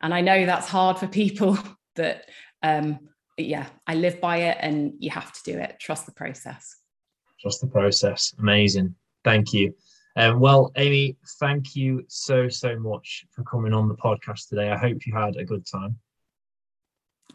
And 0.00 0.14
I 0.14 0.20
know 0.20 0.46
that's 0.46 0.68
hard 0.68 0.98
for 0.98 1.08
people 1.08 1.58
that, 1.96 2.26
um, 2.62 3.00
yeah, 3.46 3.66
I 3.86 3.94
live 3.94 4.20
by 4.20 4.38
it 4.38 4.58
and 4.60 4.92
you 4.98 5.10
have 5.10 5.32
to 5.32 5.40
do 5.44 5.58
it. 5.58 5.76
Trust 5.80 6.06
the 6.06 6.12
process. 6.12 6.76
Trust 7.40 7.60
the 7.60 7.68
process. 7.68 8.34
Amazing. 8.38 8.94
Thank 9.24 9.52
you. 9.52 9.74
Um, 10.16 10.40
well, 10.40 10.72
Amy, 10.76 11.16
thank 11.38 11.76
you 11.76 12.04
so, 12.08 12.48
so 12.48 12.78
much 12.80 13.24
for 13.30 13.44
coming 13.44 13.72
on 13.72 13.88
the 13.88 13.94
podcast 13.94 14.48
today. 14.48 14.70
I 14.70 14.76
hope 14.76 15.06
you 15.06 15.14
had 15.14 15.36
a 15.36 15.44
good 15.44 15.64
time. 15.64 15.96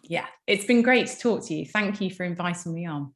Yeah, 0.04 0.26
it's 0.48 0.66
been 0.66 0.82
great 0.82 1.08
to 1.08 1.18
talk 1.18 1.46
to 1.46 1.54
you. 1.54 1.66
Thank 1.66 2.02
you 2.02 2.12
for 2.12 2.26
inviting 2.26 2.74
me 2.74 2.86
on. 2.86 3.14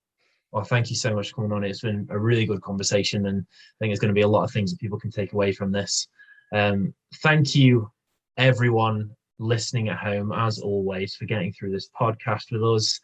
Well, 0.53 0.63
thank 0.63 0.89
you 0.89 0.95
so 0.95 1.13
much 1.13 1.29
for 1.29 1.35
coming 1.35 1.51
on. 1.51 1.65
It's 1.65 1.81
been 1.81 2.07
a 2.09 2.17
really 2.17 2.45
good 2.45 2.61
conversation, 2.61 3.25
and 3.25 3.41
I 3.41 3.75
think 3.79 3.89
there's 3.89 3.99
going 3.99 4.13
to 4.13 4.17
be 4.17 4.21
a 4.21 4.27
lot 4.27 4.45
of 4.45 4.51
things 4.51 4.71
that 4.71 4.79
people 4.79 4.97
can 4.97 5.11
take 5.11 5.33
away 5.33 5.51
from 5.51 5.73
this. 5.73 6.07
Um, 6.53 6.93
thank 7.15 7.53
you, 7.53 7.91
everyone 8.37 9.16
listening 9.39 9.89
at 9.89 9.97
home, 9.97 10.31
as 10.31 10.59
always, 10.59 11.15
for 11.15 11.25
getting 11.25 11.53
through 11.53 11.71
this 11.71 11.89
podcast 11.99 12.51
with 12.51 12.63
us. 12.63 12.99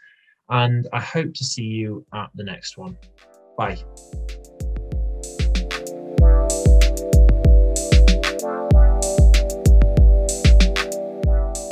And 0.49 0.87
I 0.93 0.99
hope 0.99 1.33
to 1.33 1.43
see 1.43 1.63
you 1.63 2.05
at 2.13 2.29
the 2.35 2.43
next 2.43 2.77
one. 2.77 2.97
Bye. 3.57 3.77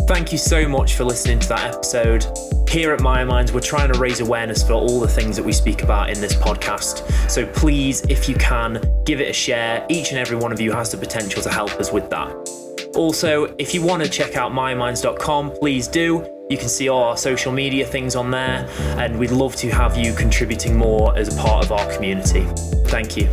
Thank 0.07 0.33
you 0.33 0.37
so 0.37 0.67
much 0.67 0.95
for 0.95 1.05
listening 1.05 1.39
to 1.39 1.47
that 1.49 1.73
episode. 1.73 2.25
Here 2.69 2.93
at 2.93 3.01
Myo 3.01 3.25
Minds, 3.25 3.53
we're 3.53 3.61
trying 3.61 3.91
to 3.91 3.99
raise 3.99 4.19
awareness 4.19 4.61
for 4.61 4.73
all 4.73 4.99
the 4.99 5.07
things 5.07 5.37
that 5.37 5.43
we 5.43 5.53
speak 5.53 5.83
about 5.83 6.09
in 6.09 6.19
this 6.19 6.33
podcast. 6.33 7.09
So 7.29 7.45
please, 7.45 8.01
if 8.09 8.27
you 8.27 8.35
can, 8.35 8.81
give 9.05 9.21
it 9.21 9.29
a 9.29 9.33
share. 9.33 9.85
Each 9.89 10.09
and 10.09 10.17
every 10.17 10.37
one 10.37 10.51
of 10.51 10.59
you 10.59 10.71
has 10.73 10.91
the 10.91 10.97
potential 10.97 11.41
to 11.43 11.49
help 11.49 11.71
us 11.71 11.93
with 11.93 12.09
that. 12.09 12.70
Also, 12.95 13.55
if 13.57 13.73
you 13.73 13.81
want 13.81 14.03
to 14.03 14.09
check 14.09 14.35
out 14.35 14.51
myominds.com, 14.51 15.51
please 15.59 15.87
do. 15.87 16.27
You 16.49 16.57
can 16.57 16.67
see 16.67 16.89
all 16.89 17.03
our 17.03 17.17
social 17.17 17.51
media 17.51 17.85
things 17.85 18.15
on 18.15 18.31
there, 18.31 18.67
and 18.97 19.17
we'd 19.17 19.31
love 19.31 19.55
to 19.57 19.69
have 19.69 19.97
you 19.97 20.13
contributing 20.13 20.75
more 20.75 21.17
as 21.17 21.33
a 21.33 21.39
part 21.39 21.63
of 21.63 21.71
our 21.71 21.93
community. 21.93 22.45
Thank 22.87 23.15
you. 23.15 23.29